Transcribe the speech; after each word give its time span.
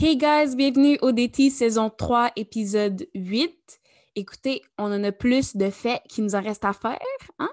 Hey 0.00 0.16
guys, 0.16 0.54
bienvenue 0.54 0.96
au 1.02 1.10
DT 1.10 1.50
saison 1.50 1.90
3, 1.90 2.30
épisode 2.36 3.08
8. 3.16 3.80
Écoutez, 4.14 4.62
on 4.78 4.84
en 4.84 5.02
a 5.02 5.10
plus 5.10 5.56
de 5.56 5.70
faits 5.70 6.00
qui 6.08 6.22
nous 6.22 6.36
en 6.36 6.40
reste 6.40 6.64
à 6.64 6.72
faire, 6.72 7.00
hein? 7.40 7.50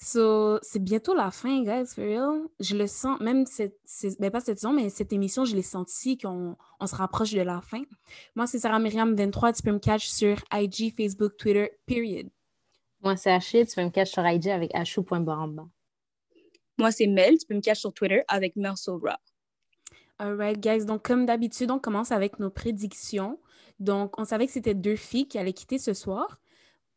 So, 0.00 0.58
c'est 0.62 0.82
bientôt 0.82 1.12
la 1.12 1.30
fin, 1.30 1.62
guys, 1.62 1.84
for 1.94 2.04
real. 2.04 2.48
Je 2.58 2.74
le 2.74 2.86
sens, 2.86 3.20
même 3.20 3.44
cette, 3.44 3.78
ben 4.18 4.30
pas 4.30 4.40
cette 4.40 4.60
saison, 4.60 4.72
mais 4.72 4.88
cette 4.88 5.12
émission, 5.12 5.44
je 5.44 5.54
l'ai 5.54 5.60
senti 5.60 6.16
qu'on 6.16 6.56
on 6.80 6.86
se 6.86 6.96
rapproche 6.96 7.32
de 7.32 7.42
la 7.42 7.60
fin. 7.60 7.82
Moi, 8.34 8.46
c'est 8.46 8.60
Sarah 8.60 8.78
Myriam 8.78 9.14
23, 9.14 9.52
tu 9.52 9.62
peux 9.62 9.72
me 9.72 9.78
catch 9.78 10.06
sur 10.06 10.38
IG, 10.54 10.94
Facebook, 10.96 11.36
Twitter, 11.36 11.70
period. 11.84 12.30
Moi, 13.02 13.18
c'est 13.18 13.30
Achille, 13.30 13.66
tu 13.66 13.74
peux 13.74 13.84
me 13.84 13.90
catch 13.90 14.10
sur 14.10 14.26
IG 14.26 14.48
avec 14.48 14.74
achou.baramba. 14.74 15.68
Moi, 16.78 16.90
c'est 16.92 17.08
Mel, 17.08 17.36
tu 17.36 17.44
peux 17.44 17.54
me 17.54 17.60
catch 17.60 17.80
sur 17.80 17.92
Twitter 17.92 18.22
avec 18.26 18.56
Mersobra. 18.56 19.20
Alright, 20.18 20.60
guys. 20.60 20.84
Donc, 20.84 21.02
comme 21.04 21.26
d'habitude, 21.26 21.70
on 21.70 21.78
commence 21.78 22.12
avec 22.12 22.38
nos 22.38 22.50
prédictions. 22.50 23.38
Donc, 23.80 24.18
on 24.18 24.24
savait 24.24 24.46
que 24.46 24.52
c'était 24.52 24.74
deux 24.74 24.96
filles 24.96 25.26
qui 25.26 25.38
allaient 25.38 25.52
quitter 25.52 25.78
ce 25.78 25.92
soir. 25.92 26.38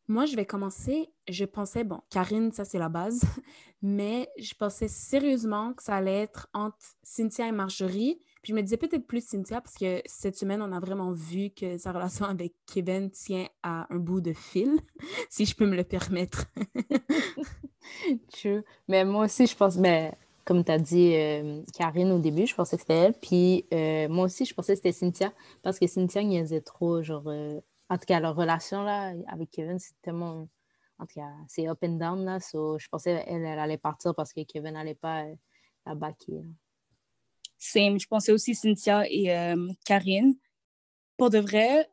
Moi, 0.08 0.26
je 0.26 0.36
vais 0.36 0.46
commencer. 0.46 1.10
Je 1.28 1.44
pensais, 1.44 1.84
bon, 1.84 2.00
Karine, 2.10 2.52
ça 2.54 2.64
c'est 2.64 2.80
la 2.80 2.88
base, 2.88 3.22
mais 3.82 4.30
je 4.38 4.54
pensais 4.54 4.88
sérieusement 4.88 5.74
que 5.74 5.84
ça 5.84 5.96
allait 5.96 6.22
être 6.22 6.48
entre 6.54 6.78
Cynthia 7.04 7.48
et 7.48 7.52
Marjorie. 7.52 8.20
Puis 8.42 8.52
je 8.52 8.54
me 8.54 8.62
disais 8.62 8.78
peut-être 8.78 9.06
plus 9.06 9.28
Cynthia 9.28 9.60
parce 9.60 9.76
que 9.76 10.02
cette 10.06 10.38
semaine, 10.38 10.62
on 10.62 10.72
a 10.72 10.80
vraiment 10.80 11.12
vu 11.12 11.50
que 11.50 11.78
sa 11.78 11.92
relation 11.92 12.26
avec 12.26 12.54
Kevin 12.68 13.12
tient 13.12 13.48
à 13.64 13.94
un 13.94 13.98
bout 13.98 14.22
de 14.22 14.32
fil, 14.32 14.80
si 15.30 15.46
je 15.46 15.56
peux 15.56 15.66
me 15.66 15.76
le 15.76 15.84
permettre. 15.84 16.46
True. 18.32 18.64
Mais 18.88 19.04
moi 19.04 19.26
aussi, 19.26 19.48
je 19.48 19.56
pense, 19.56 19.76
mais 19.76 20.14
comme 20.48 20.64
tu 20.64 20.72
as 20.72 20.80
dit, 20.80 21.14
euh, 21.14 21.62
Karine 21.74 22.10
au 22.14 22.20
début, 22.20 22.48
je 22.48 22.56
pensais 22.56 22.78
que 22.78 22.82
c'était 22.84 22.96
elle. 22.96 23.14
Puis 23.14 23.66
euh, 23.74 24.08
moi 24.08 24.26
aussi, 24.26 24.46
je 24.46 24.54
pensais 24.54 24.72
que 24.72 24.78
c'était 24.78 24.94
Cynthia 24.94 25.34
parce 25.62 25.78
que 25.78 25.88
Cynthia 25.88 26.24
niaisait 26.24 26.62
trop. 26.62 27.04
Genre, 27.04 27.28
euh, 27.28 27.60
en 27.90 27.98
tout 27.98 28.06
cas, 28.06 28.22
leur 28.22 28.34
relation 28.34 28.82
là, 28.82 29.14
avec 29.28 29.52
Kevin, 29.52 29.78
c'est 29.78 30.02
tellement. 30.02 30.48
En 31.00 31.06
tout 31.06 31.20
cas, 31.20 31.30
c'est 31.50 31.68
up 31.68 31.80
and 31.84 31.98
down. 31.98 32.24
Là, 32.24 32.40
je 32.40 32.88
pensais 32.90 33.26
qu'elle 33.26 33.44
elle 33.44 33.60
allait 33.60 33.78
partir 33.78 34.16
parce 34.16 34.32
que 34.32 34.42
Kevin 34.46 34.74
n'allait 34.76 34.96
pas 34.96 35.26
la 35.86 35.96
baquer. 35.96 36.42
Same. 37.58 38.00
Je 38.00 38.08
pensais 38.08 38.32
aussi 38.32 38.56
Cynthia 38.56 39.04
et 39.10 39.54
Karine. 39.86 40.34
Pour 41.18 41.30
de 41.30 41.40
vrai, 41.40 41.88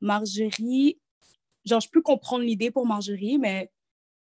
Marjorie, 0.00 1.00
genre, 1.64 1.80
je 1.80 1.88
peux 1.88 2.02
comprendre 2.02 2.44
l'idée 2.44 2.70
pour 2.70 2.86
Marjorie, 2.86 3.38
mais 3.38 3.70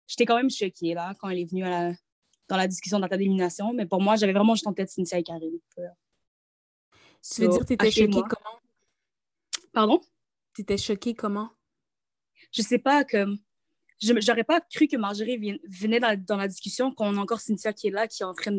j'étais 0.08 0.26
quand 0.26 0.36
même 0.36 0.50
choquée 0.50 0.96
là, 0.96 1.14
quand 1.20 1.30
elle 1.30 1.40
est 1.40 1.50
venue 1.50 1.64
à 1.64 1.70
la 1.70 1.94
dans 2.50 2.58
la 2.58 2.68
discussion 2.68 3.00
ta 3.00 3.08
d'élimination. 3.16 3.74
Mais 3.74 3.86
pour 3.86 4.02
moi, 4.02 4.16
j'avais 4.16 4.34
vraiment 4.34 4.56
juste 4.56 4.68
en 4.68 4.74
tête 4.74 4.90
Cynthia 4.90 5.20
et 5.20 5.24
Karine. 5.24 5.60
Tu 5.76 7.42
veux 7.42 7.48
dire 7.48 7.60
que 7.60 7.66
tu 7.66 7.74
étais 7.74 7.92
choquée 7.92 8.12
comment? 8.12 8.60
Pardon? 9.72 10.02
Tu 10.54 10.62
étais 10.62 10.78
choquée 10.78 11.14
comment? 11.14 11.52
Je 12.52 12.62
sais 12.62 12.80
pas, 12.80 13.06
comme. 13.06 13.38
J'aurais 14.02 14.46
pas 14.46 14.62
cru 14.62 14.88
que 14.88 14.96
Marjorie 14.96 15.60
venait 15.70 16.00
dans, 16.00 16.38
la 16.38 16.48
discussion 16.48 16.94
qu'on 16.94 17.18
a 17.18 17.20
encore 17.20 17.42
Cynthia 17.42 17.74
qui 17.74 17.88
est 17.88 17.92
là, 17.92 18.08
qui 18.08 18.24
est 18.24 18.26
en 18.26 18.34
train 18.34 18.58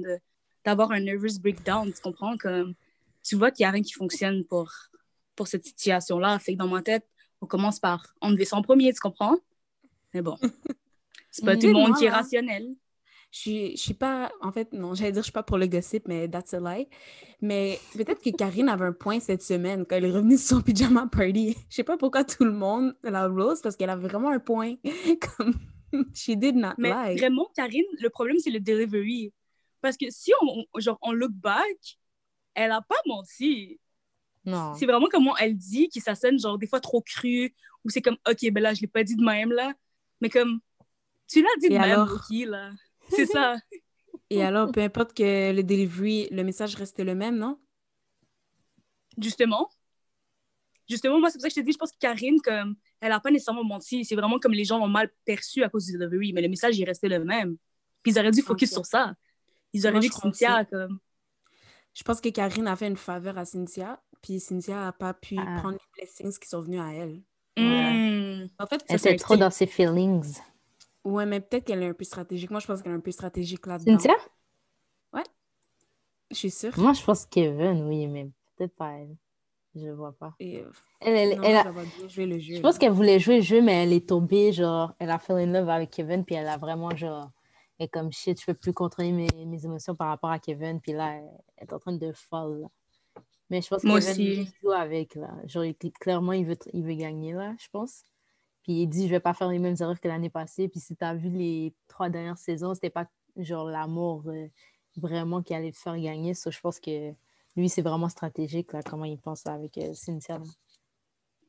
d'avoir 0.65 0.93
un 0.93 1.01
nervous 1.01 1.41
breakdown. 1.41 1.91
Tu 1.93 2.01
comprends? 2.01 2.37
Comme, 2.37 2.75
tu 3.23 3.37
vois 3.37 3.51
qu'il 3.51 3.65
n'y 3.65 3.69
a 3.69 3.71
rien 3.71 3.83
qui 3.83 3.95
fonctionne 3.95 4.45
pour, 4.45 4.71
pour 5.35 5.49
cette 5.49 5.65
situation-là. 5.65 6.39
Fait 6.39 6.53
que 6.53 6.59
dans 6.59 6.69
ma 6.69 6.83
tête, 6.83 7.09
on 7.41 7.47
commence 7.47 7.81
par 7.81 8.15
enlever 8.21 8.45
son 8.45 8.61
premier, 8.61 8.93
tu 8.93 9.01
comprends? 9.01 9.39
Mais 10.13 10.21
bon, 10.21 10.37
c'est 11.31 11.45
pas 11.45 11.57
tout 11.57 11.69
le 11.69 11.73
monde 11.73 11.97
qui 11.97 12.05
est 12.05 12.11
rationnel 12.11 12.77
je, 13.31 13.73
je 13.73 13.77
suis 13.77 13.95
pas, 13.95 14.33
en 14.41 14.51
fait, 14.51 14.73
non, 14.73 14.95
j'allais 14.95 15.13
dire, 15.13 15.23
je 15.23 15.27
suis 15.27 15.33
pas 15.33 15.43
pour 15.43 15.59
le 15.59 15.67
gossip, 15.67 16.09
mais 16.09 16.29
that's 16.29 16.53
a 16.53 16.61
lie. 16.61 16.89
Mais 17.41 17.79
peut-être 17.95 18.23
que 18.23 18.31
Karine 18.31 18.69
avait 18.69 18.87
un 18.87 18.93
point 18.93 19.21
cette 19.21 19.43
semaine 19.43 19.87
quand 19.87 19.97
elle 19.97 20.07
est 20.07 20.13
revenue 20.13 20.37
sur 20.39 20.57
son 20.57 20.63
pyjama 20.63 21.07
party. 21.07 21.57
Je 21.69 21.77
sais 21.77 21.85
pas 21.85 21.97
pourquoi 21.97 22.25
tout 22.25 22.45
le 22.45 22.53
monde 22.53 22.97
la 23.03 23.29
rose 23.29 23.61
parce 23.63 23.77
qu'elle 23.77 23.91
avait 23.91 24.09
vraiment 24.09 24.31
un 24.31 24.41
point. 24.41 24.75
Comme, 25.37 25.55
she 26.15 26.31
did 26.31 26.57
not 26.57 26.75
mais 26.79 26.91
lie. 26.91 27.19
vraiment, 27.19 27.49
Karine, 27.55 27.87
le 28.01 28.11
problème, 28.11 28.39
c'est 28.39 28.51
le 28.51 28.61
delivery. 28.61 29.33
Parce 29.81 29.97
que 29.97 30.07
si 30.11 30.33
on, 30.43 30.81
genre, 30.81 30.99
on 31.03 31.13
look 31.13 31.33
back, 31.33 31.99
elle 32.55 32.73
a 32.73 32.83
pas 32.83 33.01
menti. 33.07 33.81
Non. 34.45 34.75
C'est 34.75 34.87
vraiment 34.87 35.07
comment 35.11 35.37
elle 35.37 35.57
dit, 35.57 35.89
que 35.89 36.01
ça 36.01 36.15
sonne 36.15 36.39
genre 36.39 36.59
des 36.59 36.67
fois 36.67 36.81
trop 36.81 37.01
cru, 37.01 37.55
ou 37.85 37.91
c'est 37.91 38.03
comme, 38.03 38.17
OK, 38.29 38.51
ben 38.51 38.63
là, 38.63 38.75
je 38.75 38.81
l'ai 38.81 38.87
pas 38.89 39.05
dit 39.05 39.17
de 39.17 39.25
même, 39.25 39.53
là. 39.53 39.73
Mais 40.21 40.29
comme, 40.29 40.61
tu 41.29 41.43
l'as 41.43 41.49
dit 41.61 41.69
de 41.69 41.79
même, 41.79 42.01
OK, 42.01 42.49
là. 42.49 42.71
C'est 43.11 43.27
ça. 43.27 43.57
Et 44.31 44.43
alors, 44.43 44.71
peu 44.71 44.81
importe 44.81 45.13
que 45.13 45.53
le 45.53 45.63
delivery, 45.63 46.29
le 46.31 46.45
message 46.45 46.77
reste 46.77 47.01
le 47.01 47.15
même, 47.15 47.37
non? 47.37 47.59
Justement. 49.19 49.69
Justement, 50.89 51.21
moi, 51.21 51.31
c'est 51.31 51.39
pour 51.39 51.43
ça 51.43 51.49
que 51.49 51.55
je 51.55 51.61
te 51.61 51.65
dis, 51.65 51.73
je 51.73 51.79
pense 51.79 51.93
que 51.93 51.99
Karine, 51.99 52.41
comme, 52.41 52.77
elle 53.01 53.11
n'a 53.11 53.21
pas 53.21 53.31
nécessairement 53.31 53.65
menti. 53.65 54.05
C'est 54.05 54.17
vraiment 54.17 54.39
comme 54.39 54.53
les 54.53 54.65
gens 54.65 54.79
l'ont 54.79 54.89
mal 54.89 55.11
perçu 55.25 55.63
à 55.63 55.69
cause 55.69 55.87
du 55.87 55.99
delivery, 55.99 56.33
mais 56.33 56.43
le 56.43 56.49
message, 56.49 56.79
il 56.79 56.85
restait 56.85 57.09
le 57.09 57.25
même. 57.25 57.57
Puis 58.03 58.13
ils 58.13 58.19
auraient 58.19 58.31
dû 58.31 58.43
focus 58.43 58.73
sur 58.73 58.87
ça. 58.87 59.15
Ils 59.73 59.87
auraient 59.87 60.01
dit 60.01 60.09
que 60.09 60.17
Cynthia, 60.17 60.65
comme... 60.65 60.99
Je 61.95 62.03
pense 62.03 62.21
que 62.21 62.29
Karine 62.29 62.69
a 62.69 62.77
fait 62.77 62.87
une 62.87 62.97
faveur 62.97 63.37
à 63.37 63.45
Cynthia, 63.45 64.01
puis 64.23 64.39
Cynthia 64.39 64.77
n'a 64.77 64.93
pas 64.93 65.13
pu 65.13 65.37
ah. 65.39 65.57
prendre 65.59 65.79
les 65.79 66.05
blessings 66.05 66.39
qui 66.39 66.49
sont 66.49 66.61
venus 66.61 66.81
à 66.81 66.93
elle. 66.93 67.23
Hmm. 67.57 68.47
En 68.59 68.67
fait, 68.67 68.85
elle 68.89 68.97
était 68.97 69.17
trop 69.17 69.37
dans 69.37 69.51
ses 69.51 69.67
feelings. 69.67 70.39
Ouais, 71.05 71.27
mais 71.27 71.41
peut-être 71.41 71.65
qu'elle 71.65 71.83
est 71.83 71.89
un 71.89 71.95
peu 71.95 72.05
stratégique. 72.05 72.51
Moi, 72.51 72.61
je 72.61 72.67
pense 72.67 72.83
qu'elle 72.83 72.93
est 72.93 72.97
un 72.97 73.01
peu 73.01 73.11
stratégique 73.11 73.67
là-dedans. 73.67 73.99
Cynthia? 73.99 74.15
Ouais. 75.13 75.25
Je 76.31 76.37
suis 76.37 76.51
sûre. 76.51 76.79
Moi, 76.79 76.93
je 76.93 77.03
pense 77.03 77.27
Kevin, 77.27 77.89
oui, 77.89 78.07
mais 78.07 78.29
peut-être 78.57 78.75
pas 78.75 78.93
elle. 78.93 79.17
Je 79.75 79.89
vois 79.89 80.13
pas. 80.13 80.35
Et, 80.41 80.61
euh, 80.61 80.71
elle, 81.01 81.17
elle, 81.17 81.39
non, 81.39 81.45
elle 81.45 81.57
a... 81.57 81.73
jouer 82.09 82.27
le 82.27 82.39
jeu. 82.39 82.57
Je 82.57 82.61
pense 82.61 82.77
qu'elle 82.77 82.93
voulait 82.93 83.21
jouer 83.21 83.37
le 83.37 83.43
jeu, 83.43 83.63
mais 83.63 83.85
elle 83.85 83.93
est 83.93 84.09
tombée, 84.09 84.53
genre, 84.53 84.93
elle 84.99 85.11
a 85.11 85.19
fait 85.19 85.33
in 85.33 85.47
love 85.47 85.69
avec 85.69 85.91
Kevin, 85.91 86.25
puis 86.25 86.35
elle 86.35 86.49
a 86.49 86.57
vraiment, 86.57 86.95
genre, 86.97 87.31
et 87.79 87.89
comme 87.89 88.13
shit, 88.13 88.41
je 88.41 88.47
peux 88.47 88.55
plus 88.55 88.73
contrôler 88.73 89.13
mes, 89.13 89.29
mes, 89.47 89.65
émotions 89.65 89.95
par 89.95 90.09
rapport 90.09 90.31
à 90.31 90.41
Kevin, 90.41 90.81
puis 90.81 90.93
là, 90.93 91.15
elle 91.57 91.69
est 91.69 91.73
en 91.73 91.79
train 91.79 91.93
de 91.93 92.13
fall. 92.13 92.69
Mais 93.49 93.63
je 93.63 93.69
pense 93.69 93.83
Kevin 93.83 94.47
joue 94.61 94.73
avec, 94.73 95.15
là. 95.15 95.31
Genre, 95.47 95.65
clairement, 96.01 96.33
il 96.33 96.47
veut, 96.47 96.59
il 96.73 96.85
veut 96.85 96.95
gagner, 96.95 97.33
là, 97.33 97.55
je 97.59 97.69
pense. 97.71 98.03
Puis 98.63 98.83
il 98.83 98.87
dit, 98.87 99.07
je 99.07 99.11
vais 99.11 99.21
pas 99.21 99.35
faire 99.35 99.49
les 99.49 99.59
mêmes 99.59 99.77
erreurs 99.81 100.01
que 100.01 100.09
l'année 100.09 100.31
passée. 100.31 100.69
Puis 100.69 100.81
si 100.81 100.97
tu 100.97 101.05
as 101.05 101.15
vu 101.15 101.31
les 101.31 101.75
trois 101.89 102.09
dernières 102.09 102.39
saisons, 102.39 102.75
c'était 102.75 102.91
pas 102.91 103.07
genre 103.37 103.69
l'amour 103.69 104.25
euh, 104.27 104.49
vraiment 104.97 105.43
qui 105.43 105.55
allait 105.55 105.73
te 105.73 105.79
faire 105.79 105.99
gagner. 105.99 106.35
So, 106.35 106.51
je 106.51 106.61
pense 106.61 106.81
que 106.81 107.13
lui, 107.57 107.69
c'est 107.69 107.83
vraiment 107.83 108.09
stratégique, 108.09 108.73
là, 108.73 108.83
comment 108.83 109.05
il 109.05 109.19
pense 109.19 109.47
avec 109.47 109.79
euh, 109.79 109.93
Cynthia. 109.95 110.41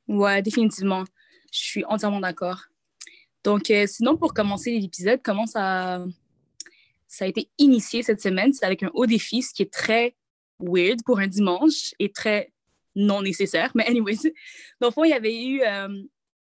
Ouais, 0.08 0.42
définitivement. 0.42 1.04
Je 1.52 1.60
suis 1.60 1.86
entièrement 1.86 2.20
d'accord. 2.20 2.64
Donc, 3.44 3.70
euh, 3.70 3.88
sinon, 3.88 4.18
pour 4.18 4.34
commencer 4.34 4.72
l'épisode, 4.78 5.22
comment 5.24 5.46
ça, 5.46 6.06
ça 7.08 7.26
a 7.26 7.28
été 7.28 7.50
initié 7.58 8.04
cette 8.04 8.22
semaine? 8.22 8.54
C'est 8.54 8.66
avec 8.66 8.84
un 8.84 8.92
haut 8.94 9.06
défi, 9.06 9.42
ce 9.42 9.54
qui 9.54 9.64
est 9.64 9.74
très 9.74 10.16
weird 10.60 11.04
pour 11.04 11.20
un 11.20 11.28
dimanche 11.28 11.94
et 12.00 12.12
très 12.12 12.52
non 12.96 13.22
nécessaire. 13.22 13.72
Mais 13.76 13.86
anyways, 13.88 14.34
dans 14.82 14.88
le 14.88 14.92
fond, 14.92 15.04
il 15.04 15.10
y 15.10 15.14
avait 15.14 15.44
eu 15.44 15.62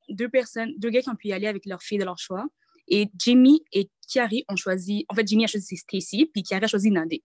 deux 0.09 0.29
personnes, 0.29 0.73
deux 0.77 0.89
gars 0.89 1.01
qui 1.01 1.09
ont 1.09 1.15
pu 1.15 1.27
y 1.29 1.33
aller 1.33 1.47
avec 1.47 1.65
leur 1.65 1.81
fille 1.81 1.97
de 1.97 2.05
leur 2.05 2.17
choix. 2.17 2.45
Et 2.87 3.09
Jimmy 3.17 3.61
et 3.73 3.89
Kiari 4.07 4.45
ont 4.47 4.55
choisi, 4.55 5.05
en 5.09 5.15
fait, 5.15 5.27
Jimmy 5.27 5.43
a 5.43 5.47
choisi 5.47 5.75
Stacy, 5.75 6.25
puis 6.33 6.43
Kiari 6.43 6.65
a 6.65 6.67
choisi 6.67 6.89
Nadé. 6.89 7.23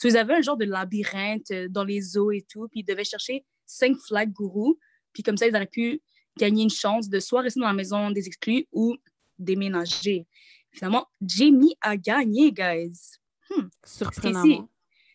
So, 0.00 0.08
ils 0.08 0.16
avaient 0.16 0.34
un 0.34 0.40
genre 0.40 0.56
de 0.56 0.64
labyrinthe 0.64 1.50
euh, 1.50 1.68
dans 1.68 1.84
les 1.84 2.16
eaux 2.16 2.30
et 2.32 2.44
tout, 2.50 2.66
puis 2.68 2.80
ils 2.80 2.84
devaient 2.84 3.04
chercher 3.04 3.44
cinq 3.66 3.96
flags 3.98 4.32
gourous, 4.32 4.78
puis 5.12 5.22
comme 5.22 5.36
ça, 5.36 5.46
ils 5.46 5.54
auraient 5.54 5.66
pu 5.66 6.00
gagner 6.38 6.62
une 6.62 6.70
chance 6.70 7.08
de 7.08 7.20
soit 7.20 7.42
rester 7.42 7.60
dans 7.60 7.66
la 7.66 7.74
maison 7.74 8.10
des 8.10 8.26
exclus 8.26 8.66
ou 8.72 8.96
déménager. 9.38 10.26
Finalement, 10.72 11.06
Jimmy 11.20 11.74
a 11.80 11.96
gagné, 11.96 12.50
guys. 12.50 13.18
Hmm, 13.50 13.68
Surprenamment. 13.84 14.68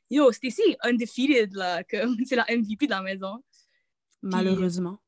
Yo, 0.10 0.32
Stacy 0.32 0.78
undefeated, 0.84 1.54
là, 1.54 1.84
comme 1.84 2.16
c'est 2.26 2.36
la 2.36 2.46
MVP 2.50 2.86
de 2.86 2.92
la 2.92 3.02
maison. 3.02 3.44
Malheureusement. 4.22 5.00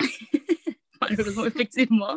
malheureusement, 1.10 1.46
effectivement. 1.46 2.16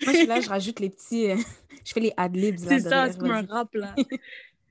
je 0.00 0.10
suis 0.10 0.26
là, 0.26 0.40
je 0.40 0.48
rajoute 0.48 0.80
les 0.80 0.90
petits. 0.90 1.30
Euh, 1.30 1.36
je 1.84 1.92
fais 1.92 2.00
les 2.00 2.12
ad-libs. 2.16 2.58
C'est 2.58 2.80
ça, 2.80 3.10
c'est 3.10 3.18
comme 3.18 3.30
un 3.30 3.46
rap, 3.46 3.74
là. 3.74 3.94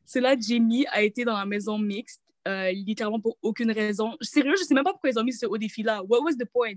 c'est 0.05 0.21
là, 0.21 0.35
Jamie 0.39 0.85
a 0.91 1.03
été 1.03 1.23
dans 1.25 1.37
la 1.37 1.45
maison 1.45 1.77
mixte, 1.77 2.21
euh, 2.47 2.71
littéralement 2.71 3.19
pour 3.19 3.37
aucune 3.41 3.71
raison. 3.71 4.15
Sérieux, 4.21 4.55
je 4.57 4.63
sais 4.63 4.73
même 4.73 4.83
pas 4.83 4.91
pourquoi 4.91 5.09
ils 5.09 5.19
ont 5.19 5.23
mis 5.23 5.33
ce 5.33 5.45
haut 5.45 5.57
défi-là. 5.57 6.03
What 6.03 6.21
was 6.21 6.33
the 6.33 6.45
point? 6.45 6.73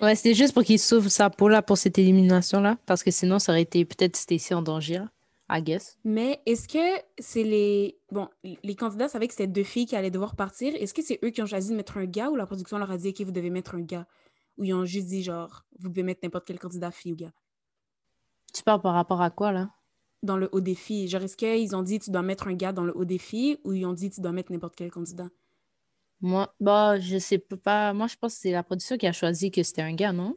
Ouais, 0.00 0.14
c'était 0.14 0.34
juste 0.34 0.52
pour 0.54 0.62
qu'il 0.62 0.78
sauve 0.78 1.08
sa 1.08 1.30
peau, 1.30 1.48
là, 1.48 1.62
pour 1.62 1.78
cette 1.78 1.98
élimination-là. 1.98 2.76
Parce 2.86 3.02
que 3.02 3.10
sinon, 3.10 3.38
ça 3.38 3.52
aurait 3.52 3.62
été 3.62 3.84
peut-être 3.84 4.16
Stacy 4.16 4.54
en 4.54 4.62
danger, 4.62 4.98
là. 4.98 5.08
I 5.52 5.60
guess. 5.60 5.98
Mais 6.04 6.40
est-ce 6.46 6.68
que 6.68 7.02
c'est 7.18 7.42
les. 7.42 7.98
Bon, 8.12 8.28
les 8.44 8.74
candidats 8.76 9.08
savaient 9.08 9.26
que 9.26 9.32
c'était 9.32 9.48
deux 9.48 9.64
filles 9.64 9.86
qui 9.86 9.96
allaient 9.96 10.10
devoir 10.10 10.36
partir. 10.36 10.72
Est-ce 10.76 10.94
que 10.94 11.02
c'est 11.02 11.18
eux 11.24 11.30
qui 11.30 11.42
ont 11.42 11.46
choisi 11.46 11.70
de 11.70 11.76
mettre 11.76 11.96
un 11.96 12.04
gars 12.04 12.30
ou 12.30 12.36
la 12.36 12.46
production 12.46 12.78
leur 12.78 12.90
a 12.90 12.96
dit, 12.96 13.08
OK, 13.08 13.20
vous 13.22 13.32
devez 13.32 13.50
mettre 13.50 13.74
un 13.74 13.80
gars? 13.80 14.06
Ou 14.60 14.64
ils 14.64 14.74
ont 14.74 14.84
juste 14.84 15.06
dit, 15.06 15.22
genre, 15.22 15.64
vous 15.78 15.88
pouvez 15.88 16.02
mettre 16.02 16.20
n'importe 16.22 16.46
quel 16.46 16.58
candidat, 16.58 16.90
fille 16.90 17.14
ou 17.14 17.16
gars. 17.16 17.32
Tu 18.52 18.62
parles 18.62 18.82
par 18.82 18.92
rapport 18.92 19.22
à 19.22 19.30
quoi, 19.30 19.52
là? 19.52 19.70
Dans 20.22 20.36
le 20.36 20.50
haut 20.52 20.60
défi. 20.60 21.08
Genre, 21.08 21.22
est-ce 21.22 21.36
qu'ils 21.36 21.74
ont 21.74 21.82
dit, 21.82 21.98
tu 21.98 22.10
dois 22.10 22.20
mettre 22.20 22.46
un 22.46 22.52
gars 22.52 22.72
dans 22.72 22.84
le 22.84 22.94
haut 22.94 23.06
défi 23.06 23.58
ou 23.64 23.72
ils 23.72 23.86
ont 23.86 23.94
dit, 23.94 24.10
tu 24.10 24.20
dois 24.20 24.32
mettre 24.32 24.52
n'importe 24.52 24.76
quel 24.76 24.90
candidat? 24.90 25.30
Moi, 26.20 26.54
bah, 26.60 27.00
je 27.00 27.16
sais 27.16 27.38
pas. 27.38 27.94
Moi, 27.94 28.06
je 28.06 28.16
pense 28.16 28.34
que 28.34 28.40
c'est 28.40 28.52
la 28.52 28.62
production 28.62 28.98
qui 28.98 29.06
a 29.06 29.12
choisi 29.12 29.50
que 29.50 29.62
c'était 29.62 29.80
un 29.80 29.94
gars, 29.94 30.12
non? 30.12 30.36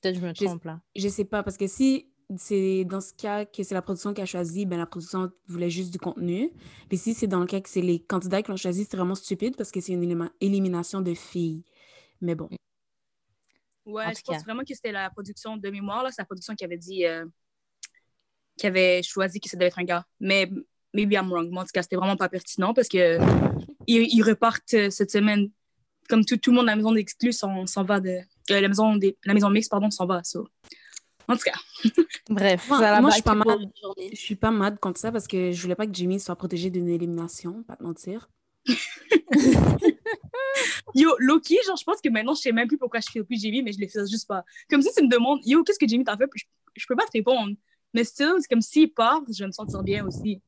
Peut-être 0.00 0.14
que 0.14 0.20
je 0.22 0.26
me 0.26 0.32
trompe 0.32 0.64
là. 0.64 0.80
je 0.96 1.08
sais 1.08 1.24
pas, 1.24 1.42
parce 1.42 1.56
que 1.56 1.66
si 1.66 2.06
c'est 2.36 2.84
dans 2.84 3.00
ce 3.00 3.12
cas 3.14 3.44
que 3.44 3.62
c'est 3.62 3.74
la 3.74 3.82
production 3.82 4.14
qui 4.14 4.20
a 4.20 4.26
choisi, 4.26 4.66
ben 4.66 4.78
la 4.78 4.86
production 4.86 5.30
voulait 5.46 5.70
juste 5.70 5.90
du 5.90 5.98
contenu. 5.98 6.52
Mais 6.90 6.96
si 6.96 7.14
c'est 7.14 7.26
dans 7.26 7.40
le 7.40 7.46
cas 7.46 7.60
que 7.60 7.68
c'est 7.68 7.82
les 7.82 8.00
candidats 8.00 8.42
qui 8.42 8.50
l'ont 8.50 8.56
choisi, 8.56 8.86
c'est 8.88 8.96
vraiment 8.96 9.14
stupide 9.14 9.56
parce 9.56 9.70
que 9.70 9.80
c'est 9.80 9.92
une 9.92 10.30
élimination 10.40 11.00
de 11.00 11.14
filles. 11.14 11.64
Mais 12.20 12.34
bon. 12.34 12.48
Ouais, 13.88 14.04
En 14.04 14.08
je 14.10 14.20
pense 14.22 14.36
cas. 14.36 14.42
vraiment 14.44 14.62
que 14.62 14.74
c'était 14.74 14.92
la 14.92 15.08
production 15.10 15.56
de 15.56 15.70
mémoire, 15.70 16.02
là. 16.02 16.10
C'est 16.10 16.20
la 16.22 16.26
production 16.26 16.54
qui 16.54 16.64
avait 16.64 16.76
dit, 16.76 17.06
euh, 17.06 17.24
qui 18.58 18.66
avait 18.66 19.02
choisi 19.02 19.40
que 19.40 19.48
ça 19.48 19.56
devait 19.56 19.68
être 19.68 19.78
un 19.78 19.84
gars. 19.84 20.04
Mais 20.20 20.50
maybe 20.92 21.12
I'm 21.14 21.30
wrong. 21.32 21.50
Moi, 21.50 21.62
en 21.62 21.64
tout 21.64 21.70
cas, 21.72 21.82
c'était 21.82 21.96
vraiment 21.96 22.16
pas 22.16 22.28
pertinent 22.28 22.74
parce 22.74 22.88
que 22.88 23.18
ils, 23.86 24.02
ils 24.12 24.22
repartent 24.22 24.74
euh, 24.74 24.90
cette 24.90 25.10
semaine. 25.10 25.50
Comme 26.08 26.24
tout, 26.24 26.36
tout 26.38 26.50
le 26.50 26.56
monde, 26.56 26.66
la 26.66 26.76
maison 26.76 26.92
d'exclus 26.92 27.32
s'en 27.32 27.66
s'en 27.66 27.84
va 27.84 28.00
de. 28.00 28.08
euh, 28.10 28.60
la, 28.60 28.68
maison 28.68 28.96
des, 28.96 29.16
la 29.24 29.34
maison 29.34 29.50
mixte, 29.50 29.70
pardon, 29.70 29.90
s'en 29.90 30.06
va. 30.06 30.22
so. 30.24 30.46
En 31.26 31.36
tout 31.36 31.42
cas, 31.44 31.58
Bref, 32.30 32.66
Moi- 32.68 32.78
ça 32.78 32.90
la 32.90 33.00
moi, 33.02 33.10
je 33.10 33.14
suis 33.16 33.22
pas 33.22 33.34
mal. 33.34 33.58
Je 34.12 34.16
suis 34.16 34.36
pas 34.36 34.50
mad 34.50 34.78
contre 34.80 34.98
ça 35.00 35.12
parce 35.12 35.26
que 35.28 35.52
je 35.52 35.60
voulais 35.62 35.74
pas 35.74 35.86
que 35.86 35.92
Jimmy 35.94 36.18
soit 36.20 36.36
protégé 36.36 36.70
d'une 36.70 36.88
élimination, 36.88 37.62
pas 37.64 37.76
te 37.76 37.82
mentir. 37.82 38.30
yo, 40.94 41.14
Loki, 41.18 41.56
genre, 41.66 41.76
je 41.76 41.84
pense 41.84 42.00
que 42.00 42.08
maintenant, 42.08 42.34
je 42.34 42.40
sais 42.40 42.52
même 42.52 42.68
plus 42.68 42.78
pourquoi 42.78 43.00
je 43.00 43.08
fais 43.10 43.22
plus 43.24 43.40
Jamie, 43.40 43.62
mais 43.62 43.72
je 43.72 43.80
le 43.80 43.88
fais 43.88 44.06
juste 44.06 44.26
pas. 44.28 44.44
Comme 44.70 44.82
si 44.82 44.92
tu 44.94 45.02
me 45.02 45.08
demandes, 45.08 45.40
yo, 45.44 45.62
qu'est-ce 45.64 45.78
que 45.78 45.88
Jamie 45.88 46.04
t'a 46.04 46.16
fait? 46.16 46.26
Puis 46.26 46.42
Je, 46.76 46.82
je 46.82 46.86
peux 46.86 46.96
pas 46.96 47.04
te 47.06 47.12
répondre. 47.12 47.54
Mais 47.94 48.04
still, 48.04 48.34
c'est 48.40 48.48
comme 48.48 48.60
s'il 48.60 48.92
part, 48.92 49.22
je 49.30 49.38
vais 49.42 49.46
me 49.46 49.52
sentir 49.52 49.82
bien 49.82 50.06
aussi. 50.06 50.40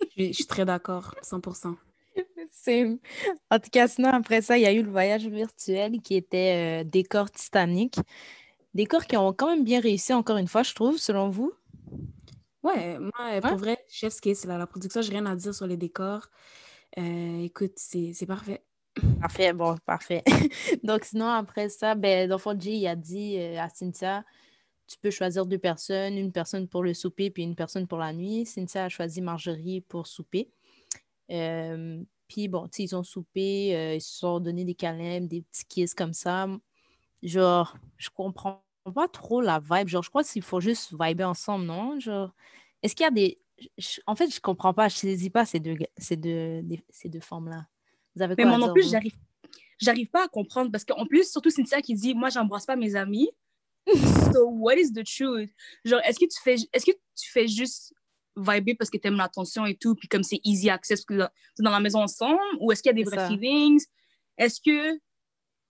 Je 0.00 0.06
suis, 0.10 0.26
je 0.28 0.32
suis 0.32 0.46
très 0.46 0.64
d'accord, 0.64 1.14
100%. 1.22 1.76
C'est... 2.52 2.98
En 3.50 3.58
tout 3.58 3.70
cas, 3.70 3.88
sinon, 3.88 4.10
après 4.10 4.42
ça, 4.42 4.58
il 4.58 4.62
y 4.62 4.66
a 4.66 4.72
eu 4.72 4.82
le 4.82 4.90
voyage 4.90 5.26
virtuel 5.26 6.00
qui 6.02 6.16
était 6.16 6.82
euh, 6.82 6.84
décor 6.84 7.30
Titanic. 7.30 7.96
Décors 8.74 9.06
qui 9.06 9.16
ont 9.16 9.32
quand 9.32 9.48
même 9.48 9.64
bien 9.64 9.80
réussi, 9.80 10.12
encore 10.12 10.36
une 10.38 10.48
fois, 10.48 10.62
je 10.62 10.74
trouve, 10.74 10.98
selon 10.98 11.30
vous. 11.30 11.52
Ouais, 12.62 12.98
moi, 12.98 13.40
pour 13.40 13.52
Ouais. 13.52 13.56
vrai, 13.56 13.84
Chef's 13.88 14.20
Kiss, 14.20 14.44
là, 14.44 14.58
la 14.58 14.66
production, 14.66 15.00
j'ai 15.02 15.10
rien 15.12 15.26
à 15.26 15.34
dire 15.36 15.54
sur 15.54 15.66
les 15.66 15.76
décors. 15.76 16.28
Euh, 16.98 17.42
écoute, 17.42 17.72
c'est 17.76 18.26
parfait. 18.26 18.62
Parfait, 19.20 19.52
bon, 19.52 19.76
parfait. 19.86 20.22
Donc, 20.84 21.04
sinon, 21.04 21.26
après 21.26 21.68
ça, 21.68 21.94
ben, 21.94 22.28
dans 22.28 22.38
fond, 22.38 22.58
Jay, 22.58 22.86
a 22.86 22.96
dit 22.96 23.38
euh, 23.38 23.60
à 23.60 23.68
Cynthia, 23.68 24.24
tu 24.86 24.98
peux 24.98 25.10
choisir 25.10 25.46
deux 25.46 25.58
personnes, 25.58 26.18
une 26.18 26.32
personne 26.32 26.66
pour 26.66 26.82
le 26.82 26.94
souper 26.94 27.30
puis 27.30 27.44
une 27.44 27.54
personne 27.54 27.86
pour 27.86 27.98
la 27.98 28.12
nuit. 28.12 28.44
Cynthia 28.46 28.84
a 28.84 28.88
choisi 28.88 29.20
Marjorie 29.20 29.80
pour 29.82 30.06
souper. 30.08 30.50
Euh, 31.30 32.02
puis 32.26 32.48
bon, 32.48 32.68
ils 32.78 32.96
ont 32.96 33.04
soupé, 33.04 33.94
ils 33.94 34.00
se 34.00 34.18
sont 34.18 34.40
donné 34.40 34.64
des 34.64 34.74
câlins, 34.74 35.20
des 35.20 35.42
petits 35.42 35.64
kisses 35.66 35.94
comme 35.94 36.12
ça. 36.12 36.48
Genre, 37.22 37.76
je 37.96 38.08
comprends 38.10 38.64
pas 38.94 39.08
trop 39.08 39.40
la 39.40 39.60
vibe. 39.60 39.88
Genre, 39.88 40.02
je 40.02 40.08
crois 40.08 40.24
qu'il 40.24 40.42
faut 40.42 40.60
juste 40.60 40.94
vibrer 40.98 41.24
ensemble, 41.24 41.66
non? 41.66 42.00
Genre, 42.00 42.34
est-ce 42.82 42.94
qu'il 42.94 43.04
y 43.04 43.06
a 43.06 43.10
des... 43.10 43.38
je- 43.78 44.00
En 44.06 44.14
fait, 44.16 44.32
je 44.34 44.40
comprends 44.40 44.74
pas, 44.74 44.88
je 44.88 44.96
saisis 44.96 45.30
pas 45.30 45.44
ces 45.44 45.60
deux, 45.60 45.76
ces 45.96 46.16
deux, 46.16 46.62
ces 46.90 47.08
deux 47.08 47.20
formes-là. 47.20 47.66
Vous 48.16 48.22
avez 48.22 48.34
Mais 48.36 48.44
quoi 48.44 48.56
moi 48.58 48.66
non 48.66 48.72
plus, 48.72 48.88
j'arrive 48.90 49.14
j'arrive 49.78 50.08
pas 50.10 50.24
à 50.24 50.28
comprendre 50.28 50.70
parce 50.70 50.84
qu'en 50.84 51.06
plus, 51.06 51.30
surtout 51.30 51.50
Cynthia 51.50 51.80
qui 51.80 51.94
dit 51.94 52.14
Moi, 52.14 52.28
j'embrasse 52.30 52.66
pas 52.66 52.76
mes 52.76 52.96
amis. 52.96 53.30
so, 54.34 54.46
what 54.48 54.76
is 54.76 54.92
the 54.92 55.04
truth? 55.04 55.50
Genre, 55.84 56.00
est-ce 56.04 56.18
que 56.18 56.26
tu 56.26 56.40
fais, 56.42 56.56
est-ce 56.72 56.84
que 56.86 56.92
tu 57.16 57.30
fais 57.30 57.48
juste 57.48 57.94
vibrer 58.36 58.74
parce 58.74 58.90
que 58.90 58.98
t'aimes 58.98 59.16
l'attention 59.16 59.66
et 59.66 59.74
tout, 59.76 59.94
puis 59.94 60.06
comme 60.08 60.22
c'est 60.22 60.40
easy 60.44 60.70
access, 60.70 61.00
parce 61.04 61.18
que 61.18 61.24
êtes 61.24 61.30
dans 61.64 61.70
la 61.70 61.80
maison 61.80 62.00
ensemble, 62.02 62.38
ou 62.60 62.70
est-ce 62.72 62.82
qu'il 62.82 62.90
y 62.90 62.94
a 62.94 62.94
des 62.94 63.04
C'est 63.04 63.16
vrais 63.16 63.24
ça. 63.24 63.28
feelings? 63.28 63.84
Est-ce 64.38 64.60
que 64.60 64.98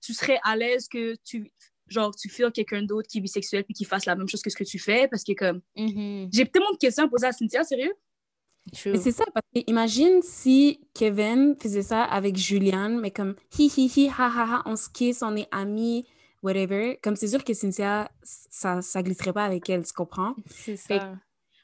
tu 0.02 0.12
serais 0.14 0.38
à 0.42 0.56
l'aise 0.56 0.88
que 0.88 1.14
tu, 1.25 1.52
genre, 1.90 2.14
tu 2.14 2.28
feels 2.28 2.52
quelqu'un 2.52 2.82
d'autre 2.82 3.08
qui 3.08 3.19
est 3.19 3.20
bisexuel 3.20 3.64
puis 3.64 3.75
qui 3.75 3.84
fasse 3.84 4.06
la 4.06 4.16
même 4.16 4.28
chose 4.28 4.42
que 4.42 4.50
ce 4.50 4.56
que 4.56 4.64
tu 4.64 4.78
fais? 4.78 5.08
Parce 5.08 5.25
que, 5.25 5.32
comme, 5.32 5.60
Mhm, 5.76 6.28
j'ai 6.32 6.46
tellement 6.46 6.72
de 6.72 6.78
questions 6.78 7.04
à 7.04 7.08
poser 7.08 7.26
à 7.26 7.32
Cynthia, 7.32 7.64
sérieux? 7.64 7.92
c'est 8.72 9.10
ça, 9.12 9.25
parce 9.34 9.46
que 9.54 9.60
imagine 9.66 10.20
si 10.22 10.81
Kevin 10.94 11.56
faisait 11.60 11.82
ça 11.82 12.04
avec 12.04 12.37
Julianne, 12.37 13.00
mais 13.00 13.10
comme 13.10 13.34
hi 13.58 13.70
hi 13.76 13.90
hi, 13.96 14.08
ha 14.08 14.26
ha 14.28 14.56
ha, 14.56 14.62
on 14.66 14.76
se 14.76 14.88
kiss, 14.88 15.22
on 15.22 15.34
est 15.34 15.48
amis, 15.50 16.06
whatever. 16.42 16.98
Comme 17.02 17.16
c'est 17.16 17.28
sûr 17.28 17.42
que 17.42 17.54
Cynthia, 17.54 18.10
ça, 18.22 18.81
ça 18.82 19.02
glisserait 19.02 19.32
pas 19.32 19.44
avec 19.44 19.69
elle, 19.70 19.84
tu 19.84 19.92
comprends? 19.92 20.34
C'est 20.46 20.76
Fait 20.76 20.98
ça. 20.98 21.16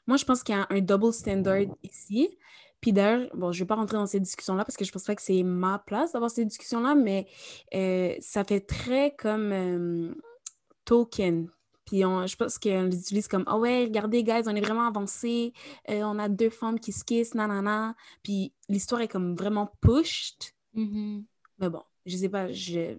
Moi, 0.07 0.17
je 0.17 0.25
pense 0.25 0.41
qu'il 0.43 0.55
y 0.55 0.57
a 0.57 0.65
un 0.69 0.79
double 0.81 1.13
standard 1.13 1.65
ici. 1.83 2.37
Puis 2.81 2.93
d'ailleurs, 2.93 3.29
bon, 3.33 3.51
je 3.51 3.59
vais 3.59 3.65
pas 3.65 3.75
rentrer 3.75 3.97
dans 3.97 4.05
ces 4.05 4.19
discussions-là 4.19 4.63
parce 4.63 4.77
que 4.77 4.85
je 4.85 4.91
pense 4.91 5.03
pas 5.03 5.15
que 5.15 5.21
c'est 5.21 5.43
ma 5.43 5.79
place 5.79 6.11
d'avoir 6.11 6.29
ces 6.29 6.45
discussions-là, 6.45 6.95
mais 6.95 7.27
euh, 7.73 8.15
ça 8.19 8.43
fait 8.43 8.61
très 8.61 9.15
comme 9.15 9.51
euh, 9.51 10.13
token. 10.85 11.49
Puis 11.85 12.03
on, 12.03 12.27
je 12.27 12.35
pense 12.35 12.59
qu'on 12.59 12.83
les 12.83 12.99
utilise 12.99 13.27
comme 13.27 13.45
Ah 13.47 13.57
ouais, 13.57 13.85
regardez, 13.85 14.23
guys, 14.23 14.43
on 14.45 14.55
est 14.55 14.61
vraiment 14.61 14.85
avancé. 14.85 15.53
Euh, 15.89 16.01
on 16.03 16.19
a 16.19 16.27
deux 16.27 16.49
femmes 16.49 16.79
qui 16.79 16.91
se 16.91 17.03
kissent, 17.03 17.33
nanana. 17.33 17.95
Puis 18.23 18.53
l'histoire 18.67 19.01
est 19.01 19.07
comme 19.07 19.35
vraiment 19.35 19.71
pushed. 19.81 20.53
Mhm. 20.73 21.23
Mais 21.59 21.69
bon, 21.69 21.81
je 22.05 22.17
sais 22.17 22.29
pas, 22.29 22.51
je. 22.51 22.97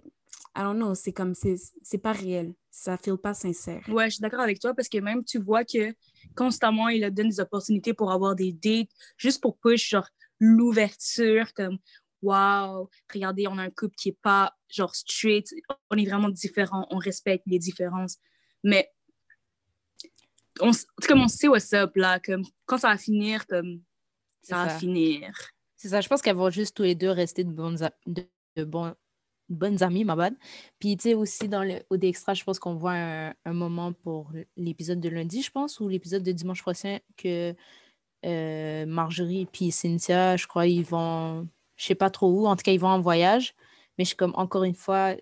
I 0.55 0.61
don't 0.63 0.75
know, 0.75 0.95
c'est 0.95 1.13
comme, 1.13 1.35
c'est 1.35 1.97
pas 1.99 2.11
réel. 2.11 2.55
Ça 2.71 2.97
file 2.97 3.17
pas 3.17 3.35
sincère. 3.35 3.83
Ouais, 3.87 4.05
je 4.05 4.15
suis 4.15 4.21
d'accord 4.21 4.39
avec 4.39 4.59
toi 4.59 4.73
parce 4.73 4.89
que 4.89 4.97
même 4.97 5.23
tu 5.23 5.37
vois 5.37 5.63
que 5.63 5.93
constamment, 6.39 6.87
il 6.87 7.01
leur 7.01 7.11
donne 7.11 7.27
des 7.27 7.41
opportunités 7.41 7.93
pour 7.93 8.13
avoir 8.13 8.33
des 8.33 8.53
dates, 8.53 8.89
juste 9.17 9.41
pour 9.41 9.57
push, 9.57 9.89
genre, 9.89 10.07
l'ouverture, 10.39 11.53
comme, 11.53 11.77
wow, 12.21 12.89
regardez, 13.13 13.45
on 13.47 13.57
a 13.57 13.63
un 13.63 13.69
couple 13.69 13.95
qui 13.97 14.09
est 14.09 14.19
pas, 14.21 14.55
genre, 14.69 14.95
straight, 14.95 15.53
on 15.89 15.97
est 15.97 16.05
vraiment 16.05 16.29
différents, 16.29 16.87
on 16.91 16.97
respecte 16.97 17.43
les 17.45 17.59
différences. 17.59 18.15
Mais, 18.63 18.89
on, 20.61 20.71
comme 21.05 21.23
on 21.23 21.27
sait 21.27 21.49
what's 21.49 21.73
up, 21.73 21.91
là, 21.95 22.21
comme, 22.21 22.45
quand 22.65 22.77
ça 22.77 22.91
va 22.91 22.97
finir, 22.97 23.45
comme, 23.45 23.81
ça 24.41 24.63
va 24.65 24.79
finir. 24.79 25.33
C'est 25.75 25.89
ça, 25.89 25.99
je 25.99 26.07
pense 26.07 26.21
qu'elles 26.21 26.37
vont 26.37 26.49
juste 26.49 26.77
tous 26.77 26.83
les 26.83 26.95
deux 26.95 27.11
rester 27.11 27.43
de 27.43 27.51
de, 27.51 28.23
de 28.55 28.63
bons- 28.63 28.95
bonnes 29.49 29.83
amies, 29.83 30.05
ma 30.05 30.15
bad. 30.15 30.35
Puis, 30.79 30.97
tu 30.97 31.09
sais, 31.09 31.13
aussi 31.15 31.47
dans 31.49 31.63
le 31.63 31.81
OD 31.89 32.05
Extra, 32.05 32.33
je 32.33 32.43
pense 32.43 32.59
qu'on 32.59 32.75
voit 32.75 32.93
un, 32.93 33.53
moment 33.53 33.93
pour 33.93 34.31
l'épisode 34.57 34.99
de 34.99 35.09
lundi, 35.09 35.41
je 35.41 35.51
pense, 35.51 35.79
ou 35.79 35.87
l'épisode 35.89 36.23
de 36.23 36.31
dimanche 36.31 36.61
prochain, 36.61 36.99
que 37.17 37.55
euh, 38.25 38.85
Marjorie 38.85 39.47
puis 39.51 39.71
Cynthia, 39.71 40.37
je 40.37 40.47
crois, 40.47 40.67
ils 40.67 40.85
vont, 40.85 41.47
je 41.75 41.85
sais 41.85 41.95
pas 41.95 42.09
trop 42.09 42.31
où, 42.31 42.47
en 42.47 42.55
tout 42.55 42.63
cas, 42.63 42.71
ils 42.71 42.79
vont 42.79 42.89
en 42.89 43.01
voyage. 43.01 43.55
Mais 43.97 44.05
je 44.05 44.09
suis 44.09 44.17
comme, 44.17 44.33
encore 44.35 44.63
une 44.63 44.75
fois, 44.75 45.15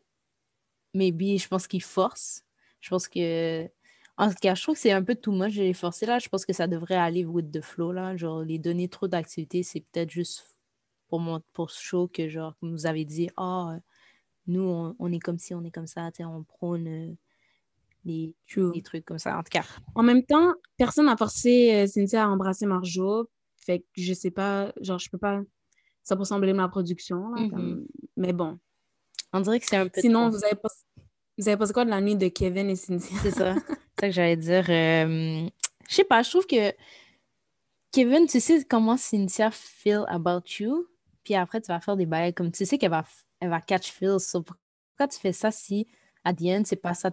maybe, 0.94 1.38
je 1.40 1.48
pense 1.48 1.68
qu'ils 1.68 1.84
forcent. 1.84 2.44
Je 2.82 2.90
pense 2.90 3.08
que. 3.08 3.68
En 4.18 4.30
tout 4.30 4.36
cas, 4.42 4.56
je 4.56 4.64
trouve 4.64 4.76
que 4.76 4.82
c'est 4.82 4.92
un 4.92 5.04
peu 5.04 5.16
too 5.16 5.32
much 5.32 5.56
de 5.56 5.62
les 5.64 5.74
forcer 5.74 6.06
là. 6.08 6.20
Je 6.20 6.28
pense 6.30 6.46
que 6.46 6.54
ça 6.54 6.68
devrait 6.68 6.96
aller 6.96 7.24
with 7.26 7.52
the 7.52 7.62
flow 7.62 7.92
là. 7.92 8.16
Genre, 8.18 8.42
les 8.44 8.58
donner 8.60 8.90
trop 8.90 9.08
d'activités, 9.08 9.64
c'est 9.64 9.82
peut-être 9.82 10.10
juste 10.10 10.58
pour, 11.08 11.20
mon, 11.20 11.42
pour 11.54 11.72
ce 11.72 11.82
show 11.82 12.08
que, 12.08 12.28
genre, 12.30 12.56
vous 12.62 12.86
avez 12.88 13.06
dit, 13.06 13.30
ah, 13.38 13.74
euh, 13.76 13.80
nous, 14.48 14.62
on, 14.62 14.96
on 15.00 15.12
est 15.12 15.20
comme 15.20 15.38
ci, 15.38 15.54
on 15.54 15.64
est 15.64 15.72
comme 15.72 15.88
ça, 15.88 16.10
on 16.22 16.44
prône 16.44 16.88
euh, 16.88 17.14
les, 18.06 18.34
True. 18.50 18.72
les 18.74 18.82
trucs 18.82 19.06
comme 19.06 19.20
ça. 19.20 19.38
En 19.38 19.44
tout 19.44 19.50
cas, 19.52 19.64
En 19.96 20.04
même 20.04 20.24
temps, 20.24 20.54
personne 20.78 21.06
n'a 21.08 21.18
forcé 21.18 21.74
euh, 21.74 21.88
Cynthia 21.88 22.24
à 22.24 22.28
embrasser 22.28 22.66
Marjo. 22.66 23.30
Fait 23.58 23.80
que 23.80 23.86
je 23.98 24.14
sais 24.14 24.32
pas, 24.32 24.72
genre, 24.82 25.00
je 25.00 25.10
peux 25.10 25.18
pas 25.18 25.42
100% 26.10 26.40
blâmer 26.40 26.60
la 26.60 26.70
production. 26.70 27.30
là, 27.32 27.42
Mhm. 27.42 27.50
comme- 27.52 27.88
Mais 28.16 28.32
bon. 28.34 28.58
on 29.34 29.42
dirait 29.42 29.60
que 29.60 29.66
c'est 29.68 29.76
un 29.78 29.88
peu. 29.90 30.00
Sinon, 30.00 30.30
vous 30.30 30.44
avez, 30.46 30.56
pas... 30.56 30.70
vous 31.38 31.48
avez 31.50 31.58
pensé 31.58 31.74
quoi 31.74 31.84
de 31.84 31.90
la 31.90 32.00
nuit 32.00 32.16
de 32.16 32.30
Kevin 32.30 32.70
et 32.70 32.76
Cynthia? 32.78 33.18
C'est 33.22 33.32
ça. 33.32 33.56
C'est 33.56 34.02
ça 34.02 34.08
que 34.08 34.12
j'allais 34.12 34.38
dire. 34.38 34.66
Euh, 34.70 35.50
je 35.90 35.96
sais 35.96 36.04
pas, 36.06 36.22
je 36.24 36.30
trouve 36.30 36.48
que 36.48 36.72
Kevin, 37.92 38.28
tu 38.28 38.40
sais 38.40 38.64
comment 38.64 38.96
Cynthia 38.98 39.50
feel 39.52 40.04
about 40.08 40.44
you, 40.60 40.88
puis 41.24 41.36
après, 41.36 41.60
tu 41.62 41.68
vas 41.68 41.80
faire 41.80 41.98
des 41.98 42.06
bails 42.06 42.34
comme 42.34 42.52
tu 42.52 42.66
sais 42.66 42.78
qu'elle 42.78 42.92
va, 42.92 43.04
elle 43.40 43.50
va 43.50 43.62
catch 43.62 43.92
feel. 43.92 44.20
So, 44.20 44.42
pourquoi 44.42 45.08
tu 45.08 45.20
fais 45.20 45.34
ça 45.34 45.52
si, 45.52 45.88
à 46.24 46.34
the 46.34 46.44
end, 46.44 46.64
c'est 46.66 46.76
pas 46.76 46.94
ça, 46.94 47.12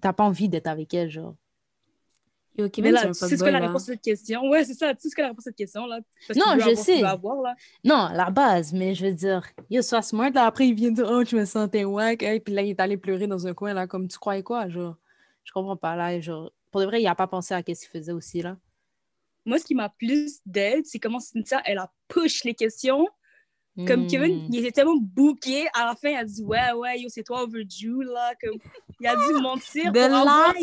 t'as 0.00 0.12
pas 0.12 0.24
envie 0.24 0.48
d'être 0.48 0.66
avec 0.66 0.92
elle, 0.94 1.10
genre? 1.10 1.34
Yo, 2.56 2.64
Mais 2.64 2.70
Kevin, 2.70 2.92
là, 2.92 3.06
tu 3.08 3.14
sais 3.14 3.36
ce 3.36 3.42
que 3.42 3.50
la 3.50 3.58
réponse 3.58 3.82
à 3.82 3.92
cette 3.92 4.00
question? 4.00 4.48
Ouais, 4.48 4.64
c'est 4.64 4.74
ça, 4.74 4.94
tu 4.94 5.02
sais 5.02 5.08
ce 5.10 5.16
que 5.16 5.22
la 5.22 5.28
réponse 5.28 5.46
à 5.46 5.50
cette 5.50 5.56
question, 5.56 5.86
là? 5.86 5.98
Parce 6.28 6.38
Non, 6.38 6.54
tu 6.54 6.60
je 6.60 6.70
tu 6.70 6.76
sais. 6.76 7.00
veux 7.00 7.06
avoir, 7.06 7.42
là. 7.42 7.56
Non, 7.82 8.10
la 8.12 8.30
base, 8.30 8.72
mais 8.72 8.94
je 8.94 9.06
veux 9.06 9.12
dire, 9.12 9.44
yo, 9.70 9.82
sois 9.82 10.02
smart, 10.02 10.30
là, 10.30 10.46
après, 10.46 10.68
il 10.68 10.74
vient 10.74 10.92
dire, 10.92 11.06
oh, 11.10 11.24
je 11.24 11.36
me 11.36 11.44
sentais 11.46 11.84
wack, 11.84 12.22
hey, 12.22 12.38
puis 12.38 12.54
là, 12.54 12.62
il 12.62 12.70
est 12.70 12.80
allé 12.80 12.96
pleurer 12.96 13.26
dans 13.26 13.46
un 13.48 13.54
coin, 13.54 13.74
là, 13.74 13.88
comme 13.88 14.06
tu 14.06 14.18
croyais 14.18 14.44
quoi, 14.44 14.68
genre? 14.68 14.96
Je 15.42 15.50
comprends 15.52 15.76
pas, 15.76 15.96
là, 15.96 16.20
genre, 16.20 16.52
pour 16.70 16.80
de 16.80 16.86
vrai, 16.86 17.02
il 17.02 17.06
a 17.08 17.16
pas 17.16 17.26
pensé 17.26 17.54
à 17.54 17.58
ce 17.58 17.64
qu'il 17.64 17.76
faisait 17.76 18.12
aussi, 18.12 18.40
là. 18.40 18.56
Moi, 19.44 19.58
ce 19.58 19.64
qui 19.64 19.74
m'a 19.74 19.88
plus 19.88 20.38
d'aide, 20.46 20.86
c'est 20.86 21.00
comment 21.00 21.20
Cynthia, 21.20 21.60
elle 21.64 21.78
a 21.78 21.92
push 22.08 22.44
les 22.44 22.54
questions. 22.54 23.08
Comme 23.86 24.02
Hmm. 24.02 24.06
Kevin, 24.06 24.46
il 24.50 24.58
était 24.60 24.70
tellement 24.72 24.96
booké, 24.96 25.66
à 25.74 25.86
la 25.86 25.96
fin, 25.96 26.10
il 26.10 26.16
a 26.16 26.24
dit 26.24 26.44
Ouais, 26.44 26.72
ouais, 26.72 27.00
yo, 27.00 27.08
c'est 27.08 27.24
toi 27.24 27.42
overdue, 27.42 28.04
là. 28.04 28.32
Comme, 28.40 28.58
il 29.00 29.06
a 29.06 29.16
dû 29.16 29.32
mentir 29.42 29.92
The 29.92 29.94
pour 29.94 30.04
avoir 30.14 30.54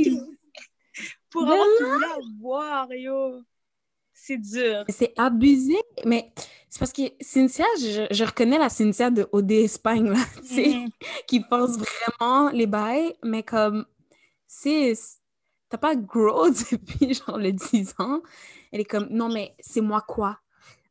pour 1.29 1.43
avoir 1.43 1.65
ce 1.65 1.77
qu'il 1.77 1.85
voulait 1.87 2.05
avoir, 2.05 2.93
yo. 2.93 3.41
C'est 4.13 4.37
dur. 4.37 4.85
C'est 4.89 5.13
abusé, 5.17 5.75
mais 6.05 6.31
c'est 6.69 6.79
parce 6.79 6.93
que 6.93 7.01
Cynthia, 7.19 7.65
je, 7.79 8.07
je 8.11 8.23
reconnais 8.23 8.59
la 8.59 8.69
Cynthia 8.69 9.09
de 9.09 9.27
OD 9.31 9.51
Espagne, 9.51 10.09
là, 10.09 10.19
tu 10.41 10.47
sais, 10.47 10.67
Mhm. 10.69 10.89
qui 11.27 11.39
pense 11.39 11.77
vraiment 11.77 12.49
les 12.51 12.67
bails, 12.67 13.13
mais 13.23 13.41
comme, 13.43 13.85
c'est, 14.47 14.93
t'as 15.69 15.77
pas 15.77 15.95
grow 15.95 16.49
depuis 16.71 17.13
genre 17.15 17.37
le 17.39 17.51
10 17.51 17.95
ans. 17.99 18.21
Elle 18.71 18.81
est 18.81 18.85
comme, 18.85 19.07
non, 19.09 19.27
mais 19.29 19.55
c'est 19.59 19.81
moi 19.81 20.01
quoi? 20.01 20.39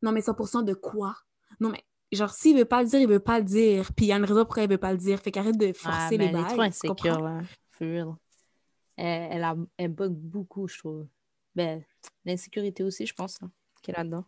Non, 0.03 0.13
mais 0.13 0.23
100% 0.23 0.63
de 0.63 0.75
quoi? 0.75 1.17
Non, 1.61 1.69
mais 1.69 1.85
genre, 2.17 2.33
s'il 2.33 2.57
veut 2.57 2.65
pas 2.65 2.83
le 2.83 2.89
dire, 2.89 3.01
il 3.01 3.09
veut 3.09 3.21
pas 3.21 3.39
le 3.39 3.45
dire. 3.45 3.93
Puis 3.95 4.07
il 4.07 4.09
y 4.09 4.13
a 4.13 4.17
une 4.17 4.25
raison 4.25 4.45
pourquoi 4.45 4.63
il 4.65 4.69
veut 4.71 4.79
pas 4.79 4.93
le 4.93 4.99
dire. 4.99 5.19
Fait 5.21 5.31
qu'arrête 5.31 5.57
de 5.59 5.73
forcer 5.73 5.99
Ah, 6.01 6.09
les 6.11 6.19
mais 6.19 6.27
elle 6.27 6.37
est 6.37 6.45
trop 6.47 6.57
bails. 6.57 6.69
insécure, 6.69 7.17
real. 7.81 8.15
Elle, 8.97 9.29
elle, 9.33 9.45
a, 9.45 9.57
elle 9.79 9.93
bug 9.93 10.13
beaucoup, 10.13 10.69
je 10.69 10.79
trouve. 10.79 11.07
Ben, 11.55 11.83
l'insécurité 12.25 12.83
aussi, 12.83 13.07
je 13.07 13.15
pense, 13.15 13.41
hein, 13.43 13.51
qu'elle 13.83 13.95
a 13.97 13.99
là-dedans. 13.99 14.25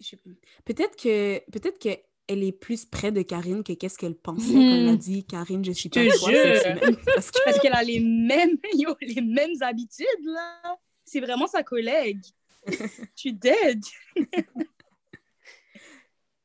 Je- 0.00 0.16
Peut-être 0.64 0.96
que 0.96 1.38
peut-être 1.50 1.78
que 1.78 1.90
elle 2.28 2.44
est 2.44 2.52
plus 2.52 2.84
près 2.84 3.10
de 3.12 3.20
Karine 3.22 3.62
que 3.64 3.72
qu'est-ce 3.72 3.98
qu'elle 3.98 4.14
pensait 4.14 4.54
quand 4.54 4.60
elle 4.60 4.88
a 4.88 4.96
dit 4.96 5.24
Karine, 5.24 5.64
je 5.64 5.72
suis 5.72 5.90
Je 5.92 6.00
pas 6.00 6.16
toi 6.16 6.30
cette 6.32 6.62
semaine. 6.62 6.96
Parce 7.14 7.30
que 7.30 7.38
Parce 7.44 7.58
qu'elle 7.58 7.74
a 7.74 7.82
les 7.82 8.00
mêmes, 8.00 8.56
yo, 8.74 8.94
les 9.00 9.20
mêmes 9.20 9.60
habitudes, 9.60 10.06
là. 10.24 10.76
C'est 11.04 11.20
vraiment 11.20 11.46
sa 11.48 11.62
collègue. 11.62 12.22
Je 12.66 12.76
suis 13.16 13.32
dead. 13.34 13.82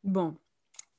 bon. 0.03 0.35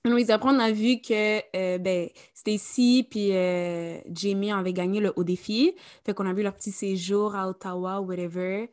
Louise, 0.08 0.30
après, 0.30 0.50
on 0.50 0.58
a 0.58 0.70
vu 0.72 1.00
que 1.00 1.38
euh, 1.56 1.78
ben, 1.78 2.08
Stacy 2.34 3.06
puis 3.10 3.30
euh, 3.32 3.98
Jamie 4.10 4.50
avaient 4.52 4.72
gagné 4.72 5.00
le 5.00 5.12
haut 5.16 5.24
défi. 5.24 5.74
Fait 6.04 6.14
qu'on 6.14 6.26
a 6.26 6.32
vu 6.32 6.42
leur 6.42 6.54
petit 6.54 6.72
séjour 6.72 7.34
à 7.34 7.48
Ottawa, 7.48 8.00
whatever. 8.00 8.70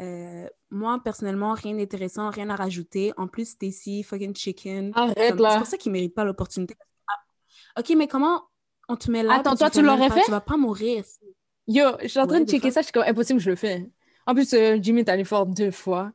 Euh, 0.00 0.46
moi, 0.70 1.00
personnellement, 1.02 1.54
rien 1.54 1.74
d'intéressant, 1.74 2.30
rien 2.30 2.50
à 2.50 2.56
rajouter. 2.56 3.12
En 3.16 3.26
plus, 3.28 3.50
Stacy, 3.50 4.02
fucking 4.02 4.34
chicken. 4.36 4.92
Arrête, 4.94 5.36
Comme- 5.36 5.48
C'est 5.50 5.58
pour 5.58 5.66
ça 5.66 5.76
qu'ils 5.78 5.92
ne 5.92 5.96
méritent 5.98 6.14
pas 6.14 6.24
l'opportunité. 6.24 6.74
Ah, 7.08 7.80
OK, 7.80 7.92
mais 7.96 8.06
comment 8.06 8.42
on 8.88 8.96
te 8.96 9.10
met 9.10 9.22
là? 9.22 9.36
Attends, 9.36 9.54
toi, 9.56 9.70
tu 9.70 9.78
même 9.78 9.86
l'aurais 9.86 10.10
fait? 10.10 10.22
Tu 10.24 10.30
vas 10.30 10.40
pas 10.40 10.56
mourir. 10.56 11.04
Yo, 11.68 11.84
je 12.02 12.08
suis 12.08 12.18
en 12.20 12.26
train 12.26 12.38
Ouais, 12.38 12.44
de 12.44 12.50
checker 12.50 12.60
fois. 12.68 12.70
ça, 12.72 12.80
je 12.80 12.84
suis 12.86 12.92
comme 12.92 13.02
impossible, 13.04 13.40
je 13.40 13.50
le 13.50 13.56
fais. 13.56 13.88
En 14.26 14.34
plus, 14.34 14.52
euh, 14.54 14.78
Jimmy 14.80 15.00
est 15.00 15.08
allé 15.08 15.24
fort 15.24 15.46
deux 15.46 15.70
fois. 15.70 16.12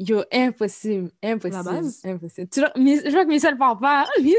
Yo, 0.00 0.22
impossible, 0.32 1.10
impossible. 1.22 1.56
La 1.56 1.62
base? 1.64 2.00
Impossible. 2.04 2.48
Tu 2.50 2.60
vois, 2.60 2.72
Miss- 2.76 3.02
je 3.04 3.10
vois 3.10 3.24
que 3.24 3.30
Michel 3.30 3.58
parle 3.58 3.80
pas. 3.80 4.02
hein? 4.02 4.06
Michel- 4.22 4.38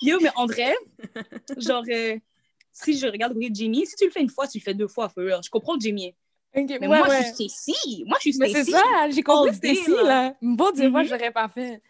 Yo, 0.00 0.18
mais 0.20 0.30
en 0.34 0.46
vrai, 0.46 0.74
genre, 1.58 1.84
euh, 1.88 2.18
si 2.72 2.98
je 2.98 3.06
regarde 3.06 3.34
oui, 3.36 3.50
Jamie, 3.54 3.86
si 3.86 3.94
tu 3.94 4.06
le 4.06 4.10
fais 4.10 4.20
une 4.20 4.28
fois, 4.30 4.48
tu 4.48 4.58
le 4.58 4.62
fais 4.62 4.74
deux 4.74 4.88
fois. 4.88 5.10
Je 5.16 5.48
comprends. 5.50 5.74
Ok, 5.74 5.80
Mais 6.54 6.64
ouais, 6.80 6.86
moi, 6.88 7.08
ouais. 7.08 7.22
je 7.22 7.34
suis 7.34 7.48
Stacy. 7.48 8.04
Moi, 8.06 8.18
je 8.20 8.30
suis 8.30 8.38
Mais 8.38 8.48
Stacy. 8.50 8.72
c'est 8.72 8.76
ça, 8.78 9.10
j'ai 9.10 9.22
compris 9.22 9.56
ici, 9.62 9.90
là. 10.04 10.34
Bon 10.42 10.70
Dieu, 10.72 10.90
moi, 10.90 11.02
Mhm. 11.02 11.08
je 11.08 11.14
l'aurais 11.14 11.30
pas 11.30 11.48
fait. 11.48 11.80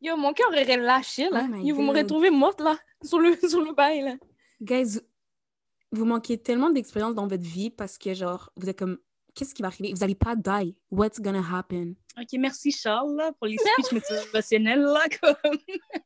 Yo, 0.00 0.16
mon 0.16 0.32
cœur 0.32 0.48
aurait 0.48 0.76
lâché, 0.78 1.28
là. 1.30 1.46
Oh 1.52 1.56
Yo, 1.62 1.74
vous 1.76 1.82
m'aurez 1.82 2.06
trouvé 2.06 2.30
morte, 2.30 2.60
là, 2.62 2.78
sur 3.02 3.18
le, 3.18 3.36
sur 3.48 3.60
le 3.60 3.74
bail, 3.74 4.00
là. 4.02 4.14
Guys, 4.62 5.00
vous 5.92 6.04
manquez 6.06 6.38
tellement 6.38 6.70
d'expérience 6.70 7.14
dans 7.14 7.26
votre 7.26 7.42
vie 7.42 7.68
parce 7.70 7.98
que, 7.98 8.14
genre, 8.14 8.50
vous 8.56 8.70
êtes 8.70 8.78
comme, 8.78 8.98
qu'est-ce 9.34 9.54
qui 9.54 9.62
va 9.62 9.68
arriver? 9.68 9.92
Vous 9.92 10.00
n'allez 10.00 10.14
pas 10.14 10.36
die. 10.36 10.74
What's 10.90 11.20
gonna 11.20 11.42
happen? 11.42 11.94
OK, 12.18 12.32
merci 12.38 12.72
Charles 12.72 13.14
là, 13.16 13.32
pour 13.32 13.46
les 13.46 13.56
speeches 13.56 13.92
motivationnels. 13.92 14.80
Là, 14.80 15.08
comme... 15.20 15.58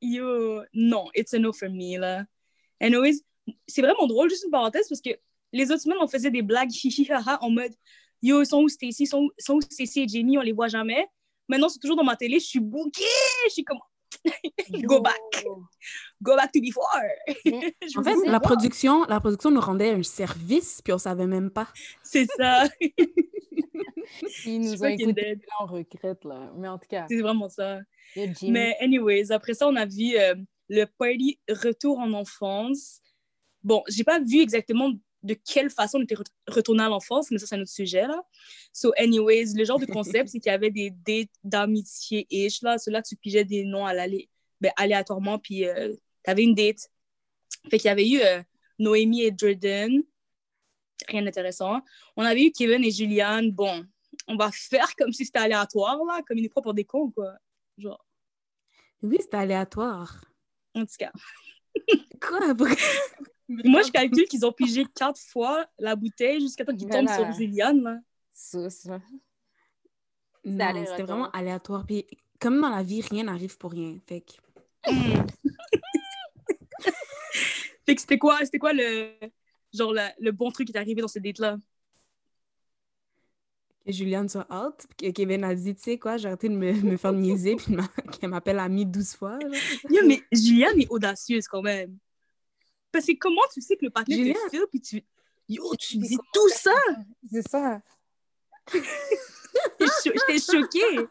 Yo, 0.00 0.62
non, 0.74 1.08
it's 1.14 1.32
a 1.32 1.38
no 1.38 1.52
for 1.52 1.68
me. 1.68 1.96
Là. 1.98 2.24
Anyways, 2.80 3.22
c'est 3.68 3.82
vraiment 3.82 4.06
drôle, 4.06 4.28
juste 4.28 4.44
une 4.44 4.50
parenthèse, 4.50 4.88
parce 4.88 5.00
que 5.00 5.10
les 5.52 5.70
autres 5.70 5.82
semaines, 5.82 5.98
on 6.00 6.08
faisait 6.08 6.30
des 6.30 6.42
blagues 6.42 6.72
hihi 6.84 7.08
haha 7.10 7.38
en 7.42 7.50
mode 7.50 7.74
Yo, 8.22 8.40
ils 8.42 8.46
sont 8.46 8.62
où 8.62 8.68
Stacy, 8.68 9.04
ils 9.04 9.06
sont, 9.06 9.28
sont 9.38 9.54
où 9.54 9.60
Stacy 9.60 10.02
et 10.02 10.08
Jamie, 10.08 10.38
on 10.38 10.42
les 10.42 10.52
voit 10.52 10.68
jamais. 10.68 11.06
Maintenant, 11.48 11.68
c'est 11.68 11.78
toujours 11.78 11.96
dans 11.96 12.04
ma 12.04 12.16
télé, 12.16 12.38
je 12.38 12.46
suis 12.46 12.60
bouquée, 12.60 13.02
je 13.46 13.52
suis 13.52 13.64
comme 13.64 13.80
Go 14.84 15.00
back. 15.00 15.44
Go 16.22 16.36
back 16.36 16.52
to 16.52 16.60
before. 16.60 16.84
Mais- 17.44 17.74
En 17.96 18.02
fait, 18.02 18.14
la 18.26 18.40
production, 18.40 19.04
la 19.04 19.20
production 19.20 19.50
nous 19.50 19.60
rendait 19.60 19.90
un 19.90 20.02
service, 20.02 20.80
puis 20.82 20.92
on 20.92 20.98
savait 20.98 21.26
même 21.26 21.50
pas. 21.50 21.68
C'est 22.02 22.26
ça. 22.36 22.64
Ils 24.44 24.60
nous 24.60 24.82
ont 24.82 24.86
écoutés, 24.86 25.34
là, 25.36 25.54
on 25.60 25.66
regrette, 25.66 26.24
là. 26.24 26.52
Mais 26.56 26.68
en 26.68 26.78
tout 26.78 26.88
cas, 26.88 27.06
C'est 27.08 27.20
vraiment 27.20 27.48
ça. 27.48 27.80
Mais 28.52 28.76
anyways, 28.80 29.32
après 29.32 29.54
ça, 29.54 29.68
on 29.68 29.76
a 29.76 29.86
vu 29.86 30.16
euh, 30.18 30.34
le 30.68 30.84
party 30.84 31.40
Retour 31.48 31.98
en 31.98 32.12
enfance. 32.12 33.00
Bon, 33.62 33.82
j'ai 33.88 34.04
pas 34.04 34.18
vu 34.20 34.40
exactement 34.40 34.90
de 35.22 35.34
quelle 35.34 35.70
façon 35.70 35.98
on 35.98 36.02
était 36.02 36.14
re- 36.16 36.26
retourné 36.48 36.82
à 36.82 36.88
l'enfance, 36.88 37.30
mais 37.30 37.38
ça, 37.38 37.46
c'est 37.46 37.54
un 37.56 37.60
autre 37.60 37.70
sujet, 37.70 38.06
là. 38.06 38.22
So 38.72 38.92
anyways, 38.98 39.54
le 39.54 39.64
genre 39.64 39.78
de 39.78 39.86
concept, 39.86 40.28
c'est 40.30 40.40
qu'il 40.40 40.50
y 40.50 40.54
avait 40.54 40.70
des 40.70 40.90
dates 40.90 41.30
d'amitié-ish, 41.44 42.62
là. 42.62 42.78
Ceux-là, 42.78 43.02
tu 43.02 43.16
pigeais 43.16 43.44
des 43.44 43.64
noms 43.64 43.86
à 43.86 43.94
ben, 43.94 44.72
aléatoirement, 44.76 45.38
puis 45.38 45.66
euh, 45.66 45.94
t'avais 46.22 46.42
une 46.42 46.54
date. 46.54 46.88
Fait 47.70 47.78
qu'il 47.78 47.88
y 47.88 47.90
avait 47.90 48.08
eu 48.08 48.20
euh, 48.20 48.42
Noémie 48.78 49.22
et 49.22 49.32
Jordan. 49.36 50.02
Rien 51.08 51.22
d'intéressant. 51.22 51.80
On 52.16 52.22
avait 52.24 52.44
eu 52.44 52.52
Kevin 52.52 52.84
et 52.84 52.90
Julianne. 52.90 53.50
Bon, 53.50 53.84
on 54.28 54.36
va 54.36 54.50
faire 54.52 54.94
comme 54.96 55.12
si 55.12 55.24
c'était 55.24 55.40
aléatoire, 55.40 55.98
là, 56.04 56.20
comme 56.26 56.38
une 56.38 56.48
fois 56.50 56.62
pour 56.62 56.74
des 56.74 56.84
cons, 56.84 57.10
quoi. 57.10 57.34
Genre, 57.78 58.04
Oui, 59.02 59.18
c'était 59.20 59.36
aléatoire. 59.38 60.24
en 60.74 60.84
tout 60.86 60.94
cas. 60.98 61.12
Quoi? 62.20 62.54
Pourquoi? 62.54 62.76
Moi, 63.64 63.82
je 63.82 63.90
calcule 63.90 64.24
qu'ils 64.26 64.44
ont 64.46 64.52
pigé 64.52 64.84
quatre 64.94 65.20
fois 65.20 65.66
la 65.78 65.96
bouteille 65.96 66.40
jusqu'à 66.40 66.64
temps 66.64 66.74
qu'ils 66.76 66.88
tombent 66.88 67.06
Voilà. 67.06 67.32
sur 67.32 67.40
Juliane. 67.40 67.82
Là. 67.82 67.98
ça, 68.32 68.70
c'était 68.70 68.98
vraiment 71.02 71.30
aléatoire. 71.30 71.84
Puis, 71.86 72.06
comme 72.40 72.60
dans 72.60 72.70
la 72.70 72.82
vie, 72.82 73.00
rien 73.02 73.24
n'arrive 73.24 73.56
pour 73.58 73.72
rien. 73.72 73.98
Fait 74.06 74.22
que, 74.22 74.32
Fait 77.84 77.94
que 77.96 78.00
c'était 78.00 78.18
quoi, 78.18 78.38
c'était 78.44 78.58
quoi 78.58 78.72
le, 78.72 79.10
genre 79.72 79.92
la- 79.92 80.14
le 80.20 80.30
bon 80.32 80.50
truc 80.50 80.68
qui 80.68 80.72
est 80.72 80.78
arrivé 80.78 81.00
dans 81.00 81.08
cette 81.08 81.24
date-là? 81.24 81.56
que 83.84 83.90
Juliane 83.90 84.28
soit 84.28 84.46
out. 84.52 84.86
Puis 84.96 85.10
que 85.10 85.16
Kevin 85.16 85.42
a 85.42 85.52
dit, 85.56 85.74
tu 85.74 85.82
sais 85.82 85.98
quoi, 85.98 86.16
j'ai 86.16 86.28
arrêté 86.28 86.48
de 86.48 86.54
me, 86.54 86.72
me 86.72 86.96
faire 86.96 87.12
niaiser, 87.12 87.56
puis 87.56 87.74
qu'elle 88.20 88.30
m'appelle 88.30 88.60
amie 88.60 88.86
12 88.86 89.14
fois. 89.14 89.38
genre. 89.40 89.50
Mais 90.06 90.22
Juliane 90.32 90.80
est 90.80 90.88
audacieuse 90.88 91.48
quand 91.48 91.62
même. 91.62 91.98
Parce 92.92 93.06
que 93.06 93.16
comment 93.18 93.40
tu 93.52 93.60
sais 93.60 93.76
que 93.76 93.84
le 93.86 93.90
partenaire 93.90 94.18
Juliane- 94.18 94.44
te 94.44 94.50
file, 94.50 94.66
puis 94.70 94.80
tu... 94.80 95.02
Yo, 95.48 95.74
tu 95.76 95.96
dis 95.96 96.18
tout 96.32 96.48
ça! 96.50 96.74
C'est 97.30 97.48
ça. 97.48 97.80
J'étais 98.72 99.86
cho- 99.86 100.12
J'étais 100.28 100.38
choquée! 100.38 101.06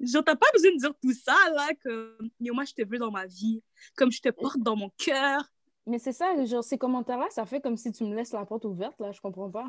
Genre, 0.00 0.24
t'as 0.24 0.36
pas 0.36 0.46
besoin 0.52 0.72
de 0.72 0.78
dire 0.78 0.94
tout 1.02 1.12
ça, 1.12 1.36
là, 1.54 1.68
comme... 1.82 2.30
Yo, 2.40 2.54
moi, 2.54 2.64
je 2.64 2.72
te 2.74 2.86
veux 2.86 2.98
dans 2.98 3.10
ma 3.10 3.26
vie. 3.26 3.62
Comme 3.96 4.10
je 4.10 4.20
te 4.20 4.30
porte 4.30 4.58
dans 4.58 4.76
mon 4.76 4.90
cœur. 4.96 5.42
Mais 5.86 5.98
c'est 5.98 6.12
ça, 6.12 6.42
genre, 6.44 6.64
ces 6.64 6.78
commentaires-là, 6.78 7.26
ça 7.30 7.44
fait 7.46 7.60
comme 7.60 7.76
si 7.76 7.90
tu 7.92 8.04
me 8.04 8.14
laisses 8.14 8.32
la 8.32 8.44
porte 8.44 8.64
ouverte, 8.64 8.98
là. 9.00 9.12
Je 9.12 9.20
comprends 9.20 9.50
pas. 9.50 9.66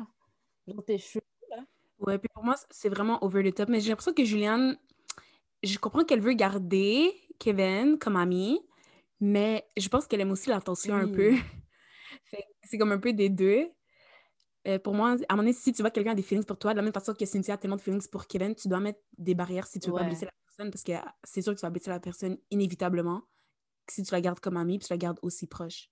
Genre, 0.66 0.84
t'es 0.84 0.98
chou. 0.98 1.18
Ouais, 1.98 2.18
puis 2.18 2.28
pour 2.34 2.44
moi, 2.44 2.56
c'est 2.70 2.88
vraiment 2.88 3.22
over 3.24 3.42
the 3.50 3.54
top. 3.54 3.68
Mais 3.68 3.80
j'ai 3.80 3.90
l'impression 3.90 4.12
que 4.12 4.24
Juliane, 4.24 4.76
je 5.62 5.78
comprends 5.78 6.04
qu'elle 6.04 6.20
veut 6.20 6.32
garder 6.32 7.12
Kevin 7.38 7.98
comme 7.98 8.16
ami, 8.16 8.60
mais 9.22 9.64
je 9.76 9.88
pense 9.88 10.08
qu'elle 10.08 10.20
aime 10.20 10.32
aussi 10.32 10.48
l'attention 10.48 10.96
un 10.96 11.06
peu. 11.06 11.32
C'est 12.64 12.76
comme 12.76 12.90
un 12.90 12.98
peu 12.98 13.12
des 13.12 13.28
deux. 13.28 13.70
Euh, 14.66 14.80
pour 14.80 14.94
moi, 14.94 15.10
à 15.10 15.12
un 15.12 15.16
moment 15.30 15.44
donné, 15.44 15.52
si 15.52 15.72
tu 15.72 15.80
vois 15.80 15.90
que 15.90 15.94
quelqu'un 15.94 16.10
a 16.10 16.14
des 16.16 16.22
feelings 16.22 16.44
pour 16.44 16.58
toi, 16.58 16.72
de 16.72 16.76
la 16.78 16.82
même 16.82 16.92
façon 16.92 17.14
que 17.14 17.24
Cynthia 17.24 17.54
a 17.54 17.56
tellement 17.56 17.76
de 17.76 17.80
feelings 17.80 18.08
pour 18.08 18.26
Kevin, 18.26 18.52
tu 18.56 18.66
dois 18.66 18.80
mettre 18.80 18.98
des 19.16 19.36
barrières 19.36 19.68
si 19.68 19.78
tu 19.78 19.90
veux 19.90 19.96
pas 19.96 20.02
blesser 20.02 20.24
la 20.24 20.32
personne, 20.44 20.72
parce 20.72 20.82
que 20.82 20.92
c'est 21.22 21.40
sûr 21.40 21.54
que 21.54 21.60
tu 21.60 21.64
vas 21.64 21.70
blesser 21.70 21.90
la 21.90 22.00
personne 22.00 22.36
inévitablement 22.50 23.22
si 23.88 24.02
tu 24.02 24.12
la 24.12 24.20
gardes 24.20 24.40
comme 24.40 24.56
amie, 24.56 24.78
puis 24.78 24.88
tu 24.88 24.92
la 24.92 24.98
gardes 24.98 25.20
aussi 25.22 25.46
proche. 25.46 25.88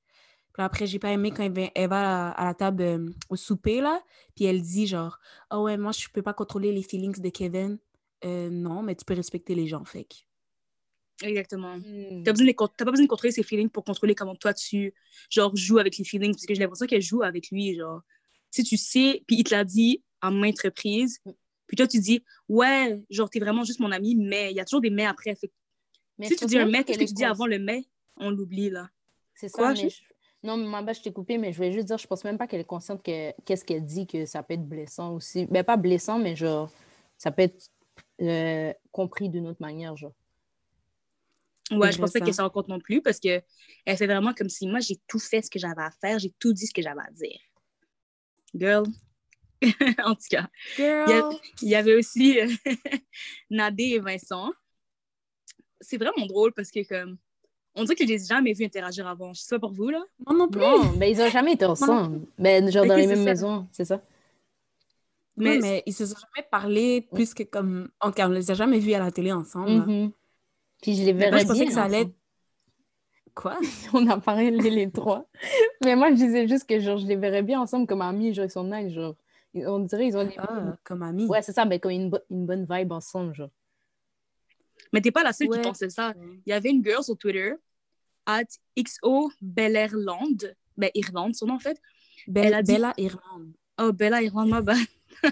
Puis 0.53 0.65
après, 0.65 0.87
j'ai 0.87 0.99
pas 0.99 1.13
aimé 1.13 1.31
quand 1.31 1.45
elle 1.45 1.53
va, 1.53 1.71
elle 1.73 1.89
va 1.89 2.31
à, 2.31 2.45
la 2.45 2.55
table 2.55 2.83
euh, 2.83 3.11
au 3.29 3.37
souper, 3.37 3.81
là, 3.81 4.03
puis 4.35 4.45
elle 4.47 4.61
dit 4.61 4.89
genre, 4.89 5.21
«Ah 5.51 5.61
ouais, 5.61 5.77
moi, 5.77 5.93
je 5.93 6.09
peux 6.13 6.23
pas 6.23 6.35
contrôler 6.35 6.73
les 6.73 6.83
feelings 6.83 7.21
de 7.21 7.29
Kevin. 7.29 7.79
Euh, 8.25 8.51
non, 8.51 8.83
mais 8.83 8.97
tu 8.97 9.05
peux 9.05 9.15
respecter 9.15 9.55
les 9.55 9.69
gens, 9.69 9.85
fait 9.85 10.09
Exactement. 11.23 11.77
Hmm. 11.77 12.23
T'as 12.25 12.33
besoin 12.33 12.47
t'as 12.77 12.85
pas 12.85 12.91
besoin 12.91 13.05
de 13.05 13.09
contrôler 13.11 13.33
ses 13.33 13.43
feelings 13.43 13.69
pour 13.69 13.85
contrôler 13.85 14.15
comment 14.15 14.35
toi 14.35 14.55
tu 14.55 14.95
genre 15.31 15.55
joues 15.55 15.79
avec 15.79 15.97
les 15.99 16.05
feelings 16.05 16.33
parce 16.33 16.47
que 16.47 16.55
j'ai 16.55 16.61
l'impression 16.61 16.87
qu'elle 16.87 17.03
joue 17.03 17.23
avec 17.23 17.51
lui 17.51 17.77
genre 17.77 18.01
si 18.51 18.65
tu 18.65 18.77
sais 18.77 19.23
puis 19.27 19.37
il 19.39 19.45
te 19.45 19.55
l'a 19.55 19.65
dit 19.65 20.03
à 20.21 20.31
maintes 20.31 20.61
reprises 20.63 21.21
puis 21.67 21.77
toi 21.77 21.87
tu 21.87 21.99
dis 22.01 22.25
ouais 22.49 23.01
genre 23.11 23.29
t'es 23.29 23.39
vraiment 23.41 23.65
juste 23.65 23.81
mon 23.81 23.93
ami 23.93 24.17
mais 24.17 24.51
il 24.51 24.57
y 24.57 24.61
a 24.61 24.65
toujours 24.65 24.81
des 24.81 24.91
mais 24.91 25.05
après 25.07 25.35
Fait 25.35 25.49
que 25.49 25.53
Mais 26.19 26.29
si 26.29 26.37
tu 26.37 26.47
dis 26.47 26.59
un 26.59 26.67
mais 26.67 26.85
qu'est-ce 26.85 26.99
que 26.99 27.05
tu 27.05 27.15
dis 27.15 27.25
avant 27.25 27.47
le 27.47 27.59
mais? 27.59 27.85
On 28.17 28.31
l'oublie 28.31 28.71
là 28.71 28.89
C'est 29.35 29.49
ça, 29.49 29.57
Quoi, 29.59 29.73
mais 29.75 29.89
je- 29.91 30.03
Non, 30.43 30.57
mais 30.57 30.67
ma 30.67 30.83
bête, 30.83 30.97
je 30.97 31.03
t'ai 31.03 31.13
coupé, 31.13 31.37
mais 31.39 31.53
je 31.53 31.57
voulais 31.59 31.73
juste 31.73 31.87
dire, 31.87 31.99
je 31.99 32.07
pense 32.07 32.25
même 32.25 32.39
pas 32.39 32.47
qu'elle 32.47 32.61
est 32.61 32.65
consciente 32.65 33.03
que 33.03 33.33
qu'est-ce 33.45 33.65
qu'elle 33.65 33.85
dit, 33.85 34.07
que 34.07 34.25
ça 34.27 34.43
peut 34.43 34.55
être 34.55 34.67
blessant 34.67 35.15
aussi. 35.15 35.45
Ben, 35.47 35.63
pas 35.65 35.77
blessant, 35.77 36.19
mais 36.19 36.35
genre, 36.35 36.71
ça 37.19 37.31
peut 37.31 37.43
être 37.43 37.71
euh, 38.23 38.73
compris 38.91 39.29
d'une 39.29 39.47
autre 39.47 39.61
manière, 39.61 39.97
genre. 39.97 40.13
Ouais 41.73 41.93
je 41.93 41.99
pense 41.99 42.13
pas 42.13 42.21
qu'elle 42.21 42.35
s'en 42.35 42.51
compte 42.51 42.69
non 42.69 42.81
plus 42.81 43.03
parce 43.03 43.21
que 43.21 43.43
elle 43.87 43.97
fait 43.97 44.07
vraiment 44.07 44.35
comme 44.35 44.49
si 44.49 44.67
moi 44.67 44.81
j'ai 44.81 45.01
tout 45.09 45.19
fait 45.19 45.43
ce 45.43 45.51
que 45.51 45.59
j'avais 45.59 45.83
à 45.83 45.91
faire 46.01 46.19
j'ai 46.19 46.33
tout 46.39 46.53
dit 46.53 46.67
ce 46.67 46.75
que 46.75 46.83
j'avais 46.83 47.01
à 47.01 47.11
dire 47.13 47.39
girl 48.55 48.85
en 50.05 50.15
tout 50.15 50.29
cas. 50.31 50.49
Il 50.79 50.83
y, 50.83 51.13
a- 51.13 51.21
Girl. 51.21 51.37
il 51.63 51.69
y 51.69 51.75
avait 51.75 51.95
aussi 51.95 52.41
euh, 52.41 52.49
Nadé 53.51 53.85
et 53.85 53.99
Vincent. 53.99 54.51
C'est 55.81 55.99
vraiment 55.99 56.27
drôle 56.27 56.53
parce 56.53 56.71
que, 56.71 56.87
comme, 56.87 57.19
on 57.75 57.85
dirait 57.85 57.95
que 57.95 58.05
je 58.05 58.09
les 58.09 58.23
ai 58.23 58.27
jamais 58.27 58.53
vus 58.53 58.65
interagir 58.65 59.07
avant. 59.07 59.33
Je 59.33 59.41
sais 59.41 59.57
pas 59.57 59.61
pour 59.61 59.73
vous, 59.73 59.91
là? 59.91 60.03
Moi 60.27 60.37
non 60.37 60.49
plus. 60.49 60.61
Non, 60.61 60.93
ben 60.97 61.07
ils 61.11 61.21
ont 61.21 61.31
jamais 61.31 61.53
été 61.53 61.65
ensemble. 61.65 62.27
Ben, 62.39 62.71
genre 62.71 62.87
dans 62.87 62.97
les 62.97 63.07
mêmes 63.07 63.19
ça. 63.19 63.25
maisons, 63.25 63.69
c'est 63.73 63.85
ça? 63.85 64.03
Mais, 65.37 65.59
mais 65.59 65.83
ils 65.87 65.95
se 65.95 66.05
sont 66.05 66.17
jamais 66.17 66.47
parlé 66.51 67.09
plus 67.13 67.33
que 67.33 67.43
comme. 67.43 67.91
En 68.01 68.11
on 68.19 68.29
les 68.29 68.51
a 68.51 68.55
jamais 68.55 68.79
vus 68.79 68.93
à 68.93 68.99
la 68.99 69.11
télé 69.11 69.33
ensemble. 69.33 69.71
Mhm. 69.71 70.13
Puis 70.83 70.95
je 70.97 71.05
les 71.05 71.13
moi, 71.13 71.25
verrais 71.25 71.41
je 71.41 71.47
pensais 71.47 71.59
bien 71.61 71.67
que 71.69 71.73
ça 71.75 71.85
allait. 71.85 72.09
Quoi? 73.35 73.59
On 73.93 74.07
a 74.09 74.19
parlé 74.19 74.51
les 74.51 74.91
trois. 74.91 75.27
Mais 75.85 75.95
moi, 75.97 76.11
je 76.11 76.17
disais 76.17 76.49
juste 76.49 76.67
que 76.69 76.81
genre, 76.81 76.99
je 76.99 77.07
les 77.07 77.17
verrais 77.17 77.43
bien 77.43 77.61
ensemble 77.61 77.87
comme 77.87 78.03
amis, 78.03 78.35
genre 78.35 78.45
ils 78.47 78.51
sont 78.51 78.65
nice, 78.65 78.93
genre. 78.93 79.15
On 79.55 79.81
dirait 79.81 80.07
ils 80.07 80.17
ont 80.17 80.25
des... 80.25 80.35
Ah, 80.39 80.77
comme 80.85 81.03
amis. 81.03 81.27
Ouais, 81.27 81.43
c'est 81.43 81.53
ça, 81.53 81.65
mais 81.65 81.81
comme 81.81 81.91
une, 81.93 82.11
bo- 82.11 82.19
une 82.31 82.47
bonne 82.47 82.67
vibe 82.71 82.93
ensemble, 82.93 83.35
genre. 83.35 83.51
mais 84.93 85.01
t'es 85.01 85.11
pas 85.11 85.23
la 85.25 85.33
seule 85.33 85.49
Ouais. 85.49 85.57
qui 85.61 85.63
pensait 85.69 85.91
ça. 85.91 86.15
Il 86.47 86.51
y 86.51 86.53
avait 86.53 86.71
une 86.71 86.85
girl 86.85 87.03
sur 87.03 87.17
Twitter, 87.19 87.55
at 88.27 88.45
XO 88.79 89.31
Bellerland, 89.41 90.55
ben 90.77 90.91
Irlande, 90.95 91.35
son 91.35 91.47
nom 91.47 91.55
en 91.55 91.59
fait. 91.59 91.81
Belle- 92.29 92.47
Elle 92.47 92.55
a 92.55 92.63
dit- 92.63 92.73
Bella 92.73 92.95
Irlande. 92.97 93.53
Oh, 93.81 93.93
Bella 93.93 94.23
Irlande, 94.23 94.49
ma 94.51 94.61
bad. 94.61 94.77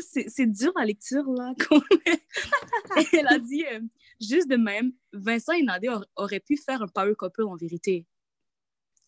C'est 0.00 0.28
c'est 0.28 0.46
dur 0.46 0.72
la 0.78 0.84
lecture, 0.84 1.24
là. 1.32 1.52
Elle 3.12 3.26
a 3.26 3.38
dit, 3.38 3.64
euh, 3.66 3.80
juste 4.20 4.48
de 4.48 4.56
même, 4.56 4.92
Vincent 5.12 5.52
et 5.52 5.62
Nadé 5.62 5.88
aur- 5.88 6.06
auraient 6.16 6.40
pu 6.40 6.56
faire 6.56 6.82
un 6.82 6.88
power 6.88 7.14
couple 7.16 7.42
en 7.44 7.56
vérité. 7.56 8.06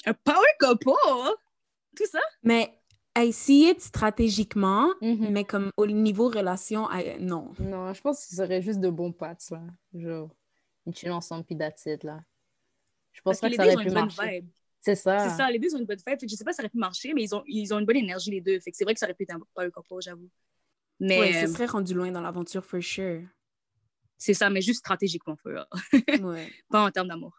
Un 0.06 0.14
power 0.14 0.46
couple? 0.60 0.90
Tout 1.96 2.06
ça? 2.06 2.20
Mais 2.42 2.76
I 3.16 3.32
see 3.32 3.70
it 3.70 3.80
stratégiquement, 3.80 4.88
Mhm. 5.00 5.30
mais 5.30 5.44
comme 5.44 5.70
au 5.76 5.86
niveau 5.86 6.28
relation, 6.28 6.88
I- 6.90 7.16
non. 7.20 7.52
Non, 7.60 7.94
je 7.94 8.00
pense 8.00 8.22
que 8.24 8.30
ce 8.30 8.36
serait 8.36 8.60
juste 8.62 8.80
de 8.80 8.90
bons 8.90 9.12
potes, 9.12 9.50
là. 9.50 9.62
Genre, 9.94 10.28
ils 10.86 10.94
chillent 10.94 11.10
ensemble, 11.10 11.44
puis 11.44 11.56
that's 11.56 11.86
it, 11.86 12.02
là. 12.02 12.20
Je 13.12 13.20
pense 13.22 13.38
Parce 13.38 13.40
que 13.40 13.40
pas 13.42 13.48
les 13.50 13.56
que 13.56 13.62
deux, 13.62 13.68
ça 13.68 13.74
aurait 13.74 13.84
une 13.84 13.88
pu 13.90 13.94
bonne 13.94 14.04
marcher. 14.16 14.40
vibe. 14.40 14.48
C'est 14.80 14.96
ça. 14.96 15.18
C'est 15.30 15.36
ça, 15.36 15.50
les 15.50 15.58
deux 15.60 15.74
ont 15.74 15.78
une 15.78 15.86
bonne 15.86 15.96
vibe. 15.96 16.18
Fait 16.20 16.26
que 16.26 16.28
je 16.28 16.34
sais 16.34 16.44
pas 16.44 16.52
si 16.52 16.56
ça 16.56 16.62
aurait 16.62 16.68
pu 16.68 16.76
marcher, 16.78 17.14
mais 17.14 17.22
ils 17.22 17.34
ont, 17.34 17.42
ils 17.46 17.72
ont 17.72 17.78
une 17.78 17.86
bonne 17.86 17.96
énergie, 17.96 18.32
les 18.32 18.40
deux. 18.40 18.58
Fait 18.60 18.70
que 18.72 18.76
c'est 18.76 18.84
vrai 18.84 18.92
que 18.92 19.00
ça 19.00 19.06
aurait 19.06 19.14
pu 19.14 19.22
être 19.22 19.34
un 19.36 19.40
power 19.54 19.70
couple, 19.70 20.02
j'avoue. 20.02 20.28
Mais 21.00 21.18
Ouais, 21.18 21.36
euh, 21.36 21.46
ce 21.46 21.52
serait 21.52 21.66
rendu 21.66 21.92
loin 21.94 22.10
dans 22.10 22.20
l'aventure, 22.20 22.64
for 22.64 22.80
sure. 22.82 23.22
c'est 24.16 24.34
ça, 24.34 24.48
mais 24.50 24.60
juste 24.62 24.78
stratégiquement, 24.80 25.36
Ouais. 26.22 26.50
pas 26.70 26.84
en 26.84 26.90
termes 26.90 27.08
d'amour. 27.08 27.36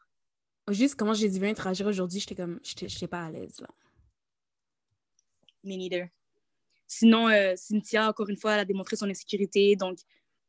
Juste 0.69 0.95
comment 0.95 1.13
j'ai 1.13 1.27
vu 1.29 1.47
interagir 1.47 1.85
aujourd'hui, 1.87 2.19
j'étais 2.19 2.35
comme, 2.35 2.59
j'étais 2.63 2.87
j'étais 2.89 3.07
pas 3.07 3.23
à 3.25 3.31
l'aise, 3.31 3.59
là. 3.59 3.67
Me 5.63 5.75
neither. 5.77 6.07
Sinon, 6.87 7.27
euh, 7.29 7.53
Cynthia, 7.55 8.09
encore 8.09 8.29
une 8.29 8.37
fois, 8.37 8.53
elle 8.53 8.59
a 8.59 8.65
démontré 8.65 8.95
son 8.95 9.09
insécurité. 9.09 9.75
Donc, 9.75 9.97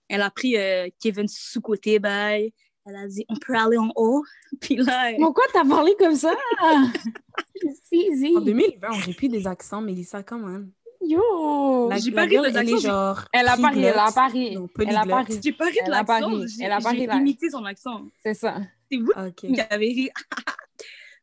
elle 0.09 0.21
a 0.23 0.31
pris 0.31 0.57
euh, 0.57 0.89
Kevin 1.01 1.27
sous-côté, 1.29 1.99
bye. 1.99 2.53
Elle 2.85 2.97
a 2.97 3.09
dit, 3.09 3.25
on 3.29 3.37
peut 3.37 3.55
aller 3.57 3.79
en 3.79 3.91
haut. 3.97 4.23
Puis 4.61 4.77
là, 4.77 5.11
elle- 5.11 5.17
Pourquoi 5.17 5.45
t'as 5.53 5.65
parlé 5.67 5.95
comme 5.99 6.15
ça? 6.15 6.35
si, 7.85 8.17
si. 8.19 8.37
En 8.37 8.41
2020, 8.43 8.89
on 9.09 9.13
plus 9.13 9.29
des 9.29 9.47
accents, 9.47 9.81
Mélissa, 9.81 10.23
quand 10.23 10.39
même. 10.39 10.71
Yo! 11.09 11.89
La, 11.89 11.99
J'ai 11.99 12.11
la 12.11 12.23
pas 12.23 12.29
ri 12.29 12.35
est 12.37 12.67
j'ai- 12.67 12.79
genre. 12.79 13.25
Elle 13.33 13.49
a 13.49 13.57
pas 13.57 13.69
ri, 13.71 13.79
elle 13.85 13.87
a 13.99 14.11
triglotte. 14.11 14.15
pas 14.15 14.27
ri. 14.29 14.55
Non, 14.57 14.69
Elle 14.79 14.97
a 14.97 15.01
pas 15.05 15.07
polyglotte. 15.25 15.27
ri. 15.29 15.41
j'ai 15.45 15.53
pas 15.53 15.65
ri 15.67 15.73
de 15.73 15.79
Elle 15.87 15.95
a 15.95 16.05
pas 16.05 16.21
l'accent. 16.21 16.47
J'ai 16.47 16.65
Elle 16.65 16.73
a 16.73 16.81
pas 16.81 16.91
ri, 16.91 16.99
j'ai 16.99 17.07
là. 17.07 17.17
imité 17.17 17.51
son 17.51 17.65
accent. 17.65 18.07
C'est 18.23 18.35
ça. 18.35 18.59
C'est 18.91 18.99
vous 18.99 19.13
Ok. 19.17 19.35
qui 19.35 19.61
avez 19.61 19.87
ri. 19.89 20.11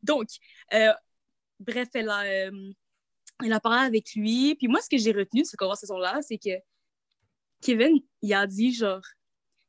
Donc, 0.03 0.27
euh, 0.73 0.91
bref, 1.59 1.87
elle 1.93 2.09
a, 2.09 2.23
euh, 2.23 2.71
elle 3.43 3.53
a 3.53 3.59
parlé 3.59 3.85
avec 3.87 4.13
lui. 4.15 4.55
Puis 4.55 4.67
moi, 4.67 4.79
ce 4.81 4.89
que 4.89 4.97
j'ai 4.97 5.11
retenu 5.11 5.41
de 5.41 5.47
cette 5.47 5.59
conversation-là, 5.59 6.19
c'est 6.21 6.37
que 6.37 6.51
Kevin, 7.61 7.99
il 8.21 8.33
a 8.33 8.45
dit 8.47 8.73
genre, 8.73 9.01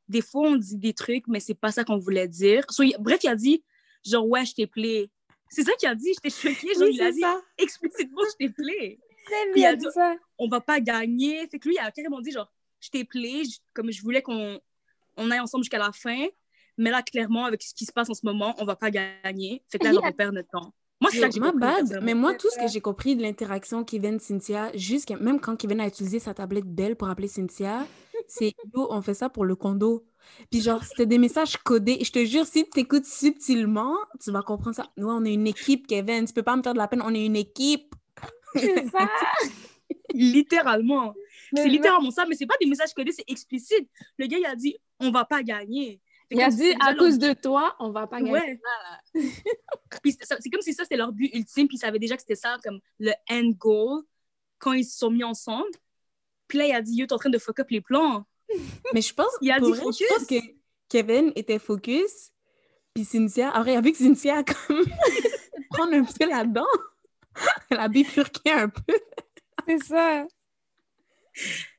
des 0.07 0.21
fois, 0.21 0.49
on 0.49 0.55
dit 0.55 0.77
des 0.77 0.93
trucs, 0.93 1.27
mais 1.27 1.39
c'est 1.39 1.53
pas 1.55 1.71
ça 1.71 1.83
qu'on 1.83 1.97
voulait 1.97 2.27
dire. 2.27 2.63
So, 2.69 2.83
il- 2.83 2.95
bref, 2.99 3.19
il 3.23 3.29
a 3.29 3.35
dit, 3.35 3.63
genre, 4.05 4.27
ouais, 4.27 4.45
je 4.45 4.53
t'ai 4.53 4.67
plaît. 4.67 5.09
C'est 5.49 5.63
ça 5.63 5.71
qu'il 5.79 5.87
a 5.87 5.95
dit, 5.95 6.13
j'étais 6.13 6.29
choquée. 6.29 6.73
Genre, 6.73 6.83
Oui, 6.83 6.95
il 6.95 7.01
a 7.01 7.05
c'est 7.07 7.13
dit 7.13 7.21
ça. 7.21 7.41
explicitement, 7.57 8.21
je 8.31 8.45
t'ai 8.45 8.49
plaît. 8.53 8.99
C'est 9.27 9.51
Puis 9.51 9.61
dit 9.61 9.77
dit- 9.77 9.91
ça. 9.93 10.15
On 10.37 10.47
va 10.47 10.61
pas 10.61 10.79
gagner. 10.79 11.47
Fait 11.47 11.59
que 11.59 11.67
lui, 11.67 11.75
il 11.75 11.79
a 11.79 11.91
carrément 11.91 12.21
dit, 12.21 12.31
genre, 12.31 12.51
je 12.79 12.89
t'ai 12.89 13.07
je- 13.13 13.57
comme 13.73 13.91
je 13.91 14.01
voulais 14.01 14.21
qu'on 14.21 14.59
on 15.17 15.31
aille 15.31 15.39
ensemble 15.39 15.63
jusqu'à 15.63 15.79
la 15.79 15.91
fin. 15.91 16.25
Mais 16.77 16.89
là, 16.91 17.01
clairement, 17.01 17.45
avec 17.45 17.63
ce 17.63 17.73
qui 17.73 17.85
se 17.85 17.91
passe 17.93 18.09
en 18.09 18.13
ce 18.13 18.25
moment, 18.25 18.53
on 18.59 18.65
va 18.65 18.75
pas 18.75 18.91
gagner. 18.91 19.63
Fait 19.69 19.79
que 19.79 19.85
là, 19.85 19.91
Il 19.91 19.95
genre, 19.95 20.03
on 20.05 20.11
perd 20.11 20.33
notre 20.35 20.49
temps. 20.49 20.73
Moi, 21.01 21.09
c'est 21.11 21.19
ça 21.19 21.27
que 21.27 21.33
j'ai 21.33 21.39
my 21.39 21.47
compris. 21.47 21.59
bad, 21.59 21.75
personnellement. 21.77 22.05
mais 22.05 22.13
moi, 22.13 22.33
tout 22.35 22.49
ce 22.49 22.57
que 22.59 22.67
j'ai 22.67 22.81
compris 22.81 23.15
de 23.15 23.21
l'interaction 23.21 23.83
Kevin-Cynthia, 23.83 24.71
jusqu'à 24.75 25.17
même 25.17 25.39
quand 25.39 25.55
Kevin 25.55 25.79
a 25.81 25.87
utilisé 25.87 26.19
sa 26.19 26.33
tablette 26.33 26.65
Belle 26.65 26.95
pour 26.95 27.09
appeler 27.09 27.27
Cynthia, 27.27 27.85
c'est 28.27 28.53
yo, 28.73 28.87
on 28.89 29.01
fait 29.01 29.13
ça 29.13 29.29
pour 29.29 29.45
le 29.45 29.55
condo. 29.55 30.05
Puis 30.49 30.61
genre, 30.61 30.83
c'était 30.83 31.05
des 31.05 31.17
messages 31.17 31.57
codés. 31.57 31.99
Je 32.03 32.11
te 32.11 32.25
jure, 32.25 32.45
si 32.45 32.67
tu 32.69 32.79
écoutes 32.79 33.05
subtilement, 33.05 33.95
tu 34.21 34.31
vas 34.31 34.41
comprendre 34.41 34.75
ça. 34.75 34.87
Nous, 34.97 35.07
on 35.07 35.23
est 35.25 35.33
une 35.33 35.47
équipe, 35.47 35.85
Kevin. 35.87 36.25
Tu 36.25 36.33
peux 36.33 36.43
pas 36.43 36.55
me 36.55 36.63
faire 36.63 36.73
de 36.73 36.79
la 36.79 36.87
peine, 36.87 37.01
on 37.03 37.13
est 37.13 37.25
une 37.25 37.35
équipe. 37.35 37.93
C'est 38.55 38.87
ça. 38.89 39.09
Littéralement. 40.13 41.13
C'est 41.53 41.67
littéralement 41.67 42.11
ça, 42.11 42.25
mais 42.25 42.35
c'est 42.35 42.45
pas 42.45 42.55
des 42.59 42.67
messages 42.67 42.93
codés, 42.93 43.11
c'est 43.11 43.25
explicite. 43.27 43.87
Le 44.17 44.27
gars, 44.27 44.37
il 44.37 44.45
a 44.45 44.55
dit, 44.55 44.77
on 44.99 45.11
va 45.11 45.25
pas 45.25 45.43
gagner. 45.43 46.01
Il 46.31 46.41
a 46.41 46.49
dit, 46.49 46.73
à 46.79 46.95
cause 46.95 47.19
de 47.19 47.33
toi, 47.33 47.75
on 47.79 47.91
va 47.91 48.07
pas 48.07 48.19
gagner. 48.19 48.31
Ouais. 48.31 48.59
C'est 50.03 50.49
comme 50.49 50.61
si 50.61 50.73
ça, 50.73 50.83
c'était 50.83 50.97
leur 50.97 51.11
but 51.11 51.29
ultime, 51.33 51.67
puis 51.67 51.77
ils 51.77 51.79
savaient 51.79 51.99
déjà 51.99 52.15
que 52.15 52.21
c'était 52.21 52.35
ça, 52.35 52.57
comme 52.63 52.79
le 52.99 53.11
end 53.29 53.51
goal, 53.57 54.03
quand 54.57 54.73
ils 54.73 54.85
se 54.85 54.97
sont 54.97 55.11
mis 55.11 55.23
ensemble. 55.23 55.69
Puis 56.47 56.57
là, 56.57 56.65
il 56.65 56.71
a 56.73 56.81
dit, 56.81 56.95
yo, 56.95 57.05
t'es 57.05 57.13
en 57.13 57.17
train 57.17 57.29
de 57.29 57.37
fuck 57.37 57.59
up 57.59 57.69
les 57.69 57.81
plans. 57.81 58.25
Mais 58.93 59.01
je 59.01 59.13
pense, 59.13 59.31
Il 59.41 59.51
a 59.51 59.59
dit 59.59 59.69
vrai, 59.69 59.79
focus. 59.79 59.99
je 59.99 60.13
pense 60.13 60.27
que 60.27 60.35
Kevin 60.89 61.31
était 61.35 61.59
focus. 61.59 62.31
Puis 62.93 63.05
Cynthia, 63.05 63.51
après, 63.51 63.73
il 63.73 63.77
a 63.77 63.81
vu 63.81 63.91
que 63.91 63.97
Cynthia 63.97 64.43
comme 64.43 64.85
prendre 65.71 65.93
un 65.93 66.03
peu 66.03 66.29
là-dedans. 66.29 66.65
Elle 67.69 67.79
a 67.79 67.87
bifurqué 67.87 68.51
un 68.51 68.69
peu. 68.69 68.93
C'est 69.67 69.83
ça. 69.83 70.25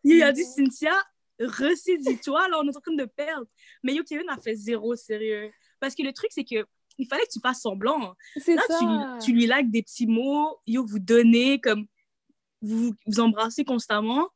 Il 0.04 0.22
a 0.22 0.32
dit, 0.32 0.44
Cynthia, 0.44 0.92
ressaisis-toi, 1.40 2.48
là, 2.48 2.58
on 2.60 2.66
est 2.68 2.76
en 2.76 2.80
train 2.80 2.94
de 2.94 3.04
perdre. 3.04 3.46
Mais 3.82 3.94
yo, 3.94 4.02
Kevin 4.04 4.28
a 4.28 4.36
fait 4.38 4.54
zéro 4.54 4.94
sérieux. 4.96 5.50
Parce 5.80 5.94
que 5.94 6.02
le 6.02 6.12
truc, 6.12 6.30
c'est 6.32 6.44
que 6.44 6.64
il 6.98 7.06
fallait 7.06 7.24
que 7.24 7.32
tu 7.32 7.40
fasses 7.40 7.60
semblant. 7.60 8.14
C'est 8.38 8.54
Là, 8.54 8.62
ça. 8.68 8.78
tu, 9.20 9.26
tu 9.26 9.32
lui 9.32 9.46
likes 9.46 9.70
des 9.70 9.82
petits 9.82 10.06
mots, 10.06 10.58
yo, 10.66 10.84
vous 10.86 10.98
donnez, 10.98 11.60
comme 11.60 11.86
vous 12.62 12.92
vous 13.06 13.20
embrassez 13.20 13.64
constamment. 13.64 14.28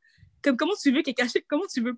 Comme 0.43 0.57
comment 0.57 0.75
tu 0.81 0.93
veux 0.93 1.03
qu'elle 1.03 1.15
cache, 1.15 1.33
comment 1.49 1.65
tu 1.73 1.81
veux 1.83 1.97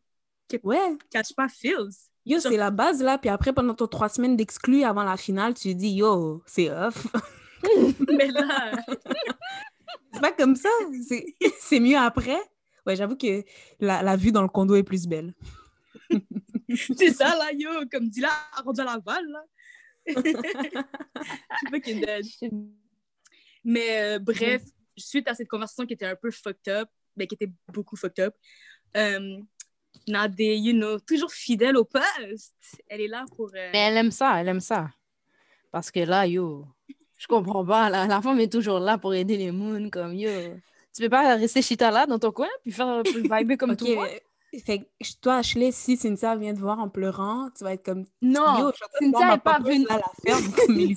Ouais. 0.62 0.96
cache 1.10 1.32
pas 1.36 1.48
feels? 1.48 1.90
Yo, 2.24 2.38
Genre- 2.38 2.52
c'est 2.52 2.58
la 2.58 2.70
base 2.70 3.02
là. 3.02 3.18
Puis 3.18 3.28
après, 3.30 3.52
pendant 3.52 3.74
tes 3.74 3.88
trois 3.88 4.08
semaines 4.08 4.36
d'exclus 4.36 4.84
avant 4.84 5.02
la 5.02 5.16
finale, 5.16 5.54
tu 5.54 5.74
dis 5.74 5.90
yo, 5.94 6.42
c'est 6.46 6.70
off. 6.70 7.06
Mais 8.16 8.28
là, 8.28 8.72
c'est 10.12 10.20
pas 10.20 10.32
comme 10.32 10.56
ça. 10.56 10.68
C'est 11.06 11.24
c'est 11.60 11.80
mieux 11.80 11.96
après. 11.98 12.38
Ouais, 12.86 12.96
j'avoue 12.96 13.16
que 13.16 13.44
la, 13.80 14.02
la 14.02 14.16
vue 14.16 14.32
dans 14.32 14.42
le 14.42 14.48
condo 14.48 14.74
est 14.74 14.82
plus 14.82 15.06
belle. 15.06 15.34
c'est 16.96 17.12
ça, 17.12 17.36
là, 17.36 17.52
yo, 17.52 17.70
comme 17.90 18.08
dit 18.08 18.20
là, 18.20 18.30
rendu 18.64 18.80
à 18.80 18.84
Laval, 18.84 19.24
là. 19.26 19.44
Je 20.04 20.14
suis 20.20 21.70
fucking 21.70 22.00
dead. 22.04 22.26
Mais 23.64 24.02
euh, 24.14 24.18
bref, 24.18 24.62
suite 24.96 25.28
à 25.28 25.34
cette 25.34 25.48
conversation 25.48 25.86
qui 25.86 25.94
était 25.94 26.06
un 26.06 26.16
peu 26.16 26.30
fucked 26.32 26.68
up, 26.68 26.88
ben, 27.16 27.26
qui 27.28 27.36
était 27.36 27.52
beaucoup 27.72 27.94
fucked 27.96 28.24
up, 28.24 28.34
euh, 28.96 29.38
Nadé, 30.08 30.56
you 30.56 30.72
know, 30.72 30.98
toujours 30.98 31.32
fidèle 31.32 31.76
au 31.76 31.84
poste. 31.84 32.56
Elle 32.88 33.02
est 33.02 33.08
là 33.08 33.24
pour. 33.36 33.50
euh, 33.54 33.70
Mais 33.72 33.78
elle 33.78 33.96
aime 33.96 34.10
ça, 34.10 34.40
elle 34.40 34.48
aime 34.48 34.60
ça. 34.60 34.90
Parce 35.70 35.90
que 35.92 36.00
là, 36.00 36.26
yo, 36.26 36.66
je 37.22 37.26
comprends 37.28 37.64
pas. 37.64 37.88
La, 37.88 38.06
la 38.06 38.20
femme 38.20 38.40
est 38.40 38.52
toujours 38.52 38.80
là 38.80 38.98
pour 38.98 39.14
aider 39.14 39.36
les 39.36 39.50
moons, 39.52 39.88
comme 39.90 40.14
yo. 40.14 40.30
Tu 40.94 41.02
peux 41.02 41.08
pas 41.08 41.36
rester 41.36 41.62
chita 41.62 41.90
là 41.90 42.04
dans 42.06 42.18
ton 42.18 42.32
coin 42.32 42.48
puis 42.62 42.72
faire 42.72 43.02
plus 43.02 43.22
vibrer 43.22 43.56
comme 43.56 43.70
Ok, 43.70 43.78
tout 43.78 43.86
le 43.86 43.94
monde? 43.94 44.06
mais- 44.52 44.60
Fait 44.60 44.80
que 44.80 44.84
toi, 45.22 45.36
Ashley, 45.36 45.72
si 45.72 45.96
Cynthia 45.96 46.36
vient 46.36 46.54
te 46.54 46.60
voir 46.60 46.78
en 46.78 46.90
pleurant, 46.90 47.48
tu 47.56 47.64
vas 47.64 47.72
être 47.72 47.84
comme 47.86 48.04
Non, 48.20 48.58
Yo, 48.58 48.70
Cynthia 49.00 49.10
voir 49.18 49.26
ma 49.28 49.34
est 49.34 49.38
pas 49.38 49.58
venue. 49.60 49.86
à 49.88 49.96
la 49.96 50.10
ferme 50.26 50.52
comme 50.52 50.74
puis. 50.76 50.94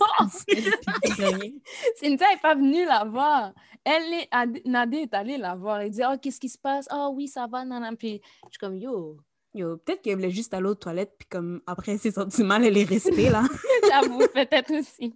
Cynthia 1.95 2.27
n'est 2.29 2.37
pas 2.41 2.55
venue 2.55 2.85
la 2.85 3.03
voir. 3.05 3.53
Elle 3.83 4.13
est, 4.13 4.27
Ad- 4.31 4.59
Nadé 4.65 4.97
est 4.97 5.13
allée 5.13 5.37
la 5.37 5.55
voir 5.55 5.81
et 5.81 5.89
dit 5.89 6.01
Oh, 6.03 6.15
qu'est-ce 6.21 6.39
qui 6.39 6.49
se 6.49 6.57
passe? 6.57 6.87
Oh 6.91 7.11
oui, 7.15 7.27
ça 7.27 7.47
va, 7.47 7.63
nan, 7.63 7.95
Puis 7.95 8.19
je 8.45 8.49
suis 8.51 8.59
comme 8.59 8.75
Yo, 8.75 9.17
Yo, 9.55 9.77
peut-être 9.77 10.01
qu'elle 10.01 10.15
voulait 10.15 10.31
juste 10.31 10.53
aller 10.53 10.67
aux 10.67 10.75
toilettes, 10.75 11.13
puis 11.17 11.29
comme 11.29 11.61
après 11.65 11.97
sentie 11.97 12.43
mal, 12.43 12.65
elle 12.65 12.77
est 12.77 12.83
restée 12.83 13.29
là. 13.29 13.43
j'avoue, 13.89 14.27
peut-être 14.27 14.71
aussi. 14.77 15.15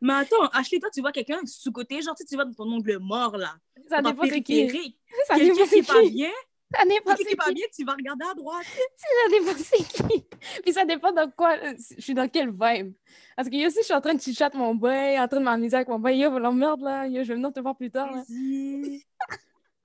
Mais 0.00 0.14
attends, 0.14 0.46
Ashley, 0.54 0.78
toi, 0.80 0.88
tu 0.90 1.02
vois 1.02 1.12
quelqu'un 1.12 1.40
sous-côté, 1.44 2.00
genre, 2.00 2.14
tu 2.14 2.22
sais, 2.22 2.28
tu 2.30 2.36
vas 2.36 2.46
dans 2.46 2.54
ton 2.54 2.64
ongle 2.72 2.98
mort, 2.98 3.36
là. 3.36 3.54
Ça 3.90 4.00
dépend 4.00 4.24
c'est 4.26 4.40
qui. 4.40 4.96
Ça 5.28 5.38
dépend 5.38 5.54
qui 5.54 5.66
c'est 5.68 5.78
est 5.80 5.86
pas 5.86 6.00
qui. 6.02 6.10
bien, 6.12 6.30
Ça 6.74 6.84
dépend 6.86 7.14
qui 7.14 7.36
pas 7.36 7.44
qui. 7.48 7.54
bien, 7.54 7.66
tu 7.76 7.84
vas 7.84 7.92
regarder 7.92 8.24
à 8.30 8.34
droite. 8.34 8.64
Ça 8.96 9.30
dépend 9.30 9.52
c'est 9.58 9.84
qui. 9.84 10.24
Puis 10.62 10.72
ça 10.72 10.84
dépend 10.86 11.12
de 11.12 11.30
quoi, 11.36 11.54
euh, 11.62 11.74
je 11.96 12.00
suis 12.02 12.14
dans 12.14 12.28
quelle 12.28 12.50
vibe. 12.50 12.94
Parce 13.36 13.50
que 13.50 13.54
yo 13.56 13.66
aussi, 13.66 13.78
je 13.80 13.84
suis 13.84 13.94
en 13.94 14.00
train 14.00 14.14
de 14.14 14.20
chit-chat 14.20 14.50
mon 14.54 14.74
boy, 14.74 15.18
en 15.20 15.28
train 15.28 15.40
de 15.40 15.44
m'amuser 15.44 15.76
avec 15.76 15.88
mon 15.88 15.98
boy. 15.98 16.16
Yo, 16.16 16.38
l'emmerde 16.38 16.80
là, 16.80 17.06
yo, 17.06 17.22
je 17.22 17.28
vais 17.28 17.34
venir 17.34 17.52
te 17.52 17.60
voir 17.60 17.76
plus 17.76 17.90
tard. 17.90 18.10
Là. 18.10 18.24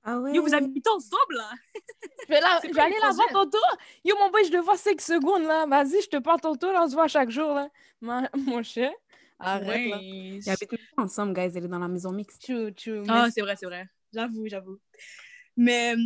Ah 0.03 0.19
ouais? 0.19 0.33
Yo, 0.33 0.41
vous 0.41 0.53
habitez 0.53 0.89
ensemble, 0.89 1.35
là? 1.35 1.51
Je 2.23 2.33
vais, 2.33 2.39
la- 2.39 2.59
je 2.63 2.73
vais 2.73 2.81
aller 2.81 2.95
la 3.01 3.11
voir 3.11 3.27
tantôt. 3.31 3.57
Yo, 4.05 4.15
mon 4.17 4.29
boy, 4.29 4.45
je 4.45 4.51
le 4.51 4.59
vois 4.59 4.77
5 4.77 4.99
secondes, 5.01 5.43
là. 5.43 5.65
Vas-y, 5.65 6.01
je 6.01 6.07
te 6.09 6.17
parle 6.17 6.39
tantôt, 6.41 6.71
là. 6.71 6.83
On 6.83 6.87
se 6.89 6.93
voit 6.93 7.07
chaque 7.07 7.29
jour, 7.29 7.53
là. 7.53 7.69
Ma- 8.01 8.29
Mon 8.37 8.63
cher. 8.63 8.91
Arrête, 9.39 9.89
là. 9.89 9.97
Ouais. 9.97 10.03
Ils 10.43 10.49
habitent 10.49 10.79
ensemble, 10.97 11.33
guys. 11.33 11.51
Elle 11.55 11.65
est 11.65 11.67
dans 11.67 11.79
la 11.79 11.87
maison 11.87 12.11
mixte. 12.11 12.41
True, 12.43 12.73
true. 12.73 13.03
Ah, 13.07 13.25
mais- 13.25 13.31
c'est 13.31 13.41
vrai, 13.41 13.55
c'est 13.57 13.65
vrai. 13.65 13.87
J'avoue, 14.13 14.47
j'avoue. 14.47 14.79
Mais 15.57 15.93
euh, 15.95 15.97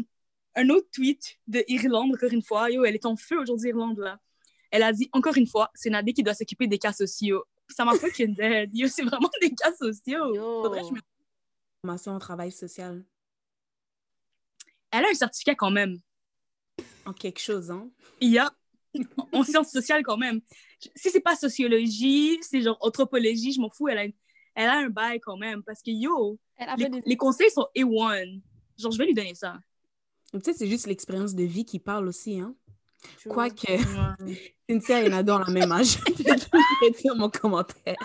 un 0.55 0.69
autre 0.69 0.87
tweet 0.91 1.37
de 1.47 1.63
Irlande, 1.67 2.11
encore 2.15 2.31
une 2.31 2.41
fois, 2.43 2.69
yo, 2.71 2.83
elle 2.85 2.95
est 2.95 3.05
en 3.05 3.15
feu 3.15 3.39
aujourd'hui, 3.39 3.69
Irlande, 3.69 3.99
là. 3.99 4.19
Elle 4.71 4.83
a 4.83 4.91
dit, 4.91 5.07
encore 5.13 5.37
une 5.37 5.47
fois, 5.47 5.69
c'est 5.75 5.89
Nadé 5.91 6.13
qui 6.13 6.23
doit 6.23 6.33
s'occuper 6.33 6.65
des 6.67 6.79
cas 6.79 6.93
sociaux. 6.93 7.43
Ça 7.69 7.85
m'a 7.85 7.93
fucking 7.93 8.35
dead. 8.35 8.71
Yo, 8.73 8.87
c'est 8.87 9.03
vraiment 9.03 9.29
des 9.39 9.53
cas 9.53 9.71
sociaux. 9.73 10.33
Yo. 10.35 10.63
Faudrait 10.63 10.81
que 10.81 10.87
je 10.87 10.93
me- 10.93 10.99
Formation 11.85 12.15
au 12.15 12.19
travail 12.19 12.51
social. 12.51 13.03
Elle 14.93 15.05
a 15.05 15.09
un 15.09 15.13
certificat 15.15 15.55
quand 15.55 15.71
même. 15.71 15.97
En 17.05 17.13
quelque 17.13 17.39
chose, 17.39 17.71
hein? 17.71 17.89
Il 18.21 18.29
y 18.29 18.37
a 18.37 18.53
en 19.31 19.43
sciences 19.43 19.71
sociales 19.71 20.03
quand 20.03 20.17
même. 20.17 20.39
Si 20.95 21.09
c'est 21.09 21.19
pas 21.19 21.35
sociologie, 21.35 22.37
c'est 22.41 22.61
genre 22.61 22.77
anthropologie, 22.79 23.51
je 23.53 23.59
m'en 23.59 23.71
fous, 23.71 23.87
elle 23.87 23.97
a, 23.97 24.05
une- 24.05 24.13
elle 24.53 24.69
a 24.69 24.77
un 24.77 24.89
bail 24.89 25.19
quand 25.19 25.35
même. 25.35 25.63
Parce 25.63 25.81
que 25.81 25.89
yo, 25.89 26.37
les, 26.59 26.83
fait 26.83 26.89
des... 26.89 27.01
les 27.03 27.17
conseils 27.17 27.49
sont 27.49 27.67
A1. 27.75 28.39
Genre, 28.77 28.91
je 28.91 28.97
vais 28.99 29.05
lui 29.07 29.15
donner 29.15 29.33
ça. 29.33 29.59
Ou 30.31 30.39
Peut-être 30.39 30.57
c'est 30.57 30.67
juste 30.67 30.85
l'expérience 30.85 31.33
de 31.33 31.43
vie 31.43 31.65
qui 31.65 31.79
parle 31.79 32.07
aussi, 32.07 32.39
hein? 32.39 32.55
Quoique, 33.27 33.67
Cynthia 34.69 35.01
et 35.03 35.09
Nado 35.09 35.33
ont 35.33 35.39
la 35.39 35.51
même 35.51 35.71
âge. 35.71 35.97
Je 36.17 36.23
vais 36.85 36.91
dire 36.91 37.15
mon 37.15 37.29
commentaire. 37.29 37.97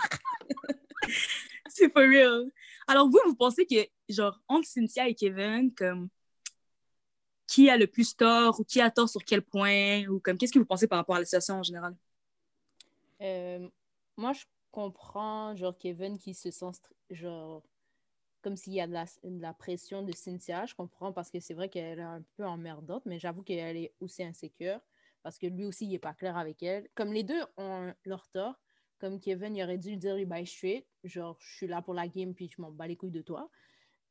C'est 1.69 1.91
for 1.91 2.01
real. 2.01 2.51
Alors, 2.87 3.09
vous, 3.09 3.19
vous 3.25 3.35
pensez 3.35 3.65
que, 3.65 3.75
genre, 4.09 4.41
entre 4.47 4.67
Cynthia 4.67 5.07
et 5.07 5.15
Kevin, 5.15 5.73
comme, 5.73 6.09
qui 7.49 7.67
a 7.67 7.77
le 7.77 7.87
plus 7.87 8.15
tort 8.15 8.59
ou 8.59 8.63
qui 8.63 8.79
a 8.79 8.91
tort 8.91 9.09
sur 9.09 9.23
quel 9.25 9.41
point 9.41 10.05
ou 10.07 10.19
comme, 10.19 10.37
qu'est-ce 10.37 10.53
que 10.53 10.59
vous 10.59 10.65
pensez 10.65 10.87
par 10.87 10.99
rapport 10.99 11.15
à 11.15 11.19
la 11.19 11.25
situation 11.25 11.55
en 11.55 11.63
général? 11.63 11.95
Euh, 13.21 13.67
moi, 14.17 14.33
je 14.33 14.45
comprends, 14.71 15.55
genre, 15.55 15.75
Kevin 15.75 16.19
qui 16.19 16.35
se 16.35 16.51
sent, 16.51 16.79
genre, 17.09 17.63
comme 18.43 18.55
s'il 18.55 18.73
y 18.73 18.81
a 18.81 18.85
de 18.85 18.93
la, 19.41 19.53
pression 19.53 20.03
de 20.03 20.11
Cynthia. 20.11 20.67
Je 20.67 20.75
comprends 20.75 21.11
parce 21.11 21.31
que 21.31 21.39
c'est 21.39 21.55
vrai 21.55 21.69
qu'elle 21.69 21.97
est 21.97 22.03
un 22.03 22.21
peu 22.37 22.45
emmerdante, 22.45 23.03
mais 23.07 23.17
j'avoue 23.17 23.41
qu'elle 23.41 23.77
est 23.77 23.93
aussi 23.99 24.23
insécure 24.23 24.79
parce 25.23 25.39
que 25.39 25.47
lui 25.47 25.65
aussi, 25.65 25.85
il 25.85 25.89
n'est 25.89 25.99
pas 25.99 26.13
clair 26.13 26.37
avec 26.37 26.61
elle. 26.61 26.87
Comme 26.93 27.11
les 27.11 27.23
deux 27.23 27.41
ont 27.57 27.91
leur 28.05 28.27
tort, 28.29 28.59
comme 28.99 29.19
Kevin, 29.19 29.55
il 29.55 29.63
aurait 29.63 29.79
dû 29.79 29.89
lui 29.89 29.97
dire, 29.97 30.15
bye 30.27 30.45
straight, 30.45 30.85
genre, 31.03 31.35
je 31.39 31.55
suis 31.55 31.67
là 31.67 31.81
pour 31.81 31.95
la 31.95 32.07
game, 32.07 32.35
puis 32.35 32.47
je 32.47 32.61
m'en 32.61 32.69
bats 32.69 32.85
les 32.85 32.95
couilles 32.95 33.09
de 33.09 33.23
toi. 33.23 33.49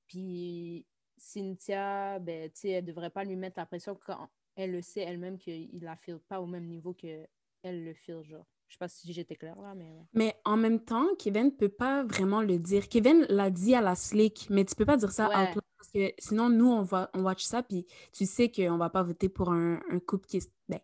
Puis 0.09 0.85
Cynthia, 1.19 2.19
ben, 2.19 2.51
elle 2.65 2.85
devrait 2.85 3.11
pas 3.11 3.25
lui 3.25 3.37
mettre 3.37 3.59
la 3.59 3.67
pression 3.67 3.99
quand 4.07 4.29
elle 4.57 4.73
le 4.73 4.83
sait 4.83 5.03
elle-même 5.03 5.39
qu'il 5.39 5.71
la 5.83 5.97
file 5.97 6.19
pas 6.29 6.41
au 6.41 6.47
même 6.47 6.67
niveau 6.67 6.93
que 6.95 7.27
elle 7.63 7.85
le 7.85 7.95
file, 7.95 8.23
genre. 8.25 8.47
Je 8.67 8.75
sais 8.75 8.79
pas 8.79 8.89
si 8.89 9.11
j'étais 9.13 9.35
claire 9.37 9.61
là, 9.61 9.75
mais 9.75 9.91
ouais. 9.91 10.05
Mais 10.13 10.35
en 10.45 10.57
même 10.57 10.85
temps, 10.85 11.07
Kevin 11.19 11.57
peut 11.57 11.71
pas 11.71 12.05
vraiment 12.05 12.43
le 12.43 12.59
dire. 12.59 12.89
Kevin 12.89 13.25
l'a 13.31 13.51
dit 13.51 13.75
à 13.75 13.81
la 13.81 13.95
slick, 13.95 14.49
mais 14.51 14.65
tu 14.65 14.75
peux 14.75 14.85
pas 14.85 14.97
dire 14.99 15.11
ça 15.11 15.29
Ouais. 15.29 15.35
out 15.37 15.55
loud 15.55 15.65
parce 15.79 15.91
que 15.91 16.13
sinon, 16.19 16.51
nous, 16.51 16.71
on 16.71 16.83
va 16.83 17.09
on 17.15 17.23
watch 17.23 17.45
ça, 17.45 17.63
puis 17.63 17.87
tu 18.13 18.27
sais 18.27 18.51
qu'on 18.51 18.77
va 18.77 18.91
pas 18.91 19.03
voter 19.03 19.29
pour 19.29 19.53
un, 19.53 19.81
un 19.91 19.99
couple 20.01 20.27
qui 20.27 20.39
est... 20.39 20.53
Ben, 20.69 20.81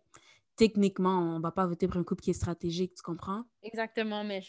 techniquement, 0.55 1.35
on 1.35 1.39
va 1.39 1.51
pas 1.51 1.67
voter 1.67 1.87
pour 1.87 1.97
un 1.97 2.03
couple 2.03 2.23
qui 2.23 2.31
est 2.31 2.33
stratégique, 2.33 2.95
tu 2.95 3.03
comprends? 3.03 3.43
Exactement, 3.61 4.23
mais 4.23 4.41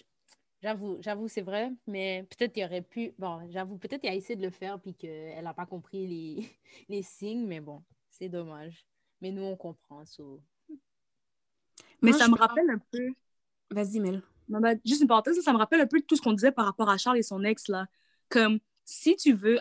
j'avoue, 0.66 0.96
j'avoue, 1.00 1.28
c'est 1.28 1.42
vrai, 1.42 1.70
mais 1.86 2.26
peut-être 2.28 2.52
qu'il 2.52 2.64
aurait 2.64 2.82
pu, 2.82 3.12
bon, 3.18 3.40
j'avoue, 3.50 3.78
peut-être 3.78 4.00
qu'il 4.00 4.10
a 4.10 4.14
essayé 4.14 4.34
de 4.34 4.42
le 4.42 4.50
faire 4.50 4.80
puis 4.80 4.94
qu'elle 4.94 5.44
n'a 5.44 5.54
pas 5.54 5.64
compris 5.66 6.06
les, 6.08 6.48
les 6.88 7.02
signes, 7.02 7.46
mais 7.46 7.60
bon, 7.60 7.84
c'est 8.10 8.28
dommage. 8.28 8.84
Mais 9.20 9.30
nous, 9.30 9.42
on 9.42 9.56
comprend, 9.56 10.04
so. 10.04 10.42
Mais 12.02 12.10
Moi, 12.10 12.18
ça 12.18 12.26
me 12.26 12.32
pense- 12.32 12.40
rappelle 12.40 12.68
un 12.68 12.78
peu. 12.90 13.08
Vas-y, 13.70 14.00
Mel. 14.00 14.22
Non, 14.48 14.60
ben, 14.60 14.78
juste 14.84 15.02
une 15.02 15.06
parenthèse, 15.08 15.40
ça 15.40 15.52
me 15.52 15.58
rappelle 15.58 15.80
un 15.80 15.86
peu 15.86 16.00
tout 16.02 16.16
ce 16.16 16.22
qu'on 16.22 16.32
disait 16.32 16.52
par 16.52 16.64
rapport 16.66 16.88
à 16.88 16.98
Charles 16.98 17.18
et 17.18 17.22
son 17.22 17.42
ex, 17.44 17.68
là. 17.68 17.86
Comme, 18.28 18.58
si 18.84 19.14
tu 19.16 19.32
veux 19.34 19.60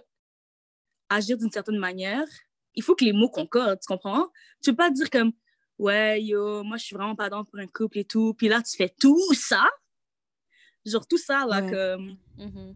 agir 1.10 1.38
d'une 1.38 1.52
certaine 1.52 1.78
manière, 1.78 2.26
il 2.74 2.82
faut 2.84 2.96
que 2.96 3.06
les 3.06 3.14
mots 3.14 3.30
concordent, 3.30 3.80
tu 3.80 3.88
comprends? 3.88 4.28
Tu 4.64 4.72
peux 4.72 4.78
pas 4.78 4.90
dire 4.90 5.10
comme, 5.12 5.32
ouais, 5.78 6.22
yo, 6.24 6.64
moi, 6.64 6.78
je 6.78 6.86
suis 6.86 6.96
vraiment 6.96 7.16
pas 7.16 7.30
dans 7.30 7.46
pour 7.46 7.60
un 7.60 7.68
couple 7.68 8.00
et 8.00 8.06
tout, 8.06 8.34
puis 8.34 8.48
là, 8.48 8.62
tu 8.64 8.76
fais 8.76 8.90
tout 9.00 9.34
ça. 9.34 9.64
Genre, 10.86 11.06
tout 11.08 11.18
ça, 11.18 11.46
là, 11.48 11.62
Ouais. 11.64 11.72
comme, 11.72 12.18
Mhm. 12.38 12.76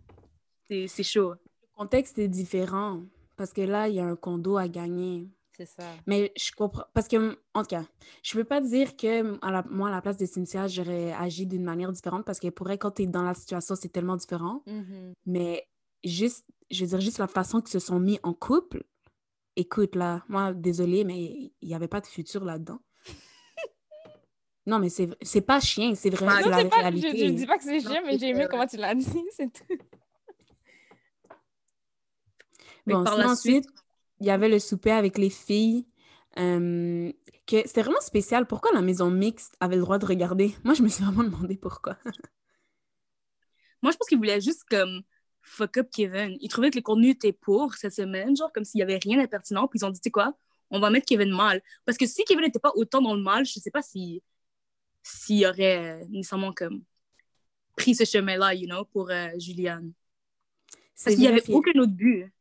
c'est 0.67 0.87
c'est 0.87 1.03
chaud. 1.03 1.31
Le 1.61 1.67
contexte 1.77 2.17
est 2.19 2.27
différent 2.27 3.03
parce 3.35 3.53
que 3.53 3.61
là, 3.61 3.87
il 3.87 3.95
y 3.95 3.99
a 3.99 4.05
un 4.05 4.15
condo 4.15 4.57
à 4.57 4.67
gagner. 4.67 5.29
C'est 5.55 5.65
ça. 5.65 5.83
Mais 6.07 6.31
je 6.37 6.51
comprends. 6.53 6.85
Parce 6.93 7.07
que, 7.09 7.37
en 7.53 7.61
tout 7.63 7.67
cas, 7.69 7.85
je 8.23 8.33
peux 8.37 8.45
pas 8.45 8.61
dire 8.61 8.95
que 8.95 9.37
à 9.45 9.51
la- 9.51 9.63
moi, 9.69 9.89
à 9.89 9.91
la 9.91 10.01
place 10.01 10.15
de 10.17 10.25
Cynthia, 10.25 10.67
j'aurais 10.67 11.11
agi 11.11 11.45
d'une 11.45 11.63
manière 11.65 11.91
différente 11.91 12.25
parce 12.25 12.39
que 12.39 12.47
pour 12.49 12.69
elle, 12.69 12.77
quand 12.79 12.91
tu 12.91 13.03
es 13.03 13.07
dans 13.07 13.23
la 13.23 13.33
situation, 13.33 13.75
c'est 13.75 13.89
tellement 13.89 14.15
différent. 14.15 14.63
Mhm. 14.67 15.13
Mais 15.25 15.67
juste, 16.03 16.45
je 16.71 16.81
veux 16.85 16.89
dire, 16.89 17.01
juste 17.01 17.19
la 17.19 17.27
façon 17.27 17.59
qu'ils 17.59 17.71
se 17.71 17.79
sont 17.79 17.99
mis 17.99 18.19
en 18.23 18.33
couple. 18.33 18.83
Écoute, 19.57 19.95
là, 19.95 20.23
moi, 20.29 20.53
désolée, 20.53 21.03
mais 21.03 21.51
il 21.61 21.67
n'y 21.67 21.75
avait 21.75 21.89
pas 21.89 21.99
de 21.99 22.07
futur 22.07 22.45
là-dedans. 22.45 22.79
Non, 24.69 24.79
mais 24.79 24.89
c'est 24.89 25.09
c'est 25.21 25.41
pas 25.41 25.59
chien, 25.59 25.95
c'est 25.95 26.09
vrai, 26.09 26.25
Non, 26.25 26.49
la 26.49 26.65
pas, 26.65 26.77
réalité. 26.81 27.17
je 27.27 27.31
dis 27.33 27.45
pas 27.45 27.57
que 27.57 27.63
c'est 27.63 27.81
Non, 27.81 27.91
chiant, 27.91 28.01
mais 28.05 28.17
j'ai 28.17 28.29
aimé 28.29 28.47
comment 28.49 28.67
tu 28.67 28.77
l'as 28.77 28.95
dit, 28.95 29.05
c'est 29.31 29.51
tout. 29.51 29.77
Bon, 32.85 33.03
par 33.03 33.13
sinon, 33.13 33.25
la 33.25 33.31
ensuite, 33.33 33.65
il 34.19 34.27
y 34.27 34.31
avait 34.31 34.49
le 34.49 34.59
souper 34.59 34.91
avec 34.91 35.17
les 35.17 35.29
filles. 35.29 35.87
euh, 36.37 37.11
que 37.47 37.57
c'était 37.67 37.81
vraiment 37.81 38.01
spécial. 38.01 38.45
Pourquoi 38.47 38.71
la 38.73 38.81
maison 38.81 39.09
mixte 39.09 39.55
avait 39.59 39.75
le 39.75 39.81
droit 39.81 39.97
de 39.97 40.05
regarder? 40.05 40.55
Moi, 40.63 40.75
je 40.75 40.83
me 40.83 40.87
suis 40.87 41.03
vraiment 41.03 41.23
demandé 41.23 41.57
pourquoi. 41.57 41.97
Moi, 43.81 43.91
je 43.91 43.97
pense 43.97 44.07
qu'ils 44.07 44.17
voulaient 44.17 44.41
juste, 44.41 44.63
comme, 44.69 45.01
fuck 45.41 45.77
up 45.77 45.89
Kevin. 45.91 46.37
Ils 46.41 46.49
trouvaient 46.49 46.69
que 46.71 46.77
le 46.77 46.81
contenu 46.83 47.09
était 47.09 47.33
pour 47.33 47.75
cette 47.75 47.93
semaine, 47.93 48.35
genre, 48.35 48.51
comme 48.53 48.65
s'il 48.65 48.79
y 48.79 48.83
avait 48.83 48.97
rien 48.97 49.17
d'impertinent, 49.17 49.67
puis 49.67 49.79
ils 49.79 49.85
ont 49.85 49.89
dit, 49.89 49.99
tu 49.99 50.05
sais 50.05 50.11
quoi, 50.11 50.33
on 50.69 50.79
va 50.79 50.89
mettre 50.89 51.05
Kevin 51.07 51.31
mal. 51.31 51.61
Parce 51.85 51.97
que 51.97 52.05
si 52.05 52.23
Kevin 52.25 52.43
n'était 52.45 52.59
pas 52.59 52.73
autant 52.75 53.01
dans 53.01 53.15
le 53.15 53.21
mal, 53.21 53.45
je 53.45 53.59
sais 53.59 53.71
pas 53.71 53.81
si 53.81 54.21
s'il 55.03 55.45
aurait 55.45 56.01
euh, 56.01 56.05
nécessairement, 56.09 56.53
comme, 56.53 56.83
pris 57.75 57.95
ce 57.95 58.05
chemin-là, 58.05 58.53
you 58.53 58.67
know, 58.67 58.85
pour 58.85 59.09
euh, 59.09 59.29
Juliane. 59.37 59.93
Parce 61.03 61.15
qu'il 61.15 61.19
n'y 61.19 61.27
avait 61.27 61.49
aucun 61.51 61.79
autre 61.79 61.93
but. 61.93 62.31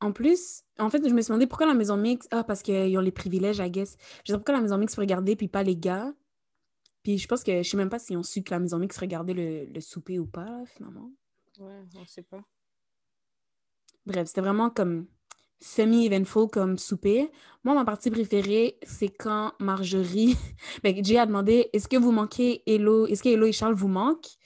En 0.00 0.12
plus, 0.12 0.64
en 0.78 0.90
fait, 0.90 1.06
je 1.06 1.14
me 1.14 1.20
suis 1.20 1.28
demandé 1.28 1.46
pourquoi 1.46 1.66
la 1.66 1.74
maison 1.74 1.96
mixte. 1.96 2.28
Ah, 2.32 2.42
parce 2.42 2.62
qu'ils 2.62 2.96
ont 2.98 3.02
les 3.02 3.12
privilèges, 3.12 3.58
I 3.58 3.70
guess. 3.70 3.96
Je 4.24 4.32
sais 4.32 4.38
pourquoi 4.38 4.54
la 4.54 4.60
maison 4.60 4.78
mixte 4.78 4.96
regardait, 4.96 5.36
puis 5.36 5.48
pas 5.48 5.62
les 5.62 5.76
gars. 5.76 6.12
Puis 7.02 7.18
je 7.18 7.28
pense 7.28 7.44
que 7.44 7.62
je 7.62 7.68
sais 7.68 7.76
même 7.76 7.90
pas 7.90 7.98
s'ils 7.98 8.16
ont 8.16 8.22
su 8.22 8.42
que 8.42 8.50
la 8.50 8.58
maison 8.58 8.78
mixte 8.78 8.98
regardait 8.98 9.34
le, 9.34 9.66
le 9.66 9.80
souper 9.80 10.18
ou 10.18 10.26
pas, 10.26 10.44
là, 10.44 10.64
finalement. 10.66 11.10
Ouais, 11.58 11.82
on 11.96 12.04
sait 12.06 12.22
pas. 12.22 12.42
Bref, 14.06 14.26
c'était 14.28 14.40
vraiment 14.40 14.70
comme 14.70 15.06
semi-eventful 15.62 16.48
comme 16.48 16.76
souper. 16.76 17.30
Moi, 17.64 17.74
ma 17.74 17.84
partie 17.84 18.10
préférée, 18.10 18.78
c'est 18.82 19.08
quand 19.08 19.52
Marjorie, 19.60 20.36
ben, 20.82 21.02
Jay 21.04 21.18
a 21.18 21.26
demandé 21.26 21.70
est-ce 21.72 21.88
que 21.88 21.96
vous 21.96 22.12
manquez 22.12 22.62
Hello, 22.66 23.06
est-ce 23.06 23.22
que 23.22 23.28
Hello 23.28 23.46
et 23.46 23.52
Charles 23.52 23.74
vous 23.74 23.88
manquent? 23.88 24.36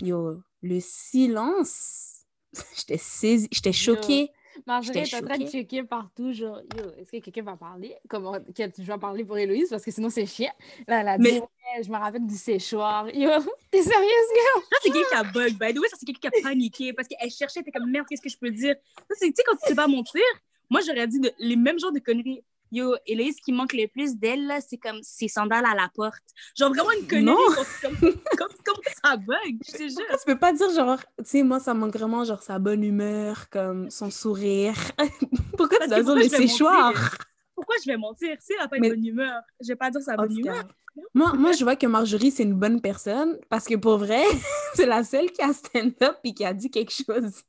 Yo, 0.00 0.40
le 0.62 0.78
silence. 0.80 2.24
J'étais 2.76 2.98
saisie, 2.98 3.48
j'étais 3.50 3.72
choquée. 3.72 4.30
Marjorie 4.66 5.04
J'étais 5.04 5.16
est 5.16 5.20
en 5.22 5.26
train 5.26 5.38
de 5.38 5.46
checker 5.46 5.82
partout, 5.84 6.32
genre, 6.32 6.60
yo, 6.76 6.84
est-ce 6.98 7.10
que 7.10 7.18
quelqu'un 7.18 7.42
va 7.42 7.56
parler? 7.56 7.96
Comment, 8.08 8.32
que 8.32 8.70
tu 8.70 8.82
vas 8.82 8.98
parler 8.98 9.24
pour 9.24 9.36
Héloïse? 9.38 9.68
Parce 9.70 9.84
que 9.84 9.90
sinon, 9.90 10.10
c'est 10.10 10.26
chiant. 10.26 10.52
Là, 10.86 11.00
elle 11.00 11.08
a 11.08 11.18
dit, 11.18 11.22
Mais- 11.24 11.40
ouais, 11.40 11.82
je 11.82 11.90
me 11.90 11.96
rappelle 11.96 12.26
du 12.26 12.36
séchoir. 12.36 13.08
Yo, 13.14 13.30
t'es 13.70 13.82
sérieuse, 13.82 14.30
gars? 14.34 14.62
Ça, 14.70 14.76
c'est 14.82 14.90
quelqu'un 14.90 15.08
qui 15.08 15.14
a 15.14 15.22
bug. 15.24 15.52
By 15.58 15.74
the 15.74 15.78
way, 15.78 15.88
ça, 15.88 15.96
c'est 15.98 16.06
quelqu'un 16.06 16.30
qui 16.30 16.38
a 16.38 16.42
paniqué 16.42 16.92
parce 16.92 17.08
qu'elle 17.08 17.30
cherchait, 17.30 17.60
elle 17.60 17.68
était 17.68 17.72
comme 17.78 17.90
merde, 17.90 18.06
qu'est-ce 18.08 18.22
que 18.22 18.28
je 18.30 18.38
peux 18.38 18.50
dire? 18.50 18.76
Ça, 18.96 19.14
c'est, 19.18 19.26
tu 19.28 19.34
sais, 19.36 19.42
quand 19.46 19.56
tu 19.56 19.68
sais 19.68 19.74
pas 19.74 19.86
mentir, 19.88 20.22
moi, 20.70 20.80
j'aurais 20.86 21.06
dit 21.06 21.20
de- 21.20 21.32
les 21.38 21.56
mêmes 21.56 21.78
genres 21.78 21.92
de 21.92 21.98
conneries. 22.00 22.42
Yo, 22.72 22.94
ce 23.06 23.40
qui 23.42 23.52
manque 23.52 23.72
le 23.72 23.86
plus 23.86 24.16
d'elle, 24.16 24.52
c'est 24.68 24.78
comme 24.78 24.98
ses 25.02 25.28
sandales 25.28 25.64
à 25.64 25.74
la 25.74 25.88
porte. 25.94 26.22
Genre 26.58 26.70
vraiment 26.70 26.90
une 27.00 27.06
connerie. 27.06 27.24
Non. 27.26 27.36
Comme, 27.82 27.96
comme, 28.00 28.12
comme, 28.38 28.48
comme 28.64 28.82
ça 29.04 29.16
bug, 29.16 29.58
je 29.66 29.72
te 29.72 29.82
jure. 29.88 30.18
Tu 30.18 30.24
peux 30.26 30.38
pas 30.38 30.52
dire 30.52 30.70
genre, 30.70 30.98
tu 31.18 31.24
sais, 31.24 31.42
moi, 31.44 31.60
ça 31.60 31.72
manque 31.74 31.92
vraiment 31.94 32.24
genre 32.24 32.42
sa 32.42 32.58
bonne 32.58 32.82
humeur, 32.82 33.48
comme 33.50 33.90
son 33.90 34.10
sourire. 34.10 34.74
Pourquoi 35.56 35.78
tu 35.80 35.88
Parce 35.88 36.04
dois 36.04 36.14
que 36.16 36.22
dire 36.26 36.38
le 36.40 36.46
séchoir? 36.48 37.16
Pourquoi 37.54 37.76
je 37.84 37.90
vais 37.90 37.96
mentir? 37.96 38.36
Si 38.40 38.52
elle 38.54 38.58
n'a 38.58 38.68
pas 38.68 38.76
Mais- 38.80 38.88
une 38.88 38.94
bonne 38.94 39.06
humeur, 39.06 39.42
je 39.60 39.68
vais 39.68 39.76
pas 39.76 39.90
dire 39.90 40.02
sa 40.02 40.16
bonne 40.16 40.36
humeur. 40.36 40.64
Moi, 41.12 41.32
moi, 41.34 41.52
je 41.52 41.62
vois 41.64 41.76
que 41.76 41.86
Marjorie, 41.86 42.30
c'est 42.30 42.42
une 42.44 42.54
bonne 42.54 42.80
personne 42.80 43.38
parce 43.48 43.66
que 43.66 43.74
pour 43.76 43.98
vrai, 43.98 44.22
c'est 44.74 44.86
la 44.86 45.02
seule 45.04 45.30
qui 45.30 45.42
a 45.42 45.52
stand-up 45.52 46.16
et 46.24 46.34
qui 46.34 46.44
a 46.44 46.52
dit 46.54 46.70
quelque 46.70 46.92
chose. 46.92 47.42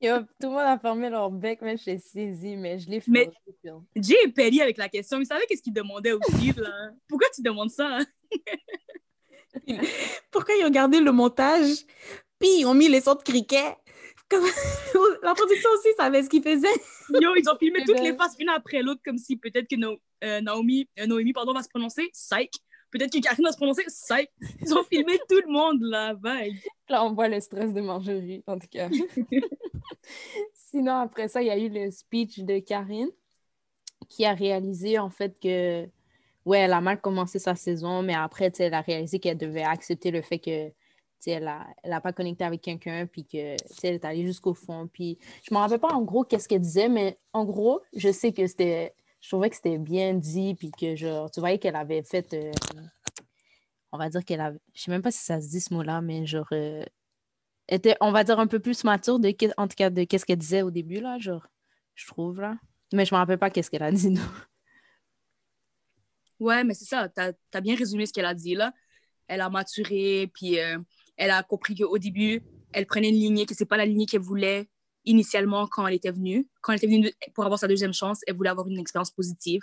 Yo, 0.00 0.18
tout 0.20 0.26
le 0.42 0.48
monde 0.48 0.58
a 0.60 0.78
fermé 0.78 1.08
leur 1.08 1.30
bec, 1.30 1.60
mais 1.62 1.76
je 1.76 1.86
l'ai 1.86 1.98
saisi, 1.98 2.56
mais 2.56 2.78
je 2.78 2.88
l'ai 2.90 3.00
fait. 3.00 3.10
Mais- 3.10 3.30
Jay 3.96 4.16
est 4.24 4.32
péri 4.32 4.60
avec 4.60 4.76
la 4.76 4.88
question. 4.88 5.18
Il 5.20 5.26
savait 5.26 5.46
qu'est-ce 5.46 5.62
qu'il 5.62 5.72
demandait 5.72 6.12
aussi, 6.12 6.52
là. 6.56 6.90
Pourquoi 7.08 7.28
tu 7.34 7.42
demandes 7.42 7.70
ça? 7.70 7.98
Pourquoi 10.30 10.54
ils 10.56 10.64
ont 10.66 10.70
gardé 10.70 11.00
le 11.00 11.12
montage, 11.12 11.68
puis 12.38 12.60
ils 12.60 12.66
ont 12.66 12.74
mis 12.74 12.88
les 12.88 13.00
sons 13.00 13.14
de 13.14 13.22
cricket? 13.22 13.76
Comme- 14.28 14.44
la 15.22 15.34
production 15.34 15.70
aussi 15.78 15.88
savait 15.96 16.22
ce 16.22 16.28
qu'ils 16.28 16.42
faisaient. 16.42 16.68
Yo, 17.20 17.34
ils 17.36 17.48
ont 17.48 17.56
filmé 17.56 17.80
Eh 17.82 17.84
toutes 17.84 17.96
ben. 17.96 18.04
les 18.04 18.16
faces 18.16 18.34
une 18.38 18.48
après 18.48 18.82
l'autre, 18.82 19.00
comme 19.04 19.18
si 19.18 19.36
peut-être 19.36 19.68
que 19.68 19.76
No- 19.76 19.98
euh, 20.24 20.40
Naomi, 20.40 20.88
euh, 20.98 21.06
Noémie 21.06 21.32
pardon, 21.32 21.52
va 21.52 21.62
se 21.62 21.68
prononcer 21.68 22.08
psych. 22.12 22.52
Peut-être 22.94 23.12
que 23.12 23.18
Karine 23.18 23.44
va 23.44 23.50
se 23.50 23.56
prononcer. 23.56 23.82
Ils 24.62 24.72
ont 24.72 24.84
filmé 24.84 25.18
tout 25.28 25.40
le 25.44 25.52
monde, 25.52 25.82
là, 25.82 26.14
vague. 26.14 26.54
Là, 26.88 27.04
on 27.04 27.12
voit 27.12 27.26
le 27.26 27.40
stress 27.40 27.74
de 27.74 27.80
Marjorie, 27.80 28.44
en 28.46 28.56
tout 28.56 28.68
cas. 28.70 28.88
Sinon, 30.54 30.92
après 30.92 31.26
ça, 31.26 31.42
il 31.42 31.48
y 31.48 31.50
a 31.50 31.58
eu 31.58 31.68
le 31.68 31.90
speech 31.90 32.38
de 32.38 32.60
Karine 32.60 33.10
qui 34.08 34.24
a 34.24 34.32
réalisé, 34.32 35.00
en 35.00 35.10
fait, 35.10 35.36
que, 35.42 35.88
ouais, 36.44 36.58
elle 36.60 36.72
a 36.72 36.80
mal 36.80 37.00
commencé 37.00 37.40
sa 37.40 37.56
saison, 37.56 38.02
mais 38.02 38.14
après, 38.14 38.52
tu 38.52 38.58
sais, 38.58 38.64
elle 38.66 38.74
a 38.74 38.80
réalisé 38.80 39.18
qu'elle 39.18 39.38
devait 39.38 39.64
accepter 39.64 40.12
le 40.12 40.22
fait 40.22 40.38
que, 40.38 40.70
elle 41.26 41.48
a, 41.48 41.66
elle 41.82 41.94
a 41.94 42.00
pas 42.00 42.12
connecté 42.12 42.44
avec 42.44 42.60
quelqu'un, 42.60 43.06
puis 43.06 43.24
que, 43.24 43.56
elle 43.82 43.94
est 43.94 44.04
allée 44.04 44.24
jusqu'au 44.24 44.54
fond. 44.54 44.88
Puis, 44.92 45.18
je 45.42 45.52
me 45.52 45.58
rappelle 45.58 45.80
pas 45.80 45.92
en 45.92 46.02
gros 46.02 46.22
qu'est-ce 46.22 46.46
qu'elle 46.46 46.60
disait, 46.60 46.88
mais 46.88 47.18
en 47.32 47.44
gros, 47.44 47.80
je 47.92 48.12
sais 48.12 48.32
que 48.32 48.46
c'était, 48.46 48.94
je 49.24 49.30
trouvais 49.30 49.48
que 49.48 49.56
c'était 49.56 49.78
bien 49.78 50.12
dit, 50.12 50.54
puis 50.54 50.70
que, 50.70 50.96
genre, 50.96 51.30
tu 51.30 51.40
voyais 51.40 51.58
qu'elle 51.58 51.76
avait 51.76 52.02
fait, 52.02 52.34
euh, 52.34 52.52
on 53.90 53.96
va 53.96 54.10
dire 54.10 54.22
qu'elle 54.22 54.42
avait, 54.42 54.58
je 54.74 54.82
sais 54.82 54.90
même 54.90 55.00
pas 55.00 55.10
si 55.10 55.24
ça 55.24 55.40
se 55.40 55.48
dit 55.48 55.62
ce 55.62 55.72
mot-là, 55.72 56.02
mais 56.02 56.26
genre, 56.26 56.46
euh, 56.52 56.84
était, 57.66 57.96
on 58.02 58.12
va 58.12 58.22
dire, 58.22 58.38
un 58.38 58.46
peu 58.46 58.58
plus 58.58 58.84
mature, 58.84 59.18
de, 59.18 59.34
en 59.56 59.66
tout 59.66 59.76
cas, 59.76 59.88
de 59.88 60.04
qu'est-ce 60.04 60.26
qu'elle 60.26 60.36
disait 60.36 60.60
au 60.60 60.70
début, 60.70 61.00
là, 61.00 61.18
genre, 61.18 61.46
je 61.94 62.06
trouve, 62.06 62.42
là. 62.42 62.58
Mais 62.92 63.06
je 63.06 63.14
me 63.14 63.18
rappelle 63.18 63.38
pas 63.38 63.48
qu'est-ce 63.48 63.70
qu'elle 63.70 63.82
a 63.82 63.90
dit, 63.92 64.10
non. 64.10 64.20
Ouais, 66.38 66.62
mais 66.62 66.74
c'est 66.74 66.84
ça, 66.84 67.08
t'as 67.08 67.32
as 67.54 67.60
bien 67.62 67.76
résumé 67.76 68.04
ce 68.04 68.12
qu'elle 68.12 68.26
a 68.26 68.34
dit, 68.34 68.54
là. 68.54 68.74
Elle 69.26 69.40
a 69.40 69.48
maturé, 69.48 70.30
puis 70.34 70.60
euh, 70.60 70.76
elle 71.16 71.30
a 71.30 71.42
compris 71.42 71.74
qu'au 71.74 71.96
début, 71.96 72.42
elle 72.72 72.84
prenait 72.84 73.08
une 73.08 73.14
lignée, 73.14 73.46
que 73.46 73.54
c'est 73.54 73.64
pas 73.64 73.78
la 73.78 73.86
lignée 73.86 74.04
qu'elle 74.04 74.20
voulait 74.20 74.68
initialement 75.04 75.66
quand 75.66 75.86
elle 75.86 75.94
était 75.94 76.10
venue. 76.10 76.46
Quand 76.60 76.72
elle 76.72 76.78
était 76.78 76.86
venue 76.86 77.12
pour 77.34 77.44
avoir 77.44 77.58
sa 77.58 77.68
deuxième 77.68 77.92
chance, 77.94 78.20
elle 78.26 78.36
voulait 78.36 78.50
avoir 78.50 78.66
une 78.68 78.78
expérience 78.78 79.10
positive. 79.10 79.60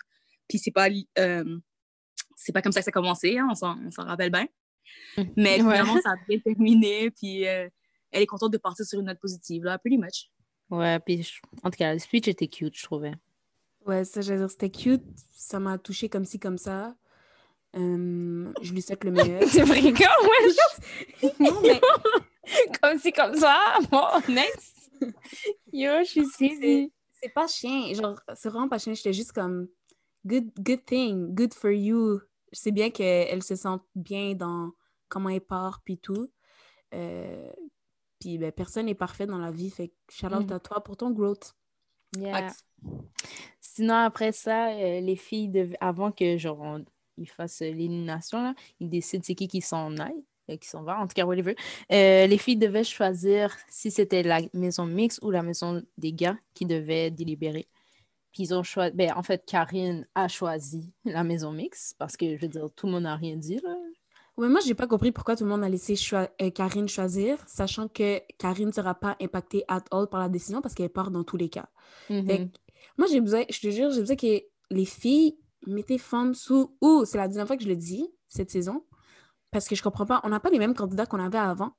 Puis 0.47 0.57
c'est 0.59 0.71
pas, 0.71 0.87
euh, 1.19 1.57
c'est 2.35 2.51
pas 2.51 2.61
comme 2.61 2.71
ça 2.71 2.81
que 2.81 2.85
ça 2.85 2.89
a 2.89 2.91
commencé, 2.91 3.37
hein, 3.37 3.47
on 3.51 3.55
s'en 3.55 3.77
on 3.85 3.91
s'en 3.91 4.05
rappelle 4.05 4.31
bien. 4.31 4.47
Mais 5.37 5.53
Ouais. 5.55 5.57
finalement, 5.59 5.99
ça 6.01 6.11
a 6.11 6.15
bien 6.27 6.39
terminé, 6.39 7.11
puis 7.11 7.47
euh, 7.47 7.69
elle 8.11 8.21
est 8.23 8.27
contente 8.27 8.51
de 8.51 8.57
partir 8.57 8.85
sur 8.85 8.99
une 8.99 9.05
note 9.05 9.19
positive, 9.19 9.63
là, 9.63 9.77
pretty 9.77 9.97
much. 9.97 10.29
Ouais, 10.69 10.99
puis 10.99 11.23
je- 11.23 11.39
en 11.63 11.69
tout 11.69 11.77
cas, 11.77 11.93
le 11.93 11.99
speech 11.99 12.27
était 12.27 12.47
cute, 12.47 12.77
je 12.77 12.83
trouvais. 12.83 13.13
Ouais, 13.85 14.03
ça, 14.05 14.21
j'allais 14.21 14.39
dire, 14.39 14.49
c'était 14.49 14.69
cute. 14.69 15.03
Ça 15.31 15.59
m'a 15.59 15.77
touché 15.77 16.07
comme 16.09 16.25
ci, 16.25 16.39
comme 16.39 16.57
ça. 16.57 16.95
Euh, 17.75 18.51
je 18.61 18.73
lui 18.73 18.81
souhaite 18.81 19.03
le 19.03 19.11
meilleur. 19.11 19.41
C'est 19.47 19.63
vrai, 19.63 19.81
ouais, 19.81 19.93
non, 21.39 21.61
mais 21.61 21.79
comme 22.81 22.99
si, 22.99 23.11
comme 23.13 23.35
ça, 23.35 23.57
bon, 23.89 24.03
next. 24.27 24.80
Yo, 25.73 25.91
je 25.99 26.09
suis 26.09 26.25
saisie. 26.25 26.91
c'est 27.11 27.29
pas 27.33 27.47
chien. 27.47 27.93
Genre, 27.93 28.19
c'est 28.35 28.49
vraiment 28.49 28.69
pas 28.69 28.77
chien. 28.79 28.93
J'étais 28.93 29.13
juste 29.13 29.31
comme, 29.31 29.67
good, 30.25 30.49
good 30.59 30.85
thing, 30.85 31.33
good 31.33 31.53
for 31.53 31.71
you. 31.71 32.19
C'est 32.51 32.71
bien 32.71 32.89
qu'elle 32.91 33.43
se 33.43 33.55
sente 33.55 33.83
bien 33.95 34.33
dans 34.35 34.71
comment 35.09 35.29
elle 35.29 35.41
part, 35.41 35.81
puis 35.83 35.97
tout. 35.97 36.29
Euh, 36.93 37.51
puis, 38.19 38.37
ben, 38.37 38.51
personne 38.51 38.85
n'est 38.87 38.95
parfait 38.95 39.25
dans 39.25 39.37
la 39.39 39.51
vie. 39.51 39.69
Fait 39.69 39.89
que 39.89 39.93
shout 40.09 40.27
out 40.27 40.45
Mhm. 40.47 40.51
à 40.53 40.59
toi 40.59 40.83
pour 40.83 40.97
ton 40.97 41.11
growth. 41.11 41.53
Yeah. 42.17 42.51
Sinon, 43.61 43.93
après 43.95 44.31
ça, 44.33 44.69
euh, 44.73 44.99
les 44.99 45.15
filles, 45.15 45.75
avant 45.79 46.11
que 46.11 46.37
genre, 46.37 46.59
on- 46.59 46.85
ils 47.17 47.29
fassent 47.29 47.61
l'élimination, 47.61 48.41
là, 48.43 48.55
ils 48.79 48.89
décident 48.89 49.23
c'est 49.23 49.35
qui 49.35 49.47
qui 49.47 49.61
s'en 49.61 49.95
aille, 49.97 50.23
qui 50.57 50.67
s'en 50.69 50.83
va, 50.83 50.97
en 50.99 51.07
tout 51.07 51.13
cas, 51.15 51.25
whatever. 51.25 51.55
Euh, 51.91 52.27
les 52.27 52.37
filles 52.37 52.57
devaient 52.57 52.83
choisir 52.83 53.55
si 53.69 53.91
c'était 53.91 54.23
la 54.23 54.39
maison 54.53 54.85
mixte 54.85 55.19
ou 55.23 55.31
la 55.31 55.43
maison 55.43 55.81
des 55.97 56.13
gars 56.13 56.37
qui 56.53 56.65
devaient 56.65 57.11
délibérer. 57.11 57.67
Puis 58.33 58.43
ils 58.43 58.53
ont 58.53 58.63
choisi, 58.63 58.95
ben, 58.95 59.11
en 59.15 59.23
fait, 59.23 59.43
Karine 59.45 60.07
a 60.15 60.27
choisi 60.27 60.91
la 61.05 61.23
maison 61.23 61.51
mixte 61.51 61.95
parce 61.99 62.15
que, 62.15 62.35
je 62.37 62.41
veux 62.41 62.47
dire, 62.47 62.69
tout 62.75 62.85
le 62.85 62.93
monde 62.93 63.03
n'a 63.03 63.15
rien 63.15 63.35
dit, 63.35 63.59
là. 63.63 63.75
Ouais, 64.37 64.47
moi, 64.47 64.61
j'ai 64.65 64.73
pas 64.73 64.87
compris 64.87 65.11
pourquoi 65.11 65.35
tout 65.35 65.43
le 65.43 65.49
monde 65.49 65.63
a 65.63 65.67
laissé 65.69 65.97
choi- 65.97 66.29
euh, 66.41 66.49
Karine 66.49 66.87
choisir, 66.87 67.37
sachant 67.47 67.89
que 67.89 68.21
Karine 68.37 68.67
ne 68.67 68.71
sera 68.71 68.95
pas 68.95 69.17
impactée 69.21 69.65
at 69.67 69.83
all 69.91 70.07
par 70.07 70.21
la 70.21 70.29
décision 70.29 70.61
parce 70.61 70.73
qu'elle 70.73 70.89
part 70.89 71.11
dans 71.11 71.25
tous 71.25 71.35
les 71.35 71.49
cas. 71.49 71.67
Fait 72.07 72.21
Mhm. 72.21 72.49
que 72.49 72.57
moi, 72.97 73.07
j'ai 73.11 73.19
besoin, 73.19 73.43
je 73.49 73.59
te 73.59 73.69
jure, 73.69 73.91
j'ai 73.91 73.99
besoin 73.99 74.15
que 74.15 74.41
les 74.69 74.85
filles 74.85 75.37
mettez 75.67 75.97
femmes 75.97 76.33
sous. 76.33 76.73
Ou 76.81 77.03
c'est 77.03 77.17
la 77.17 77.27
deuxième 77.27 77.45
fois 77.45 77.57
que 77.57 77.63
je 77.63 77.67
le 77.67 77.75
dis 77.75 78.07
cette 78.29 78.49
saison. 78.49 78.85
Parce 79.51 79.67
que 79.67 79.75
je 79.75 79.83
comprends 79.83 80.05
pas. 80.05 80.21
On 80.23 80.29
n'a 80.29 80.39
pas 80.39 80.49
les 80.49 80.59
mêmes 80.59 80.73
candidats 80.75 81.05
qu'on 81.05 81.19
avait 81.19 81.37
avant. 81.37 81.71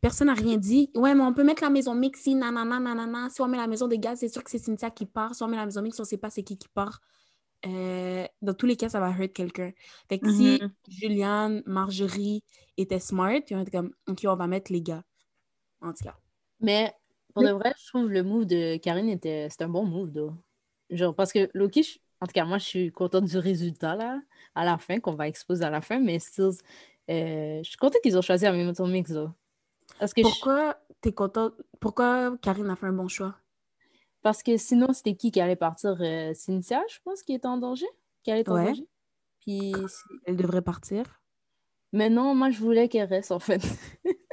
Personne 0.00 0.26
n'a 0.28 0.34
rien 0.34 0.56
dit. 0.56 0.90
Ouais, 0.94 1.14
mais 1.14 1.22
on 1.22 1.32
peut 1.32 1.44
mettre 1.44 1.62
la 1.62 1.70
maison 1.70 1.94
mixte, 1.94 2.26
nanana, 2.28 2.78
nanana. 2.78 3.28
Si 3.30 3.40
on 3.40 3.48
met 3.48 3.56
la 3.56 3.66
maison 3.66 3.88
des 3.88 3.98
gars, 3.98 4.16
c'est 4.16 4.28
sûr 4.28 4.42
que 4.44 4.50
c'est 4.50 4.58
Cynthia 4.58 4.90
qui 4.90 5.06
part. 5.06 5.34
Si 5.34 5.42
on 5.42 5.48
met 5.48 5.56
la 5.56 5.64
maison 5.66 5.82
mixte, 5.82 6.00
on 6.00 6.04
sait 6.04 6.18
pas 6.18 6.30
c'est 6.30 6.42
qui 6.42 6.56
qui 6.58 6.68
part. 6.68 7.00
Euh, 7.66 8.26
dans 8.42 8.54
tous 8.54 8.66
les 8.66 8.76
cas, 8.76 8.88
ça 8.88 9.00
va 9.00 9.10
hurt 9.10 9.32
quelqu'un. 9.32 9.72
Fait 10.08 10.18
que 10.18 10.30
si 10.30 10.58
Mhm. 10.62 10.72
Juliane, 10.88 11.62
Marjorie 11.66 12.44
étaient 12.76 13.00
smart, 13.00 13.40
on 13.50 13.60
était 13.62 13.70
comme, 13.70 13.92
OK, 14.06 14.20
on 14.26 14.36
va 14.36 14.46
mettre 14.46 14.70
les 14.72 14.82
gars. 14.82 15.02
En 15.80 15.92
tout 15.92 16.04
cas. 16.04 16.16
Mais 16.60 16.92
pour 17.34 17.42
de 17.42 17.50
vrai, 17.52 17.74
je 17.78 17.86
trouve 17.88 18.08
le 18.10 18.22
move 18.22 18.46
de 18.46 18.76
Karine 18.76 19.08
était 19.08 19.48
c'est 19.50 19.62
un 19.62 19.68
bon 19.68 19.84
move, 19.84 20.12
though. 20.12 20.34
Genre, 20.90 21.14
parce 21.14 21.32
que 21.32 21.50
Loki, 21.54 21.82
je- 21.82 21.98
en 22.20 22.26
tout 22.26 22.32
cas, 22.32 22.44
moi, 22.44 22.58
je 22.58 22.64
suis 22.64 22.92
contente 22.92 23.24
du 23.24 23.38
résultat, 23.38 23.94
là, 23.94 24.20
à 24.54 24.64
la 24.64 24.78
fin, 24.78 25.00
qu'on 25.00 25.14
va 25.14 25.28
exposer 25.28 25.64
à 25.64 25.70
la 25.70 25.80
fin, 25.80 25.98
mais 26.00 26.18
still, 26.18 26.50
euh, 27.10 27.58
je 27.62 27.68
suis 27.68 27.76
contente 27.76 28.00
qu'ils 28.02 28.16
ont 28.16 28.22
choisi 28.22 28.44
même 28.44 28.72
mix, 28.88 29.12
though. 29.12 29.30
Parce 29.98 30.12
que, 30.14 30.22
je- 30.22 30.26
Pourquoi 30.28 30.78
t'es 31.00 31.12
contente? 31.12 31.54
Pourquoi 31.80 32.36
Karine 32.42 32.70
a 32.70 32.76
fait 32.76 32.86
un 32.86 32.92
bon 32.92 33.08
choix? 33.08 33.34
parce 34.22 34.42
que 34.42 34.56
sinon, 34.56 34.92
c'était 34.92 35.14
qui 35.14 35.30
qui 35.30 35.40
allait 35.40 35.54
partir? 35.54 35.96
Euh, 36.00 36.34
Cynthia, 36.34 36.82
je 36.88 36.98
pense, 37.04 37.22
qui 37.22 37.32
était 37.34 37.46
en 37.46 37.58
danger? 37.58 37.86
Qui 38.24 38.32
allait 38.32 38.40
être 38.40 38.50
en 38.50 38.56
danger? 38.70 38.88
Puis, 39.40 39.72
Elle 40.24 40.36
devrait 40.36 40.62
partir. 40.62 41.04
mais 41.92 42.10
non, 42.10 42.34
moi, 42.34 42.50
je 42.50 42.58
voulais 42.58 42.88
qu'elle 42.88 43.08
reste, 43.08 43.30
en 43.30 43.38
fait. 43.38 43.62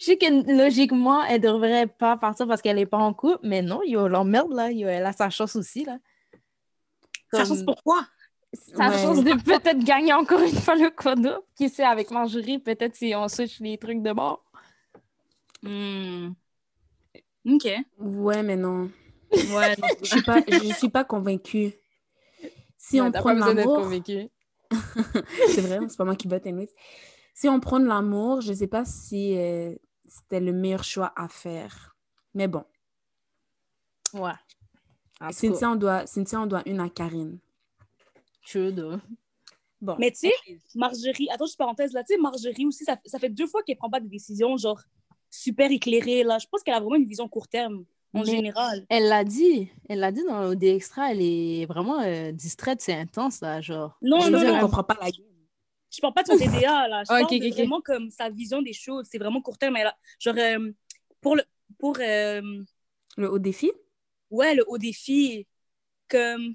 Je 0.00 0.04
sais 0.06 0.16
que 0.16 0.56
logiquement, 0.56 1.22
elle 1.24 1.42
devrait 1.42 1.86
pas 1.86 2.16
partir 2.16 2.46
parce 2.46 2.62
qu'elle 2.62 2.78
est 2.78 2.86
pas 2.86 2.96
en 2.96 3.12
couple, 3.12 3.46
mais 3.46 3.60
non, 3.60 3.82
yo, 3.84 4.08
l'emmerde, 4.08 4.50
là, 4.54 4.70
yo, 4.72 4.88
elle 4.88 5.04
a 5.04 5.12
sa 5.12 5.28
chance 5.28 5.56
aussi, 5.56 5.84
là. 5.84 5.98
Ça 7.32 7.38
Comme- 7.38 7.46
chance 7.48 7.62
pourquoi? 7.64 8.06
sa 8.54 8.88
Ouais. 8.88 8.98
chance 9.02 9.22
de 9.22 9.34
peut-être 9.42 9.84
gagner 9.84 10.12
encore 10.14 10.40
une 10.40 10.54
fois 10.56 10.74
le 10.74 10.90
quadruple. 10.90 11.40
Qui 11.56 11.68
sait, 11.68 11.84
avec 11.84 12.10
Marjorie, 12.10 12.58
peut-être 12.58 12.94
si 12.96 13.12
on 13.14 13.28
switch 13.28 13.60
les 13.60 13.76
trucs 13.78 14.02
de 14.02 14.12
bord. 14.12 14.42
Hmm. 15.62 16.30
OK. 17.46 17.68
Ouais, 17.98 18.42
mais 18.42 18.56
non. 18.56 18.90
Ouais, 19.32 19.76
non, 19.76 19.88
Je 20.00 20.06
suis 20.06 20.22
pas, 20.22 20.40
je 20.50 20.72
suis 20.74 20.88
pas 20.88 21.04
convaincue. 21.04 21.72
Si 22.78 23.00
Ouais, 23.00 23.06
on 23.08 23.12
prend 23.12 23.32
l'amour, 23.32 23.82
convaincue. 23.82 24.28
c'est 25.48 25.60
vrai, 25.60 25.80
c'est 25.88 25.96
pas 25.98 26.04
moi 26.04 26.16
qui 26.16 26.28
vote, 26.28 26.46
anyways. 26.46 26.70
Si 27.34 27.48
on 27.48 27.60
prend 27.60 27.80
de 27.80 27.86
l'amour, 27.86 28.40
je 28.40 28.52
sais 28.52 28.66
pas 28.66 28.84
si 28.84 29.36
euh, 29.36 29.74
c'était 30.06 30.40
le 30.40 30.52
meilleur 30.52 30.84
choix 30.84 31.12
à 31.16 31.28
faire. 31.28 31.96
Mais 32.34 32.48
bon, 32.48 32.64
Ouais. 34.14 34.32
En 35.20 35.32
Cynthia 35.32 35.70
on, 35.70 35.76
doit, 35.76 36.06
Cynthia, 36.06 36.40
on 36.40 36.46
doit 36.46 36.62
une 36.66 36.80
à 36.80 36.88
Karine. 36.88 37.38
true. 38.46 38.72
Bon, 39.80 39.94
Mais 39.98 40.10
tu 40.10 40.18
sais, 40.20 40.32
Marjorie, 40.74 41.28
attends, 41.30 41.46
juste 41.46 41.56
parenthèse 41.58 41.92
là, 41.92 42.02
tu 42.02 42.14
sais, 42.14 42.20
Marjorie 42.20 42.66
aussi, 42.66 42.84
ça, 42.84 42.98
ça 43.04 43.18
fait 43.20 43.28
deux 43.28 43.46
fois 43.46 43.62
qu'elle 43.62 43.76
prend 43.76 43.90
pas 43.90 44.00
de 44.00 44.08
décisions, 44.08 44.56
genre, 44.56 44.80
super 45.30 45.70
éclairées, 45.70 46.24
là. 46.24 46.38
Je 46.38 46.46
pense 46.50 46.62
qu'elle 46.64 46.74
a 46.74 46.80
vraiment 46.80 46.96
une 46.96 47.04
vision 47.06 47.28
court 47.28 47.46
terme, 47.46 47.84
en 48.12 48.20
Mais- 48.20 48.26
général. 48.26 48.84
Elle 48.88 49.04
l'a 49.08 49.22
dit. 49.22 49.70
Elle 49.88 50.00
l'a 50.00 50.10
dit 50.10 50.24
dans 50.24 50.42
l'OD 50.42 50.64
Extra. 50.64 51.12
Elle 51.12 51.22
est 51.22 51.66
vraiment 51.66 52.00
euh, 52.00 52.32
distraite. 52.32 52.80
C'est 52.80 52.94
intense, 52.94 53.40
là, 53.40 53.60
genre. 53.60 53.96
Non, 54.02 54.20
je 54.20 54.30
non, 54.30 54.40
non. 54.42 54.60
comprend 54.60 54.82
pas 54.82 54.96
la 55.00 55.10
game. 55.10 55.26
Je 55.94 56.00
parle 56.00 56.14
pas 56.14 56.22
de 56.24 56.28
son 56.28 56.38
TDA, 56.38 56.88
là. 56.88 57.02
Je 57.04 57.12
Ah, 57.12 57.20
parle 57.20 57.22
ok, 57.24 57.30
de 57.30 57.36
ok, 57.36 57.42
ok. 57.52 57.54
vraiment 57.54 57.80
comme 57.80 58.10
sa 58.10 58.30
vision 58.30 58.62
des 58.62 58.72
choses. 58.72 59.06
C'est 59.10 59.18
vraiment 59.18 59.40
court 59.40 59.58
terme. 59.58 59.76
Elle 59.76 59.86
a- 59.88 59.96
genre, 60.18 60.34
euh, 60.38 60.72
pour 61.20 61.36
le... 61.36 61.42
Pour, 61.78 61.96
euh, 62.00 62.40
Le 63.16 63.30
haut 63.30 63.38
défi? 63.38 63.70
Ouais, 64.30 64.54
le 64.54 64.64
haut 64.68 64.78
défi, 64.78 65.46
comme... 66.08 66.54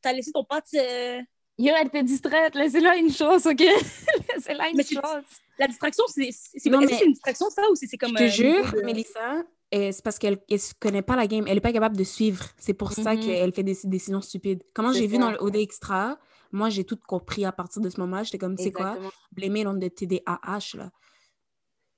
T'as 0.00 0.12
laissé 0.12 0.30
ton 0.32 0.44
pote... 0.44 0.64
euh, 0.74 1.20
Yo, 1.58 1.74
elle 1.76 1.88
était 1.88 2.04
distraite. 2.04 2.54
Laissez-la 2.54 2.96
une 2.96 3.10
chose, 3.12 3.46
OK? 3.46 3.58
Laissez-la 4.34 4.68
une 4.70 4.76
Mais 4.76 4.82
c'est- 4.84 4.94
chose. 4.94 5.24
La 5.58 5.66
distraction, 5.66 6.04
c'est... 6.06 6.30
c'est- 6.32 6.70
mais- 6.70 6.86
c'est 6.86 7.04
une 7.04 7.12
distraction, 7.12 7.50
ça, 7.50 7.62
ou 7.70 7.74
c'est 7.74 7.86
c'est 7.88 7.96
comme... 7.96 8.12
Je 8.16 8.16
te 8.16 8.22
euh, 8.22 8.28
jure, 8.28 8.72
de- 8.72 8.82
Mélissa, 8.82 9.42
euh, 9.74 9.90
c'est 9.92 10.02
parce 10.04 10.18
qu'elle 10.20 10.38
ne 10.48 10.56
connaît 10.78 11.02
pas 11.02 11.16
la 11.16 11.26
game. 11.26 11.44
Elle 11.48 11.54
n'est 11.54 11.60
pas 11.60 11.72
capable 11.72 11.96
de 11.96 12.04
suivre. 12.04 12.44
C'est 12.58 12.74
pour 12.74 12.92
ça 12.92 13.14
Mhm. 13.14 13.20
qu'elle 13.24 13.52
fait 13.52 13.64
des 13.64 13.76
décisions 13.84 14.20
stupides. 14.20 14.62
Comment 14.72 14.92
j'ai 14.92 15.06
vu 15.08 15.18
dans 15.18 15.30
le 15.32 15.42
OD 15.42 15.56
Extra, 15.56 16.16
moi, 16.52 16.70
j'ai 16.70 16.84
tout 16.84 16.96
compris 17.06 17.44
à 17.44 17.50
partir 17.52 17.82
de 17.82 17.90
ce 17.90 18.00
moment. 18.00 18.22
J'étais 18.22 18.38
comme, 18.38 18.56
c'est 18.56 18.72
quoi? 18.72 18.96
Blâmer 19.32 19.64
l'onde 19.64 19.80
de 19.80 19.88
TDAH, 19.88 20.76
là. 20.76 20.90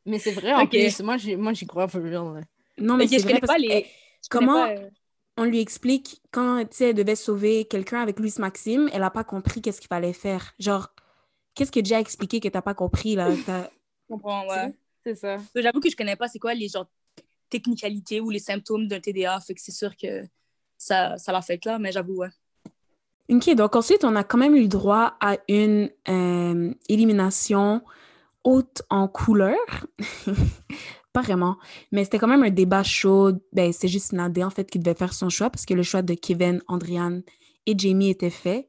Mais 0.07 0.19
c'est 0.19 0.33
vrai, 0.33 0.55
en 0.55 0.63
Ok. 0.63 0.71
plus. 0.71 1.01
Moi, 1.01 1.19
j'y 1.19 1.37
moi, 1.37 1.53
j'y 1.53 1.67
crois 1.67 1.87
for 1.87 2.01
real. 2.03 2.35
là. 2.35 2.41
Non, 2.79 2.97
mais 2.97 3.07
je 3.07 3.21
connais 3.23 3.39
parce 3.41 3.53
pas 3.53 3.57
que, 3.59 3.63
les... 3.63 3.87
comment- 4.29 4.67
pas, 4.67 4.73
euh, 4.73 4.91
on 5.37 5.45
lui 5.45 5.61
explique 5.61 6.21
quand, 6.33 6.65
tu 6.65 6.77
sais, 6.77 6.91
elle 6.91 6.97
devait 6.97 7.17
sauver 7.17 7.65
quelqu'un 7.65 8.01
avec 8.01 8.19
Louis 8.19 8.35
Maxime, 8.39 8.91
elle 8.93 9.01
n'a 9.01 9.11
pas 9.11 9.25
compris 9.25 9.63
qu'est-ce 9.63 9.81
qu'il 9.81 9.89
fallait 9.89 10.13
faire. 10.13 10.53
Genre, 10.59 10.89
qu'est-ce 11.55 11.73
que 11.73 11.85
Jay 11.85 11.95
a 11.95 12.01
expliqué 12.01 12.41
que 12.41 12.49
t'as 12.49 12.63
pas 12.63 12.75
compris, 12.75 13.15
là? 13.15 13.29
Je 14.11 14.15
comprends, 14.15 14.47
ouais. 14.49 14.75
C'est 15.05 15.15
ça. 15.15 15.39
J'avoue 15.55 15.81
que 15.81 15.89
je 15.89 15.97
connais 15.97 16.17
pas 16.17 16.29
c'est 16.29 16.39
quoi 16.41 16.53
les 16.53 16.69
genre 16.69 16.91
technicalités 17.49 18.21
ou 18.21 18.29
les 18.29 18.39
symptômes 18.39 18.87
d'un 18.87 19.01
TDA. 19.01 19.39
Fait 19.41 19.55
que 19.55 19.61
c'est 19.61 19.73
sûr 19.73 19.97
que 19.97 20.23
ça, 20.77 21.17
ça 21.17 21.33
l'affecte 21.33 21.65
là, 21.65 21.79
mais 21.79 21.93
j'avoue, 21.93 22.17
ouais. 22.17 22.29
OK, 23.31 23.55
donc 23.55 23.77
ensuite, 23.77 24.05
on 24.05 24.17
a 24.17 24.25
quand 24.25 24.39
même 24.39 24.57
eu 24.57 24.63
le 24.63 24.69
droit 24.69 25.17
à 25.21 25.37
une 25.49 25.91
euh, 26.09 26.75
élimination 26.89 27.83
haute 28.45 28.83
en 28.91 29.07
couleur. 29.07 29.59
pas 31.13 31.23
vraiment, 31.23 31.57
mais 31.93 32.05
c'était 32.05 32.19
quand 32.19 32.29
même 32.29 32.43
un 32.43 32.51
débat 32.51 32.83
chaud. 32.83 33.33
Ben, 33.53 33.73
c'est 33.73 33.89
juste 33.89 34.13
Nadé, 34.13 34.45
en 34.45 34.51
fait, 34.51 34.71
qui 34.71 34.79
devait 34.79 34.95
faire 34.95 35.13
son 35.13 35.29
choix 35.29 35.51
parce 35.51 35.67
que 35.67 35.75
le 35.75 35.83
choix 35.83 36.03
de 36.03 36.15
Kevin, 36.15 36.63
Andriane 36.69 37.23
et 37.67 37.77
Jamie 37.77 38.11
était 38.11 38.31
fait. 38.31 38.69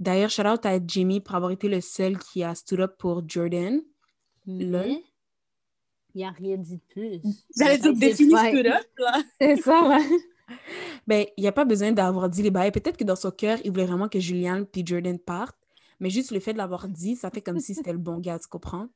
D'ailleurs, 0.00 0.30
shout 0.30 0.46
out 0.46 0.64
à 0.64 0.78
Jamie 0.86 1.20
pour 1.20 1.34
avoir 1.34 1.50
été 1.50 1.68
le 1.68 1.80
seul 1.80 2.18
qui 2.18 2.44
a 2.44 2.54
stood 2.54 2.80
up 2.80 2.96
pour 2.98 3.22
Jordan. 3.26 3.80
Mais 4.46 5.02
il 6.14 6.18
n'y 6.18 6.24
a 6.24 6.30
rien 6.30 6.56
dit 6.56 6.76
de 6.76 6.82
plus. 6.88 7.20
J'allais 7.56 7.78
dire 7.78 7.94
défini 7.94 8.34
stood 8.34 8.66
up, 8.66 8.86
là. 8.98 9.22
C'est 9.40 9.56
ça, 9.56 9.88
ouais. 9.88 10.04
Ben, 11.06 11.26
il 11.36 11.42
n'y 11.42 11.48
a 11.48 11.52
pas 11.52 11.64
besoin 11.64 11.92
d'avoir 11.92 12.28
dit 12.28 12.42
les 12.42 12.50
bails. 12.50 12.70
Peut-être 12.70 12.96
que 12.96 13.04
dans 13.04 13.16
son 13.16 13.30
cœur, 13.30 13.58
il 13.64 13.70
voulait 13.70 13.86
vraiment 13.86 14.08
que 14.08 14.20
Julian 14.20 14.64
puis 14.64 14.82
Jordan 14.84 15.18
partent, 15.18 15.58
mais 16.00 16.10
juste 16.10 16.30
le 16.30 16.40
fait 16.40 16.52
de 16.52 16.58
l'avoir 16.58 16.88
dit, 16.88 17.16
ça 17.16 17.30
fait 17.30 17.42
comme 17.42 17.58
si 17.60 17.74
c'était 17.74 17.92
le 17.92 17.98
bon 17.98 18.18
gars, 18.18 18.38
tu 18.38 18.48
comprends? 18.48 18.88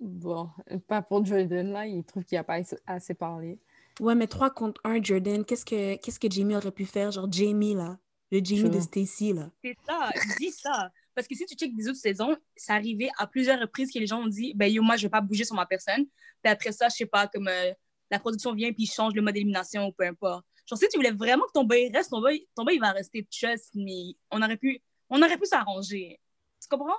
Bon, 0.00 0.48
pas 0.88 1.02
pour 1.02 1.24
Jordan, 1.24 1.72
là. 1.72 1.86
Il 1.86 2.02
trouve 2.04 2.24
qu'il 2.24 2.36
n'a 2.36 2.44
pas 2.44 2.60
assez 2.86 3.14
parlé. 3.14 3.58
Ouais, 4.00 4.14
mais 4.14 4.26
3 4.26 4.50
contre 4.50 4.80
1, 4.84 5.02
Jordan, 5.02 5.44
qu'est-ce 5.44 5.64
que, 5.64 5.96
qu'est-ce 5.96 6.18
que 6.18 6.30
Jamie 6.30 6.56
aurait 6.56 6.70
pu 6.70 6.86
faire? 6.86 7.10
Genre 7.10 7.30
Jamie, 7.30 7.74
là. 7.74 7.98
Le 8.32 8.40
Jamie 8.42 8.70
de. 8.70 8.80
Stacy, 8.80 9.32
là. 9.32 9.50
C'est 9.62 9.76
ça, 9.86 10.10
dis 10.38 10.52
ça. 10.52 10.90
Parce 11.14 11.26
que 11.26 11.34
si 11.34 11.44
tu 11.44 11.54
checkes 11.54 11.76
des 11.76 11.88
autres 11.88 11.98
saisons, 11.98 12.34
ça 12.56 12.74
arrivait 12.74 13.10
à 13.18 13.26
plusieurs 13.26 13.60
reprises 13.60 13.92
que 13.92 13.98
les 13.98 14.06
gens 14.06 14.22
ont 14.22 14.28
dit 14.28 14.54
ben 14.54 14.72
yo, 14.72 14.82
moi, 14.82 14.96
je 14.96 15.02
vais 15.02 15.10
pas 15.10 15.20
bouger 15.20 15.44
sur 15.44 15.56
ma 15.56 15.66
personne. 15.66 16.06
Puis 16.42 16.52
après 16.52 16.72
ça, 16.72 16.88
je 16.88 16.96
sais 16.96 17.06
pas, 17.06 17.26
comme 17.26 17.48
euh, 17.48 17.72
la 18.10 18.18
production 18.18 18.54
vient 18.54 18.72
puis 18.72 18.86
change 18.86 19.14
le 19.14 19.20
mode 19.20 19.34
d'élimination 19.34 19.86
ou 19.88 19.92
peu 19.92 20.06
importe. 20.06 20.46
Genre, 20.66 20.78
si 20.78 20.88
tu 20.88 20.96
voulais 20.96 21.10
vraiment 21.10 21.44
que 21.46 21.52
ton 21.52 21.64
boy 21.64 21.90
reste, 21.92 22.10
ton 22.10 22.20
boy, 22.20 22.46
ton 22.54 22.64
boy 22.64 22.76
il 22.76 22.80
va 22.80 22.92
rester 22.92 23.26
trust, 23.30 23.72
mais 23.74 24.14
on 24.30 24.40
aurait 24.40 24.56
pu, 24.56 24.80
on 25.10 25.20
aurait 25.20 25.36
pu 25.36 25.46
s'arranger. 25.46 26.20
Tu 26.62 26.68
comprends? 26.68 26.96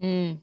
Hmm, 0.00 0.34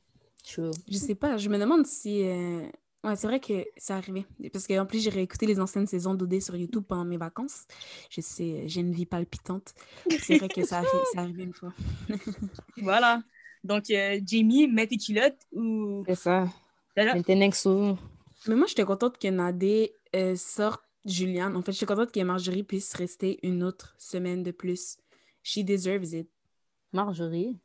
True. 0.43 0.71
Je 0.87 0.97
sais 0.97 1.15
pas, 1.15 1.37
je 1.37 1.49
me 1.49 1.57
demande 1.57 1.85
si. 1.85 2.23
euh, 2.23 2.67
Ouais, 3.03 3.15
c'est 3.15 3.25
vrai 3.25 3.39
que 3.39 3.65
ça 3.77 3.95
arrivait. 3.97 4.27
Parce 4.53 4.67
qu'en 4.67 4.85
plus, 4.85 4.99
j'ai 5.03 5.09
réécouté 5.09 5.47
les 5.47 5.59
anciennes 5.59 5.87
saisons 5.87 6.13
d'OD 6.13 6.39
sur 6.39 6.55
YouTube 6.55 6.83
pendant 6.87 7.03
mes 7.03 7.17
vacances. 7.17 7.65
Je 8.11 8.21
sais, 8.21 8.67
j'ai 8.67 8.81
une 8.81 8.91
vie 8.93 9.07
palpitante. 9.07 9.73
C'est 10.21 10.37
vrai 10.37 10.47
que 10.47 10.63
ça 10.63 10.77
arrive, 10.77 10.89
ça 11.11 11.21
arrive 11.21 11.39
une 11.39 11.53
fois. 11.53 11.73
Voilà. 12.77 13.23
Donc, 13.63 13.89
euh, 13.89 14.19
Jamie, 14.23 14.67
mets 14.67 14.85
tes 14.85 14.97
culottes 14.97 15.39
ou. 15.51 16.03
C'est 16.07 16.15
ça. 16.15 16.47
Mais 16.95 17.23
t'es 17.23 17.33
Nexo. 17.35 17.97
Mais 18.47 18.55
moi, 18.55 18.67
j'étais 18.67 18.85
contente 18.85 19.17
que 19.17 19.27
Nadé 19.29 19.93
euh, 20.15 20.35
sorte 20.35 20.83
Juliane. 21.05 21.55
En 21.55 21.63
fait, 21.63 21.71
j'étais 21.71 21.87
contente 21.87 22.11
que 22.11 22.19
Marjorie 22.19 22.63
puisse 22.63 22.93
rester 22.93 23.39
une 23.41 23.63
autre 23.63 23.95
semaine 23.97 24.43
de 24.43 24.51
plus. 24.51 24.97
She 25.41 25.59
deserves 25.63 26.13
it. 26.13 26.29
Marjorie. 26.93 27.57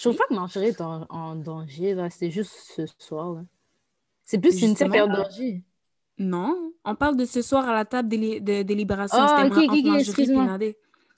Je 0.00 0.08
trouve 0.08 0.16
pas 0.16 0.24
que 0.28 0.34
Marjorie 0.34 0.68
est 0.68 0.80
en, 0.80 1.04
en 1.10 1.36
danger, 1.36 1.94
là. 1.94 2.08
C'est 2.08 2.30
juste 2.30 2.52
ce 2.74 2.86
soir, 2.98 3.34
là. 3.34 3.42
C'est 4.24 4.38
plus 4.38 4.62
une 4.62 4.68
Justement, 4.68 4.90
qui 4.90 4.96
est 4.96 5.00
en 5.02 5.10
euh, 5.12 5.22
danger. 5.24 5.62
Non, 6.16 6.72
on 6.84 6.94
parle 6.94 7.16
de 7.16 7.26
ce 7.26 7.42
soir 7.42 7.68
à 7.68 7.74
la 7.74 7.84
table 7.84 8.08
de 8.08 8.62
délibération. 8.62 9.18
Ah, 9.20 9.42
C'était 9.44 9.58
ok, 9.60 9.68
entre 9.70 9.90
ok, 9.94 10.00
excuse-moi. 10.00 10.58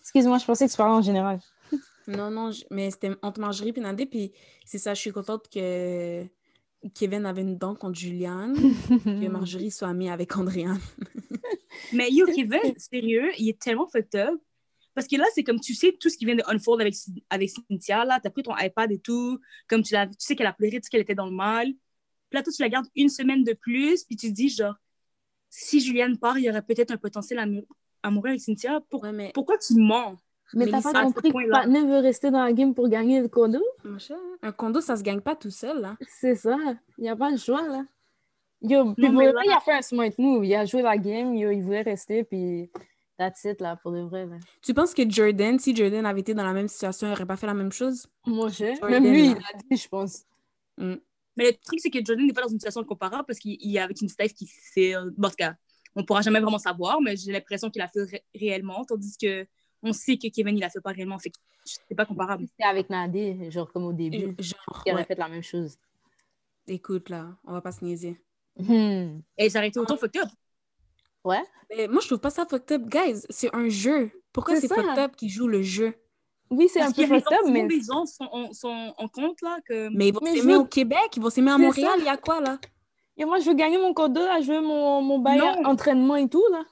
Excuse-moi, 0.01 0.38
je 0.38 0.45
pensais 0.45 0.66
que 0.66 0.71
tu 0.73 0.77
parlais 0.77 0.95
en 0.95 1.03
général. 1.03 1.38
Non, 2.09 2.33
non, 2.33 2.51
je- 2.51 2.64
mais 2.73 2.90
c'était 2.90 3.12
entre 3.23 3.40
Marjorie 3.40 3.73
et 3.77 3.81
Nadé. 3.81 4.07
Puis 4.07 4.33
c'est 4.66 4.79
ça, 4.79 4.92
je 4.92 5.01
suis 5.01 5.12
contente 5.12 5.49
que 5.49 6.25
Kevin 6.95 7.25
avait 7.27 7.42
une 7.42 7.57
dent 7.57 7.77
contre 7.77 7.97
Juliane. 7.97 8.55
que 9.05 9.29
Marjorie 9.29 9.71
soit 9.71 9.87
amie 9.87 10.11
avec 10.11 10.37
Andréane. 10.37 10.81
Mais 11.92 12.11
yo, 12.11 12.27
Kevin, 12.35 12.77
sérieux, 12.77 13.31
il 13.38 13.51
est 13.51 13.59
tellement 13.61 13.87
fucked 13.87 14.16
up. 14.16 14.40
Parce 14.94 15.07
que 15.07 15.16
là, 15.16 15.24
c'est 15.35 15.42
comme 15.42 15.61
tu 15.61 15.74
sais 15.74 15.92
tout 15.98 16.09
ce 16.09 16.16
qui 16.18 16.24
vient 16.26 16.35
de 16.35 16.42
unfold 16.46 16.81
avec, 16.81 16.94
avec 17.31 17.50
Cynthia, 17.50 18.05
là, 18.05 18.20
t'as 18.22 18.31
pris 18.31 18.42
ton 18.42 18.57
iPad 18.57 18.90
et 18.92 18.98
tout, 18.98 19.40
comme 19.68 19.83
tu, 19.83 19.94
l'as- 19.94 20.07
tu 20.07 20.14
sais 20.18 20.37
qu'elle 20.37 20.46
a 20.46 20.52
pleuré, 20.52 20.72
tu 20.76 20.83
sais 20.85 20.90
qu'elle 20.90 21.00
était 21.00 21.14
dans 21.14 21.26
le 21.26 21.33
mal. 21.33 21.66
Puis 21.66 22.38
là, 22.38 22.42
toi, 22.42 22.52
tu 22.52 22.62
la 22.62 22.68
gardes 22.68 22.87
une 22.94 23.09
semaine 23.09 23.44
de 23.44 23.52
plus, 23.55 24.05
puis 24.05 24.16
tu 24.16 24.28
te 24.28 24.33
dis, 24.35 24.48
genre, 24.48 24.74
si 25.48 25.81
Juliane 25.81 26.18
part, 26.18 26.38
il 26.38 26.44
y 26.44 26.50
aurait 26.50 26.62
peut-être 26.62 26.90
un 26.90 26.96
potentiel 26.96 27.38
amou- 27.38 27.66
amoureux 28.02 28.28
avec 28.31 28.40
Cynthia. 28.40 28.81
Pour- 28.88 29.02
Ouais, 29.02 29.12
mais 29.12 29.31
Pourquoi 29.35 29.59
tu 29.59 29.74
mens? 29.74 30.16
Mais 30.55 30.66
Mais 30.66 30.72
t'as 30.72 30.83
pas 30.83 30.98
à 30.98 31.05
compris 31.05 31.33
que 31.33 31.87
veut 31.87 31.98
rester 31.98 32.31
dans 32.31 32.44
la 32.44 32.52
game 32.52 32.74
pour 32.74 32.88
gagner 32.88 33.20
le 33.20 33.28
condo? 33.28 33.62
cher, 33.98 34.18
un 34.42 34.52
condo, 34.52 34.83
ça 34.83 34.96
se 34.96 35.02
gagne 35.02 35.20
pas 35.20 35.35
tout 35.35 35.50
seul, 35.50 35.81
là. 35.81 35.96
C'est 36.07 36.35
ça. 36.35 36.57
Il 36.98 37.02
n'y 37.05 37.09
a 37.09 37.16
pas 37.16 37.31
le 37.31 37.38
choix, 37.38 37.66
là. 37.66 37.87
Yo, 38.61 38.94
puis 38.94 39.05
Non, 39.09 39.12
là- 39.18 39.33
vrai, 39.33 39.42
il 39.46 39.52
a 39.52 39.61
fait 39.61 39.72
un 39.72 39.83
smart 39.83 40.11
move. 40.18 40.44
Il 40.44 40.55
a 40.55 40.64
joué 40.66 40.83
la 40.83 40.96
game, 40.98 41.35
yo, 41.35 41.50
il 41.50 41.62
voulait 41.62 41.83
rester, 41.83 42.22
puis 42.24 42.70
that's 43.30 43.44
it, 43.44 43.61
là, 43.61 43.76
pour 43.76 43.92
de 43.92 44.00
vrai, 44.00 44.26
là. 44.26 44.37
Tu 44.62 44.74
penses 44.74 44.94
que 44.94 45.08
Jordan, 45.08 45.58
si 45.58 45.74
Jordan 45.74 46.04
avait 46.06 46.20
été 46.20 46.35
dans 46.35 46.44
la 46.44 46.52
même 46.52 46.68
situation, 46.68 47.06
il 47.08 47.12
aurait 47.12 47.26
pas 47.26 47.37
fait 47.37 47.46
la 47.46 47.54
même 47.54 47.72
chose? 47.72 48.06
Moi, 48.26 48.48
je... 48.48 48.74
Jordan, 48.80 49.02
Même 49.02 49.12
lui, 49.12 49.28
là. 49.28 49.38
il 49.38 49.56
a 49.56 49.58
dit, 49.70 49.76
je 49.76 49.88
pense. 49.88 50.22
Mm. 50.78 50.94
Mais 51.37 51.46
le 51.46 51.52
truc, 51.64 51.80
c'est 51.80 51.90
que 51.90 52.04
Jordan 52.04 52.26
n'est 52.26 52.32
pas 52.32 52.42
dans 52.42 52.48
une 52.48 52.58
situation 52.58 52.85
comparable 52.85 53.24
parce 53.26 53.38
qu'il 53.38 53.56
il 53.61 53.76
est 53.76 53.80
avec 53.80 54.00
une 54.00 54.08
Steph 54.08 54.28
qui 54.30 54.46
fait. 54.46 54.94
Bon, 55.16 55.28
en 55.28 55.30
tout 55.30 55.37
cas, 55.37 55.54
on 55.94 56.04
pourra 56.04 56.20
jamais 56.22 56.40
vraiment 56.40 56.58
savoir, 56.58 57.00
mais 57.00 57.16
j'ai 57.16 57.32
l'impression 57.32 57.70
qu'il 57.70 57.80
a 57.82 57.88
fait 57.88 58.02
ré- 58.02 58.24
réellement, 58.35 58.85
tandis 58.85 59.16
que 59.16 59.46
on 59.82 59.92
sait 59.92 60.16
que 60.16 60.28
Kevin, 60.28 60.56
il 60.56 60.64
a 60.64 60.70
fait 60.70 60.80
pas 60.80 60.90
réellement. 60.92 61.18
Fait 61.18 61.32
c'est 61.64 61.94
pas 61.94 62.06
comparable. 62.06 62.46
C'était 62.48 62.68
avec 62.68 62.90
Nadé, 62.90 63.50
genre 63.50 63.70
comme 63.72 63.85
au 63.85 63.92
début. 63.92 64.35
Genre, 64.38 64.82
Il 64.87 64.92
aurait 64.92 65.02
ouais, 65.02 65.06
fait 65.06 65.18
la 65.18 65.28
même 65.28 65.42
chose. 65.42 65.76
écoute, 66.66 67.08
là, 67.08 67.37
on 67.44 67.52
va 67.52 67.61
pas 67.61 67.72
se 67.72 67.85
niaiser. 67.85 68.20
Hmm. 68.56 69.20
Et 69.38 69.48
ça 69.48 69.58
aurait 69.61 69.68
été 69.68 69.78
autant 69.78 69.96
fucked 69.96 70.20
up. 70.22 70.28
Ouais. 71.24 71.42
Mais 71.76 71.88
moi, 71.88 72.00
je 72.00 72.06
trouve 72.06 72.20
pas 72.20 72.30
ça 72.30 72.44
fucked 72.44 72.72
up, 72.72 72.82
guys. 72.88 73.22
C'est 73.30 73.54
un 73.54 73.68
jeu. 73.68 74.11
Pourquoi 74.32 74.56
C'est 74.56 74.68
fucked 74.68 74.98
up 74.98 75.16
qui 75.16 75.28
joue 75.28 75.46
le 75.46 75.62
jeu? 75.62 75.94
Oui, 76.50 76.68
c'est 76.68 76.80
un 76.82 76.92
peu 76.92 77.06
fucked 77.06 77.32
up, 77.32 77.46
mais... 77.46 77.66
les 77.66 77.80
gens 77.80 78.04
sont 78.04 78.28
en, 78.30 78.52
sont 78.52 78.94
en 78.98 79.08
compte, 79.08 79.40
là, 79.40 79.58
que. 79.66 79.88
Mais 79.96 80.08
ils 80.08 80.14
vont 80.14 80.24
s'aimer 80.24 80.52
veux- 80.54 80.58
au 80.58 80.64
Québec, 80.66 81.16
ils 81.16 81.22
vont 81.22 81.30
s'aimer 81.30 81.50
à 81.50 81.58
Montréal, 81.58 81.94
il 81.98 82.04
y 82.04 82.08
a 82.08 82.16
quoi, 82.16 82.40
là? 82.40 82.58
Et 83.16 83.24
moi, 83.24 83.40
je 83.40 83.46
veux 83.46 83.54
gagner 83.54 83.78
mon 83.78 83.94
condo, 83.94 84.20
là. 84.20 84.40
Je 84.40 84.52
veux 84.52 84.61
mon, 84.61 85.00
mon 85.02 85.18
bail 85.18 85.40
entraînement 85.64 86.16
et 86.16 86.28
tout, 86.28 86.44
là. 86.50 86.64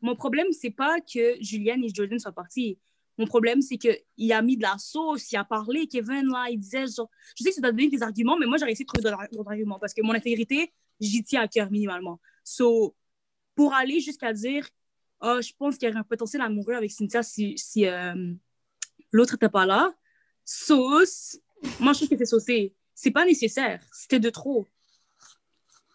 Mon 0.00 0.14
problème, 0.14 0.48
c'est 0.52 0.70
pas 0.70 1.00
que 1.00 1.36
Julianne 1.40 1.82
et 1.82 1.88
Jordan 1.92 2.18
soient 2.18 2.32
partis. 2.32 2.78
Mon 3.18 3.26
problème, 3.26 3.62
c'est 3.62 3.78
qu'il 3.78 4.32
a 4.32 4.42
mis 4.42 4.58
de 4.58 4.62
la 4.62 4.76
sauce, 4.78 5.32
il 5.32 5.36
a 5.36 5.44
parlé, 5.44 5.86
Kevin, 5.86 6.28
là, 6.28 6.46
il 6.50 6.58
disait, 6.58 6.84
genre, 6.86 7.08
je 7.34 7.42
sais 7.42 7.48
que 7.48 7.54
ça 7.54 7.62
t'a 7.62 7.70
donné 7.70 7.88
des 7.88 8.02
arguments, 8.02 8.36
mais 8.36 8.44
moi, 8.46 8.58
j'aurais 8.58 8.72
essayé 8.72 8.84
de 8.84 8.92
trouver 8.92 9.10
d'autres 9.32 9.48
arguments 9.50 9.78
parce 9.78 9.94
que 9.94 10.02
mon 10.02 10.12
intégrité, 10.12 10.70
j'y 11.00 11.24
tiens 11.24 11.40
à 11.40 11.48
cœur 11.48 11.70
minimalement. 11.70 12.20
So, 12.44 12.94
pour 13.56 13.74
aller 13.74 13.98
jusqu'à 14.00 14.32
dire, 14.32 14.68
oh, 15.20 15.40
je 15.42 15.52
pense 15.58 15.76
qu'il 15.76 15.88
y 15.88 15.90
aurait 15.90 15.98
un 16.00 16.04
potentiel 16.04 16.42
amoureux 16.42 16.74
avec 16.74 16.92
Cynthia 16.92 17.24
si, 17.24 17.58
si 17.58 17.86
euh, 17.86 18.32
l'autre 19.10 19.32
n'était 19.34 19.48
pas 19.48 19.66
là, 19.66 19.92
sauce, 20.44 21.40
moi, 21.80 21.92
je 21.92 21.98
trouve 22.00 22.10
que 22.10 22.16
c'est 22.16 22.26
saucé. 22.26 22.74
C'est 22.94 23.10
pas 23.10 23.24
nécessaire, 23.24 23.82
c'était 23.92 24.20
de 24.20 24.30
trop. 24.30 24.66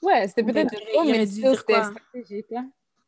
Ouais, 0.01 0.27
c'était 0.27 0.43
peut-être 0.43 0.71
de 0.71 0.77
il 0.81 0.87
trop, 0.91 1.01
aurait 1.03 1.11
mais 1.11 1.25
c'était 1.27 1.57
quoi? 1.63 1.91
stratégique, 1.91 2.47
là. 2.49 2.65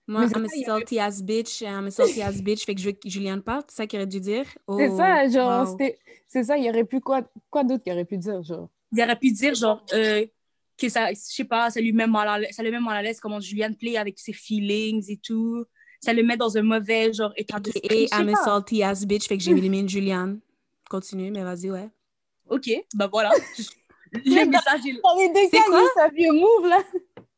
Moi, 0.08 0.26
I'm 0.26 0.46
a 0.46 0.50
salty 0.50 1.00
ass 1.00 1.22
bitch, 1.22 1.62
I'm 1.62 1.88
a 1.88 1.92
salty 1.92 2.22
ass 2.22 2.42
bitch, 2.42 2.66
fait 2.66 2.76
que 2.76 2.82
je 2.82 2.88
veux 2.88 2.92
que 2.94 3.10
Juliane 3.10 3.42
parte, 3.42 3.72
c'est 3.72 3.78
ça 3.78 3.88
qu'il 3.88 4.00
aurait 4.00 4.08
dû 4.08 4.20
dire? 4.20 4.46
C'est 4.78 4.90
Oh, 4.90 4.98
ça, 4.98 5.28
genre, 5.30 5.66
wow. 5.66 5.72
c'était... 5.72 6.00
C'est 6.28 6.44
ça, 6.44 6.58
il 6.58 6.66
y 6.66 6.70
aurait 6.70 6.84
pu 6.86 7.00
quoi, 7.00 7.22
quoi 7.50 7.64
d'autre 7.64 7.84
qu'il 7.84 7.94
aurait 7.94 8.06
pu 8.06 8.18
dire, 8.18 8.42
genre? 8.44 8.70
il 8.92 9.02
aurait 9.02 9.18
pu 9.18 9.32
dire 9.32 9.56
genre 9.56 9.84
euh, 9.94 10.26
que 10.88 10.90
ça 10.90 11.10
je 11.12 11.16
sais 11.38 11.46
pas 11.46 11.70
ça 11.70 11.80
lui 11.82 11.94
met 11.94 12.08
mal 12.08 12.28
à 12.28 12.38
l'aise 12.40 12.52
ça 12.56 12.64
le 12.64 12.72
met 12.72 12.80
mal 12.80 12.98
à 12.98 13.02
l'aise 13.02 13.20
comment 13.20 13.40
Julianne 13.40 13.76
play 13.76 13.98
avec 13.98 14.20
ses 14.20 14.34
feelings 14.34 15.06
et 15.10 15.18
tout 15.18 15.66
ça 16.02 16.14
le 16.14 16.24
met 16.24 16.38
dans 16.38 16.58
un 16.58 16.62
mauvais 16.64 17.14
genre 17.14 17.34
état 17.38 17.60
d'esprit 17.60 18.08
je 18.12 18.20
I'm 18.20 18.30
a 18.30 18.34
pas. 18.34 18.44
salty 18.44 18.84
ass 18.84 19.06
bitch, 19.06 19.28
fait 19.28 19.38
que 19.38 19.44
j'ai 19.44 19.52
éliminé 19.52 19.88
Juliane. 19.88 20.40
Continue, 20.90 21.32
mais 21.32 21.44
vas-y, 21.44 21.72
ouais. 21.72 21.90
ok 22.50 22.70
bah 22.96 23.08
voilà 23.12 23.32
le 24.14 24.46
message 24.46 24.86
est 24.86 25.34
deux 25.34 25.50
C'est 25.50 25.64
quoi? 25.66 25.80
il 25.80 25.84
y 25.84 25.88
a 25.88 26.04
sa 26.04 26.10
vieux 26.10 26.32
move, 26.34 26.68
là. 26.70 26.80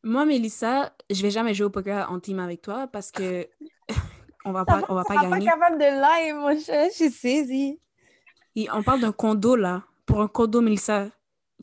Moi, 0.04 0.26
Mélissa, 0.26 0.94
je 1.10 1.22
vais 1.22 1.32
jamais 1.32 1.54
jouer 1.54 1.66
au 1.68 1.70
poker 1.70 2.12
en 2.12 2.20
team 2.20 2.40
avec 2.40 2.62
toi 2.62 2.88
parce 2.88 3.12
que 3.12 3.48
on 4.46 4.52
va 4.52 4.66
Ça 4.68 4.82
pas, 4.82 4.86
on 4.90 4.94
va 4.96 5.04
pas 5.06 5.14
seras 5.16 5.30
pas 5.30 5.40
gagner. 5.40 5.46
capable 5.46 5.78
de 5.78 5.86
live, 5.86 6.36
mon 6.36 6.60
cher, 6.60 6.90
je 6.92 6.96
suis 6.96 7.12
saisie. 7.12 7.80
Et 8.56 8.68
on 8.72 8.84
parle 8.84 9.00
d'un 9.02 9.12
condo, 9.14 9.56
là. 9.56 9.84
Pour 10.06 10.22
un 10.22 10.28
condo, 10.28 10.62
Mélissa, 10.62 11.10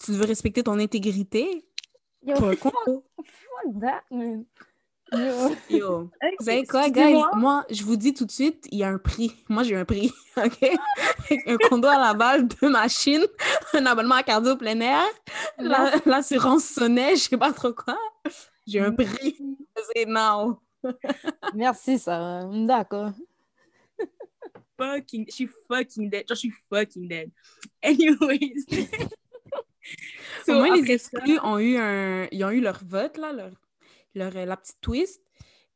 tu 0.03 0.12
veux 0.12 0.24
respecter 0.24 0.62
ton 0.62 0.78
intégrité? 0.78 1.64
Yo. 2.25 2.35
Vous 6.39 6.45
savez 6.45 6.64
quoi, 6.64 6.89
guys? 6.89 7.20
Moi, 7.37 7.64
je 7.70 7.83
vous 7.85 7.97
dis 7.97 8.14
tout 8.14 8.25
de 8.25 8.31
suite, 8.31 8.66
il 8.70 8.79
y 8.79 8.85
a 8.85 8.89
un 8.89 8.99
prix. 8.99 9.45
Moi, 9.49 9.62
j'ai 9.62 9.77
un 9.77 9.85
prix, 9.85 10.11
OK? 10.37 10.70
un 11.47 11.57
condo 11.68 11.89
à 11.89 11.99
Laval, 11.99 12.49
deux 12.49 12.70
machines, 12.70 13.27
un 13.75 13.85
abonnement 13.87 14.14
à 14.16 14.23
cardio 14.23 14.57
plein 14.57 14.81
air, 14.81 15.05
la- 15.59 15.93
l'assurance 16.07 16.64
sonnait, 16.64 17.16
je 17.16 17.23
sais 17.29 17.37
pas 17.37 17.53
trop 17.53 17.73
quoi. 17.73 17.99
J'ai 18.66 18.81
un 18.81 18.93
prix. 18.93 19.37
C'est 19.95 20.07
now. 20.07 20.61
Merci, 21.55 21.99
Sarah. 21.99 22.49
D'accord. 22.66 23.12
fucking 24.79 25.27
je 25.29 25.35
suis 25.35 25.51
fucking 25.68 26.11
dead 26.11 26.25
je 26.29 26.35
suis 26.35 26.53
fucking 26.73 27.07
dead 27.07 27.31
anyways 27.85 28.64
Ont 31.43 31.59
eu, 31.59 31.76
un... 31.76 32.28
Ils 32.32 32.45
ont 32.45 32.51
eu 32.51 32.61
leur 32.61 32.82
vote, 32.84 33.16
là, 33.18 33.32
leur... 33.32 33.51
Leur... 34.14 34.32
la 34.32 34.57
petite 34.57 34.80
twist. 34.80 35.22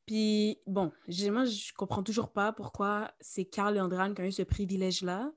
Puis, 0.07 0.59
bon, 0.67 0.93
moi, 1.31 1.45
je 1.45 1.73
comprends 1.75 2.03
toujours 2.03 2.31
pas 2.31 2.53
pourquoi 2.53 3.11
c'est 3.21 3.45
Carl 3.45 3.77
et 3.77 3.81
Andréane 3.81 4.15
qui 4.15 4.23
ont 4.23 4.25
eu 4.25 4.33
ce 4.33 4.43
privilège-là. 4.43 5.33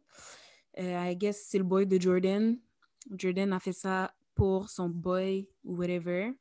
Euh, 0.78 1.10
I 1.10 1.16
guess 1.16 1.48
c'est 1.48 1.58
le 1.58 1.64
boy 1.64 1.88
de 1.88 2.00
Jordan. 2.00 2.58
Jordan 3.12 3.54
a 3.54 3.60
fait 3.60 3.74
ça 3.74 4.14
pour 4.36 4.70
son 4.70 4.88
boy 4.88 5.50
ou 5.64 5.78
whatever. 5.78 6.34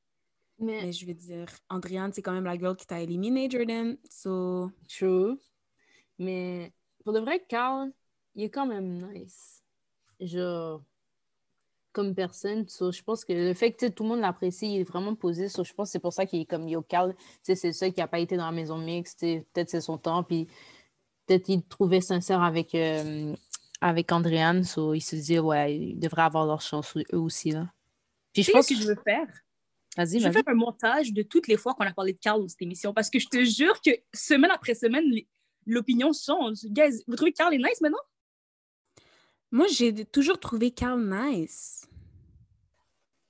Mais, 0.59 0.83
Mais 0.83 0.93
je 0.93 1.07
veux 1.07 1.15
dire, 1.15 1.47
Andréane, 1.71 2.13
c'est 2.13 2.21
quand 2.21 2.33
même 2.33 2.45
la 2.45 2.59
girl 2.59 2.77
qui 2.77 2.87
t'a 2.87 3.01
éliminé, 3.01 3.49
Jordan. 3.51 3.97
So, 4.11 4.71
true. 4.89 5.39
Mais 6.19 6.73
pour 7.05 7.15
de 7.15 7.21
vrai, 7.21 7.45
Carl, 7.49 7.91
il 8.35 8.45
est 8.45 8.51
quand 8.51 8.67
même 8.67 8.99
nice. 9.13 9.63
Genre, 10.21 10.83
comme 11.99 12.15
personne. 12.15 12.69
So, 12.69 12.93
je 12.93 13.03
pense 13.03 13.25
que 13.25 13.33
le 13.33 13.55
fait 13.55 13.73
que 13.73 13.87
tout 13.87 14.05
le 14.05 14.11
monde 14.11 14.21
l'apprécie, 14.21 14.73
il 14.73 14.81
est 14.83 14.85
vraiment 14.85 15.17
posé. 15.17 15.49
So, 15.49 15.65
je 15.65 15.73
pense 15.73 15.89
que 15.89 15.93
c'est 15.93 15.99
pour 15.99 16.13
ça 16.13 16.27
qu'il 16.27 16.41
est 16.41 16.45
comme 16.45 16.69
yo, 16.69 16.81
Carl. 16.81 17.13
C'est 17.43 17.57
seul 17.73 17.93
qui 17.93 17.99
n'a 17.99 18.07
pas 18.07 18.21
été 18.21 18.37
dans 18.37 18.47
la 18.47 18.53
maison 18.53 18.79
mixte. 18.79 19.23
Peut-être 19.23 19.69
c'est 19.69 19.81
son 19.81 19.99
temps. 19.99 20.23
Puis 20.23 20.47
peut-être 21.27 21.47
qu'il 21.47 21.65
trouvait 21.65 22.01
sincère 22.01 22.41
avec, 22.41 22.73
euh, 22.77 23.35
avec 23.81 24.13
Andréane. 24.13 24.63
So, 24.63 24.95
il 24.95 25.01
se 25.01 25.17
dit, 25.17 25.41
ouais, 25.41 25.77
ils 25.77 25.99
devraient 25.99 26.23
avoir 26.23 26.47
leur 26.47 26.61
chance 26.61 26.97
eux 26.97 27.19
aussi. 27.19 27.51
Là. 27.51 27.67
Puis 28.33 28.45
je 28.45 28.53
pense 28.53 28.69
que 28.69 28.77
je 28.77 28.87
veux 28.87 28.99
faire? 29.03 29.27
Vas-y, 29.97 30.21
Je 30.21 30.29
vais 30.29 30.33
faire 30.33 30.45
un 30.47 30.55
montage 30.55 31.13
de 31.13 31.23
toutes 31.23 31.49
les 31.49 31.57
fois 31.57 31.75
qu'on 31.75 31.85
a 31.85 31.93
parlé 31.93 32.13
de 32.13 32.19
Carl 32.19 32.41
dans 32.41 32.47
cette 32.47 32.63
émission 32.63 32.95
parce 32.95 33.11
que 33.11 33.19
je 33.19 33.27
te 33.27 33.43
jure 33.43 33.81
que 33.81 33.91
semaine 34.15 34.53
après 34.53 34.75
semaine, 34.75 35.05
l'opinion 35.67 36.13
change. 36.13 36.59
Guys, 36.67 37.03
vous 37.09 37.17
trouvez 37.17 37.33
que 37.33 37.39
Carl 37.39 37.53
est 37.53 37.59
nice 37.59 37.81
maintenant? 37.81 37.99
Moi, 39.51 39.67
j'ai 39.69 40.05
toujours 40.05 40.39
trouvé 40.39 40.71
Carl 40.71 41.01
nice. 41.03 41.89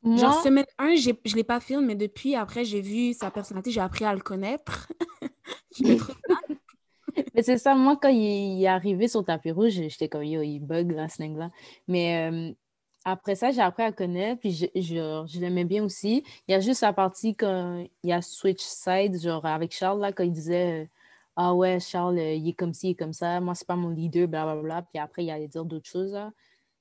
Moi, 0.03 0.17
Genre, 0.17 0.43
semaine 0.43 0.67
1, 0.79 0.95
j'ai- 0.95 1.19
je 1.25 1.35
l'ai 1.35 1.45
pas 1.45 1.61
filmé, 1.61 1.85
mais 1.87 1.95
depuis, 1.95 2.35
après, 2.35 2.65
j'ai 2.65 2.81
vu 2.81 3.13
sa 3.13 3.31
personnalité, 3.31 3.71
j'ai 3.71 3.81
appris 3.81 4.05
à 4.05 4.15
le 4.15 4.21
connaître. 4.21 4.89
je 5.77 5.85
le 5.85 5.97
trouve 5.97 6.15
Mais 7.35 7.43
c'est 7.43 7.59
ça, 7.59 7.75
moi, 7.75 7.97
quand 8.01 8.09
il, 8.09 8.63
est 8.63 8.67
arrivé 8.67 9.09
sur 9.09 9.21
le 9.21 9.27
tapis 9.27 9.51
rouge, 9.51 9.73
j'étais 9.73 10.09
comme, 10.09 10.23
yo, 10.25 10.43
il 10.43 10.61
bug, 10.61 10.93
là, 10.93 11.09
ce 11.09 11.21
nègre-là. 11.23 11.51
Mais 11.89 12.31
euh, 12.31 12.53
après 13.05 13.35
ça, 13.35 13.51
j'ai 13.51 13.61
appris 13.61 13.83
à 13.83 13.93
connaître, 13.93 14.41
puis 14.41 14.53
je, 14.53 14.67
je, 14.75 15.25
je 15.27 15.41
l'aimais 15.41 15.65
bien 15.65 15.85
aussi. 15.85 16.23
Il 16.47 16.53
y 16.53 16.55
a 16.55 16.61
juste 16.61 16.83
la 16.83 16.93
partie 16.93 17.35
quand 17.35 17.85
il 18.03 18.11
y 18.11 18.13
a 18.13 18.23
Switch 18.23 18.61
Side, 18.63 19.21
genre 19.21 19.45
avec 19.47 19.73
Charles, 19.75 20.01
là, 20.01 20.13
quand 20.13 20.25
il 20.25 20.33
disait, 20.33 20.85
euh, 20.85 20.87
ah 21.41 21.55
ouais, 21.55 21.79
Charles, 21.79 22.19
euh, 22.19 22.35
il 22.35 22.49
est 22.49 22.53
comme 22.53 22.75
ci, 22.75 22.89
il 22.89 22.91
est 22.91 22.95
comme 22.97 23.13
ça, 23.13 23.41
moi, 23.41 23.55
c'est 23.55 23.67
pas 23.67 23.77
mon 23.77 23.91
leader, 23.91 24.27
blablabla. 24.27 24.83
Puis 24.83 24.99
après, 24.99 25.25
il 25.25 25.31
allait 25.31 25.47
dire 25.47 25.65
d'autres 25.65 25.89
choses, 25.89 26.13
là. 26.13 26.33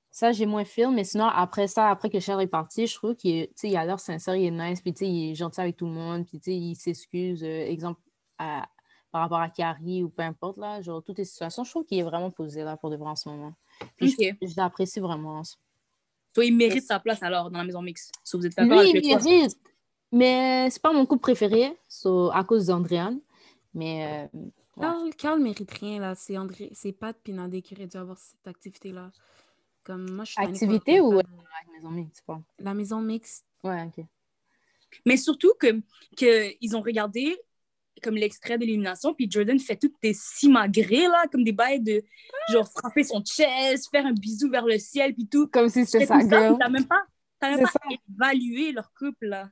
Ça, 0.09 0.31
j'ai 0.31 0.47
moins 0.47 0.65
film, 0.65 0.95
mais 0.95 1.03
sinon, 1.03 1.25
après 1.25 1.67
ça, 1.67 1.89
après 1.91 2.09
que 2.09 2.19
Charles 2.19 2.41
est 2.41 2.47
parti, 2.47 2.87
je 2.87 2.95
trouve 2.95 3.15
qu'il 3.15 3.47
il 3.61 3.77
a 3.77 3.85
l'air 3.85 3.99
sincère, 3.99 4.35
il 4.35 4.45
est 4.45 4.51
nice, 4.51 4.81
puis 4.81 4.91
il 5.01 5.31
est 5.31 5.35
gentil 5.35 5.61
avec 5.61 5.77
tout 5.77 5.85
le 5.85 5.91
monde, 5.91 6.25
puis 6.25 6.39
il 6.47 6.75
s'excuse, 6.75 7.43
euh, 7.43 7.67
exemple, 7.67 8.01
à- 8.39 8.67
par 9.11 9.21
rapport 9.21 9.39
à 9.39 9.49
Carrie 9.49 10.01
ou 10.03 10.09
peu 10.09 10.23
importe, 10.23 10.57
là, 10.57 10.81
genre, 10.81 11.03
toutes 11.03 11.19
les 11.19 11.25
situations, 11.25 11.63
je 11.63 11.69
trouve 11.69 11.85
qu'il 11.85 11.99
est 11.99 12.03
vraiment 12.03 12.31
posé, 12.31 12.63
là, 12.63 12.77
pour 12.77 12.89
de 12.89 12.95
vrai 12.97 13.09
en 13.09 13.15
ce 13.15 13.29
moment. 13.29 13.53
Puis 13.95 14.15
je- 14.41 14.57
l'apprécie 14.57 14.99
vraiment. 14.99 15.43
Toi, 16.33 16.45
il 16.45 16.55
mérite 16.55 16.83
sa 16.83 16.99
place 16.99 17.21
alors 17.21 17.51
dans 17.51 17.59
la 17.59 17.63
maison 17.63 17.81
mixte. 17.83 18.11
Si 18.23 18.35
vous 18.37 18.45
êtes 18.47 18.55
d'accord 18.57 18.81
Lui, 18.81 18.89
avec 18.89 19.05
il 19.05 19.15
mérite, 19.15 19.57
mais 20.11 20.67
c'est 20.71 20.81
pas 20.81 20.93
mon 20.93 21.05
couple 21.05 21.21
préféré, 21.21 21.77
so, 21.87 22.31
à 22.33 22.43
cause 22.43 22.65
d'Andréane, 22.67 23.19
mais... 23.77 24.27
euh, 24.33 24.39
Ouais. 24.77 24.83
Carl, 24.83 25.15
Carl 25.15 25.39
mérite 25.41 25.71
rien, 25.71 25.99
là. 25.99 26.13
C'est 26.13 26.37
André, 26.37 26.69
c'est 26.71 26.91
Pat 26.91 27.17
puis 27.23 27.33
Nadé 27.33 27.63
qui 27.63 27.73
auraient 27.73 27.87
dû 27.87 27.97
avoir 27.97 28.15
cette 28.19 28.47
activité-là. 28.47 29.11
Comme 29.83 30.07
moi, 30.11 30.23
je 30.23 30.33
suis 30.33 30.43
Activité 30.43 30.99
ou... 31.01 31.13
la 31.13 31.23
maison 31.73 31.89
mixte, 31.89 32.23
pas... 32.27 32.41
La 32.59 32.73
maison 32.75 33.01
mixte. 33.01 33.43
Ouais, 33.63 33.85
OK. 33.85 34.05
Mais 35.03 35.17
surtout 35.17 35.53
que, 35.59 35.81
que 36.15 36.53
ils 36.61 36.75
ont 36.75 36.81
regardé 36.81 37.35
comme 38.03 38.13
l'extrait 38.15 38.59
de 38.59 38.65
l'élimination, 38.65 39.15
puis 39.15 39.27
Jordan 39.31 39.57
fait 39.59 39.77
toutes 39.77 39.95
des 40.03 40.13
simagrées, 40.13 41.07
là, 41.07 41.25
comme 41.31 41.43
des 41.43 41.51
bails 41.53 41.81
de 41.81 42.03
genre 42.51 42.69
frapper 42.69 43.03
son 43.03 43.23
chest, 43.23 43.89
faire 43.89 44.05
un 44.05 44.13
bisou 44.13 44.47
vers 44.51 44.67
le 44.67 44.77
ciel, 44.77 45.15
puis 45.15 45.27
tout. 45.27 45.47
Comme 45.47 45.69
si 45.69 45.87
c'était 45.87 46.05
ça, 46.05 46.19
girl. 46.19 46.55
t'as 46.59 46.69
même 46.69 46.85
pas, 46.85 47.01
t'as 47.39 47.55
même 47.57 47.65
pas 47.65 47.95
évalué 48.07 48.73
leur 48.73 48.93
couple, 48.93 49.25
là. 49.25 49.49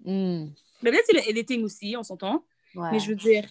Hmm, 0.00 0.46
Mais 0.82 0.90
peut-être 0.90 1.06
c'est 1.06 1.12
le 1.16 1.28
editing 1.30 1.62
aussi, 1.62 1.94
on 1.96 2.02
s'entend. 2.02 2.44
Ouais. 2.78 2.92
Mais 2.92 2.98
je 3.00 3.10
veux 3.10 3.16
dire, 3.16 3.44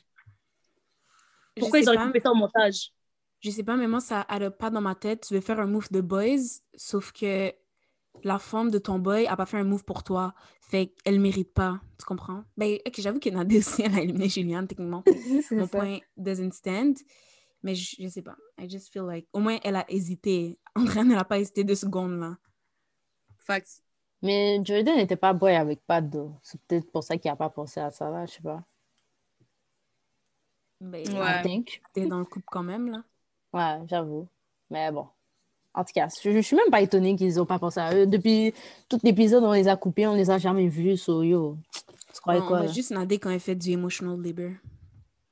pourquoi 1.60 1.80
ils 1.80 1.90
auraient 1.90 2.12
pas, 2.12 2.20
ça 2.20 2.32
au 2.32 2.36
montage? 2.36 2.92
Je 3.40 3.50
sais 3.52 3.64
pas, 3.64 3.76
mais 3.76 3.88
moi, 3.88 4.00
ça 4.00 4.22
adopte 4.22 4.58
pas 4.58 4.70
dans 4.70 4.82
ma 4.82 4.96
tête. 4.96 5.26
Tu 5.28 5.34
veux 5.34 5.42
faire 5.42 5.60
un 5.60 5.68
move 5.68 5.88
de 5.92 6.02
boys, 6.02 6.62
sauf 6.76 7.12
que 7.12 7.54
la 8.24 8.40
femme 8.40 8.72
de 8.72 8.80
ton 8.80 9.00
boy 9.00 9.28
a 9.28 9.36
pas 9.38 9.46
fait 9.46 9.58
un 9.58 9.64
move 9.64 9.84
pour 9.84 10.04
toi. 10.04 10.34
Fait 10.62 10.88
qu'elle 10.88 11.20
mérite 11.20 11.54
pas. 11.54 11.80
Tu 12.00 12.06
comprends? 12.06 12.44
Ben, 12.58 12.78
ok, 12.86 12.96
j'avoue 12.98 13.20
que 13.20 13.30
Nadé 13.30 13.60
aussi, 13.60 13.82
elle 13.86 13.96
a 13.96 14.02
éliminé 14.02 14.28
Juliane, 14.30 14.68
techniquement. 14.68 15.04
C'est 15.48 15.56
Mon 15.56 15.68
ça. 15.68 15.78
point 15.78 16.00
doesn't 16.18 16.52
stand. 16.52 16.98
Mais 17.64 17.76
je, 17.76 17.96
je 18.00 18.08
sais 18.08 18.22
pas. 18.22 18.36
I 18.60 18.70
just 18.70 18.92
feel 18.92 19.04
like. 19.04 19.28
Au 19.34 19.40
moins, 19.40 19.58
elle 19.64 19.76
a 19.76 19.86
hésité. 19.90 20.60
Andréane, 20.76 21.12
elle 21.12 21.18
a 21.18 21.26
pas 21.26 21.40
hésité 21.40 21.64
deux 21.64 21.76
secondes, 21.76 22.20
là. 22.20 22.38
Facts. 23.38 23.82
Mais 24.22 24.60
Jordan 24.64 24.98
n'était 24.98 25.16
pas 25.16 25.34
boy 25.34 25.56
avec 25.56 25.86
Pat, 25.86 26.08
though. 26.10 26.36
C'est 26.42 26.60
peut-être 26.64 26.92
pour 26.92 27.04
ça 27.04 27.18
qu'il 27.18 27.30
n'a 27.30 27.36
pas 27.36 27.50
pensé 27.50 27.80
à 27.80 27.92
ça, 27.92 28.10
là, 28.10 28.26
je 28.26 28.34
sais 28.34 28.42
pas. 28.42 28.64
Ben, 30.80 31.08
Ouais. 31.08 31.40
I 31.40 31.42
think. 31.44 31.82
t'es 31.94 32.06
dans 32.06 32.20
le 32.20 32.26
couple 32.26 32.46
quand 32.52 32.64
même, 32.64 32.90
là. 32.92 33.04
Ouais, 33.54 33.86
j'avoue. 33.88 34.28
Mais 34.70 34.92
bon. 34.92 35.08
En 35.74 35.84
tout 35.84 35.92
cas, 35.94 36.08
je, 36.24 36.32
je 36.32 36.40
suis 36.40 36.56
même 36.56 36.70
pas 36.72 36.82
étonnée 36.82 37.16
qu'ils 37.16 37.36
n'ont 37.36 37.46
pas 37.46 37.60
pensé 37.60 37.80
à 37.80 37.94
eux. 37.96 38.08
Depuis 38.08 38.54
tout 38.90 39.00
l'épisode, 39.04 39.44
on 39.44 39.52
les 39.54 39.68
a 39.68 39.76
coupés, 39.76 40.08
on 40.08 40.16
les 40.16 40.30
a 40.30 40.38
jamais 40.38 40.68
vus. 40.68 40.98
So, 40.98 41.22
yo, 41.24 41.58
tu 42.14 42.20
croyais 42.22 42.40
Bon, 42.40 42.46
on 42.46 42.50
quoi? 42.50 42.68
juste 42.68 42.92
Nadé 42.92 43.20
quand 43.20 43.30
elle 43.30 43.40
fait 43.40 43.56
du 43.56 43.72
emotional 43.72 44.20
labor. 44.22 44.52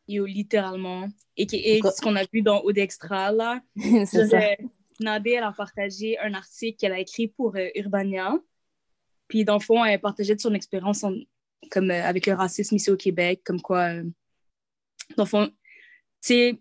Yo, 0.08 0.26
littéralement. 0.26 1.08
Et, 1.36 1.48
ce 1.82 2.00
qu'on 2.02 2.16
a 2.16 2.24
vu 2.32 2.42
dans 2.44 2.62
Odextra, 2.62 3.32
là, 3.32 3.60
c'est 4.06 4.28
ça. 4.28 4.40
Nadé, 5.00 5.32
elle 5.32 5.44
a 5.44 5.52
partagé 5.52 6.18
un 6.20 6.34
article 6.36 6.78
qu'elle 6.78 6.94
a 6.94 7.00
écrit 7.00 7.28
pour 7.28 7.56
euh, 7.56 7.68
Urbania. 7.76 8.34
Puis, 9.28 9.44
dans 9.46 9.56
le 9.56 9.60
fond, 9.60 9.84
elle 9.84 10.00
partageait 10.00 10.36
de 10.36 10.40
son 10.42 10.54
expérience 10.54 11.04
en- 11.04 11.12
comme, 11.72 11.90
euh, 11.90 12.04
avec 12.04 12.28
le 12.28 12.34
racisme 12.34 12.76
ici 12.76 12.92
au 12.92 12.96
Québec, 12.96 13.42
comme 13.44 13.62
quoi, 13.62 13.96
euh, 13.96 14.04
dans 15.18 15.24
le 15.24 15.30
fond, 15.30 15.48
tu 15.48 15.54
sais, 16.22 16.60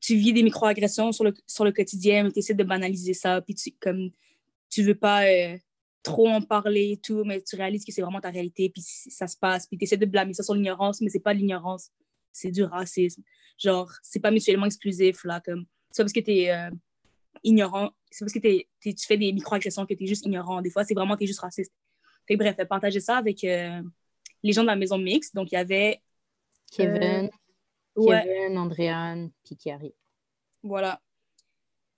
tu 0.00 0.16
vis 0.16 0.32
des 0.32 0.42
microagressions 0.42 1.12
sur 1.12 1.24
le, 1.24 1.34
sur 1.46 1.64
le 1.64 1.72
quotidien, 1.72 2.24
mais 2.24 2.32
tu 2.32 2.38
essaies 2.38 2.54
de 2.54 2.64
banaliser 2.64 3.14
ça, 3.14 3.40
puis 3.40 3.54
tu, 3.54 3.72
comme, 3.80 4.10
tu 4.68 4.82
veux 4.82 4.94
pas 4.94 5.24
euh, 5.24 5.56
trop 6.02 6.28
en 6.28 6.40
parler 6.40 6.92
et 6.92 6.96
tout, 6.96 7.24
mais 7.24 7.42
tu 7.42 7.56
réalises 7.56 7.84
que 7.84 7.92
c'est 7.92 8.02
vraiment 8.02 8.20
ta 8.20 8.30
réalité, 8.30 8.70
puis 8.70 8.82
ça 8.82 9.26
se 9.26 9.36
passe, 9.36 9.66
puis 9.66 9.76
tu 9.76 9.84
essaies 9.84 9.96
de 9.96 10.06
blâmer 10.06 10.34
ça 10.34 10.42
sur 10.42 10.54
l'ignorance, 10.54 11.00
mais 11.00 11.10
c'est 11.10 11.20
pas 11.20 11.34
de 11.34 11.38
l'ignorance, 11.38 11.90
c'est 12.32 12.50
du 12.50 12.62
racisme. 12.62 13.22
Genre, 13.58 13.90
c'est 14.02 14.20
pas 14.20 14.30
mutuellement 14.30 14.66
exclusif, 14.66 15.24
là, 15.24 15.40
comme, 15.44 15.66
c'est 15.90 16.02
pas 16.02 16.04
parce 16.04 16.12
que 16.12 16.20
t'es 16.20 16.50
euh, 16.50 16.70
ignorant, 17.42 17.90
c'est 18.10 18.24
parce 18.24 18.32
que 18.32 18.38
tu 18.38 19.06
fais 19.06 19.16
des 19.16 19.32
microagressions 19.32 19.86
que 19.86 19.94
tu 19.94 20.04
es 20.04 20.06
juste 20.06 20.26
ignorant. 20.26 20.62
Des 20.62 20.70
fois, 20.70 20.84
c'est 20.84 20.94
vraiment, 20.94 21.16
tu 21.16 21.24
es 21.24 21.26
juste 21.26 21.40
raciste. 21.40 21.72
Fait 22.26 22.36
bref, 22.36 22.54
elle 22.58 22.68
partageait 22.68 23.00
ça 23.00 23.16
avec 23.16 23.42
euh, 23.44 23.82
les 24.42 24.52
gens 24.52 24.62
de 24.62 24.66
la 24.66 24.76
maison 24.76 24.98
mixte. 24.98 25.34
Donc, 25.34 25.50
il 25.52 25.54
y 25.54 25.58
avait. 25.58 26.00
Kevin, 26.72 27.30
Ouais, 28.06 28.22
Kevin, 28.24 28.58
Andréane, 28.58 29.30
puis 29.44 29.56
Carrie. 29.56 29.94
voilà. 30.62 31.00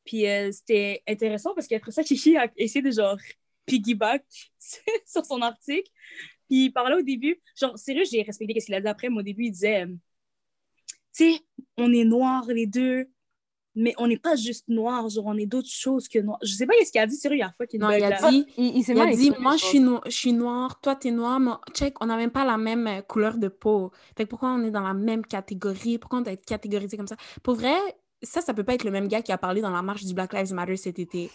Puis 0.04 0.26
euh, 0.26 0.50
c'était 0.52 1.02
intéressant 1.08 1.54
parce 1.54 1.66
qu'après 1.68 1.92
ça, 1.92 2.02
Kiki 2.02 2.36
a 2.36 2.50
essayé 2.56 2.82
de 2.82 2.90
genre 2.90 3.18
piggyback 3.66 4.24
sur 5.06 5.24
son 5.24 5.42
article. 5.42 5.90
Puis 6.48 6.66
il 6.66 6.72
parlait 6.72 6.96
au 6.96 7.02
début, 7.02 7.40
genre, 7.58 7.78
sérieux, 7.78 8.04
j'ai 8.10 8.22
respecté 8.22 8.58
ce 8.60 8.66
qu'il 8.66 8.74
a 8.74 8.80
dit 8.80 8.88
après, 8.88 9.08
mais 9.08 9.18
au 9.18 9.22
début, 9.22 9.44
il 9.46 9.52
disait, 9.52 9.84
euh, 9.84 9.94
tu 11.14 11.32
sais, 11.32 11.40
on 11.76 11.92
est 11.92 12.04
noirs 12.04 12.46
les 12.48 12.66
deux, 12.66 13.08
mais 13.74 13.94
on 13.98 14.06
n'est 14.06 14.18
pas 14.18 14.36
juste 14.36 14.68
noirs, 14.68 15.08
genre, 15.08 15.26
on 15.26 15.36
est 15.36 15.46
d'autres 15.46 15.70
choses 15.70 16.08
que 16.08 16.18
noirs. 16.18 16.38
Je 16.42 16.52
sais 16.52 16.66
pas 16.66 16.74
ce 16.84 16.90
qu'il 16.92 17.00
a 17.00 17.06
dit, 17.06 17.16
sérieux, 17.16 17.36
il 17.38 17.40
y 17.40 17.42
a 17.42 17.52
fois 17.56 17.66
qu'il 17.66 17.80
Non, 17.80 17.90
il 17.90 18.04
a 18.04 18.10
bug, 18.20 18.30
dit, 18.30 18.46
Il, 18.56 18.76
il 18.76 18.84
s'est 18.84 18.92
il 18.92 19.00
a 19.00 19.06
dit 19.06 19.32
moi, 19.40 19.56
je 19.56 19.64
suis, 19.64 19.80
no- 19.80 20.00
je 20.06 20.10
suis 20.10 20.32
noire, 20.32 20.80
toi, 20.80 20.94
t'es 20.96 21.10
noire, 21.10 21.40
mais 21.40 21.52
check, 21.74 21.94
on 22.02 22.06
n'a 22.06 22.16
même 22.16 22.30
pas 22.30 22.44
la 22.44 22.58
même 22.58 22.86
euh, 22.86 23.00
couleur 23.02 23.38
de 23.38 23.48
peau. 23.48 23.90
Fait 24.16 24.24
que 24.24 24.28
pourquoi 24.28 24.50
on 24.52 24.62
est 24.64 24.70
dans 24.70 24.82
la 24.82 24.94
même 24.94 25.24
catégorie? 25.24 25.98
Pourquoi 25.98 26.18
on 26.18 26.22
doit 26.22 26.32
être 26.32 26.44
catégorisé 26.46 26.96
comme 26.96 27.06
ça? 27.08 27.16
Pour 27.42 27.54
vrai, 27.54 27.74
ça, 28.22 28.40
ça 28.40 28.54
peut 28.54 28.64
pas 28.64 28.74
être 28.74 28.84
le 28.84 28.90
même 28.90 29.08
gars 29.08 29.22
qui 29.22 29.32
a 29.32 29.38
parlé 29.38 29.60
dans 29.62 29.70
la 29.70 29.82
marche 29.82 30.04
du 30.04 30.14
Black 30.14 30.32
Lives 30.34 30.52
Matter 30.52 30.76
cet 30.76 30.98
été. 30.98 31.30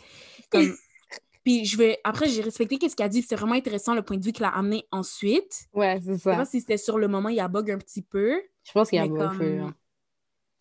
Comme... 0.51 0.75
Puis 1.43 1.65
je 1.65 1.77
vais... 1.77 1.99
après, 2.03 2.27
j'ai 2.27 2.41
respecté 2.41 2.77
ce 2.89 2.95
qu'il 2.95 3.05
a 3.05 3.09
dit. 3.09 3.21
C'est 3.21 3.35
vraiment 3.35 3.55
intéressant 3.55 3.95
le 3.95 4.01
point 4.01 4.17
de 4.17 4.23
vue 4.23 4.33
qu'il 4.33 4.43
a 4.45 4.49
amené 4.49 4.85
ensuite. 4.91 5.67
Ouais, 5.73 5.99
c'est 6.03 6.13
Je 6.13 6.17
sais 6.17 6.31
ça. 6.31 6.35
pas 6.35 6.45
si 6.45 6.59
c'était 6.59 6.77
sur 6.77 6.97
le 6.99 7.07
moment, 7.07 7.29
il 7.29 7.39
a 7.39 7.47
bug 7.47 7.71
un 7.71 7.77
petit 7.77 8.01
peu. 8.01 8.41
Je 8.63 8.71
pense 8.73 8.89
qu'il 8.89 8.97
y 8.97 9.01
a 9.01 9.03
mais 9.03 9.09
beaucoup. 9.09 9.37
comme... 9.37 9.41
hein. 9.59 9.75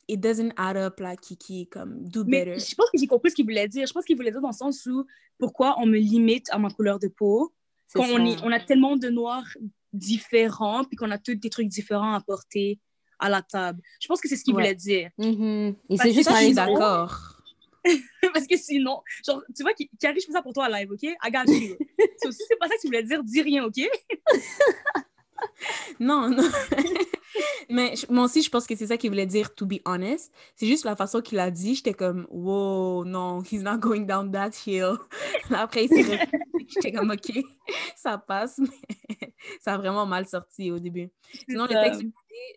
It 0.09 0.21
doesn't 0.21 0.53
add 0.57 0.77
up, 0.77 1.01
là, 1.01 1.17
Kiki. 1.17 1.67
Comme, 1.69 2.09
do 2.09 2.23
Mais 2.25 2.45
better. 2.45 2.59
je 2.61 2.75
pense 2.77 2.91
que 2.91 2.99
j'ai 2.99 3.07
compris 3.09 3.31
ce 3.31 3.35
qu'il 3.37 3.45
voulait 3.45 3.67
dire. 3.69 3.87
Je 3.87 3.93
pense 3.93 4.05
qu'il 4.05 4.17
voulait 4.17 4.31
dire 4.31 4.41
dans 4.41 4.49
le 4.51 4.55
sens 4.55 4.87
où 4.87 5.05
pourquoi 5.39 5.77
on 5.79 5.87
me 5.87 5.99
limite 5.99 6.47
à 6.51 6.59
ma 6.59 6.71
couleur 6.71 6.99
de 6.99 7.09
peau 7.09 7.53
quand 7.93 8.05
on, 8.05 8.17
ça. 8.17 8.23
est, 8.33 8.37
on 8.45 8.53
a 8.53 8.61
tellement 8.61 8.97
de 8.97 9.09
noirs 9.09 9.47
différents 9.93 10.85
puis 10.85 10.97
qu'on 10.97 11.11
a 11.11 11.19
tous 11.19 11.35
des 11.35 11.51
trucs 11.51 11.69
différents 11.69 12.13
à 12.13 12.17
apporter 12.19 12.79
à 13.19 13.29
la 13.29 13.43
table. 13.43 13.81
Je 14.01 14.07
pense 14.07 14.21
que 14.21 14.29
c'est 14.29 14.37
ce 14.37 14.45
qu'il 14.45 14.55
Ouais. 14.55 14.63
voulait 14.63 14.75
dire. 14.75 15.11
Mhm. 15.19 15.75
Il 15.89 15.97
Parce 15.99 16.09
s'est 16.09 16.15
juste 16.15 16.55
d'accord. 16.55 17.33
Parce 18.35 18.47
que 18.47 18.57
sinon, 18.57 19.01
genre, 19.25 19.43
tu 19.57 19.63
vois, 19.63 19.73
Carrie, 20.01 20.21
je 20.21 20.27
fais 20.27 20.33
ça 20.33 20.43
pour 20.43 20.53
toi 20.53 20.69
live, 20.69 20.91
OK? 20.91 21.03
I 21.05 21.17
got 21.33 21.45
you. 21.53 21.77
so, 22.23 22.31
si 22.33 22.43
c'est 22.49 22.57
pas 22.59 22.67
ça 22.69 22.75
que 22.77 22.81
tu 22.81 22.87
voulais 22.89 23.03
dire, 23.05 23.23
dis 23.25 23.43
rien, 23.43 23.65
OK? 23.65 23.77
Non, 26.01 26.29
non. 26.31 26.49
Mais 27.69 27.95
moi 28.09 28.25
aussi, 28.25 28.43
je 28.43 28.51
pense 28.51 28.67
que 28.67 28.77
c'est 28.77 28.87
ça 28.87 28.97
qu'il 28.97 29.11
voulait 29.11 29.27
dire, 29.27 29.55
to 29.55 29.67
be 29.67 29.81
honest. 29.85 30.33
C'est 30.55 30.67
juste 30.67 30.85
la 30.85 30.97
façon 30.97 31.21
qu'il 31.21 31.39
a 31.39 31.51
dit, 31.51 31.75
j'étais 31.75 31.95
comme, 31.95 32.27
wow, 32.31 33.05
non, 33.05 33.43
he's 33.43 33.63
not 33.63 33.79
going 33.79 34.03
down 34.03 34.31
that 34.33 34.51
hill. 34.67 34.97
Après, 35.51 35.85
il 35.85 35.89
s'est 35.89 36.29
j'étais 36.69 36.93
comme, 36.93 37.11
OK, 37.11 37.33
ça 37.97 38.19
passe, 38.19 38.59
mais 38.59 39.35
ça 39.61 39.75
a 39.75 39.79
vraiment 39.79 40.07
mal 40.07 40.27
sorti 40.27 40.71
au 40.71 40.79
début. 40.79 41.11
Sinon, 41.49 41.65
le 41.65 41.75
texte, 41.75 42.03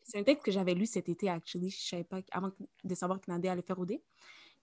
c'est 0.04 0.20
un 0.20 0.24
texte 0.24 0.46
que 0.46 0.52
j'avais 0.52 0.74
lu 0.74 0.86
cet 0.86 1.10
été, 1.10 1.30
actually. 1.30 1.70
Je 1.70 1.88
savais 1.88 2.04
pas, 2.04 2.20
avant 2.32 2.52
de 2.84 2.96
savoir 2.96 3.20
que 3.20 3.32
Nadé 3.32 3.48
allait 3.48 3.62
faire 3.62 3.80
OD. 3.80 4.00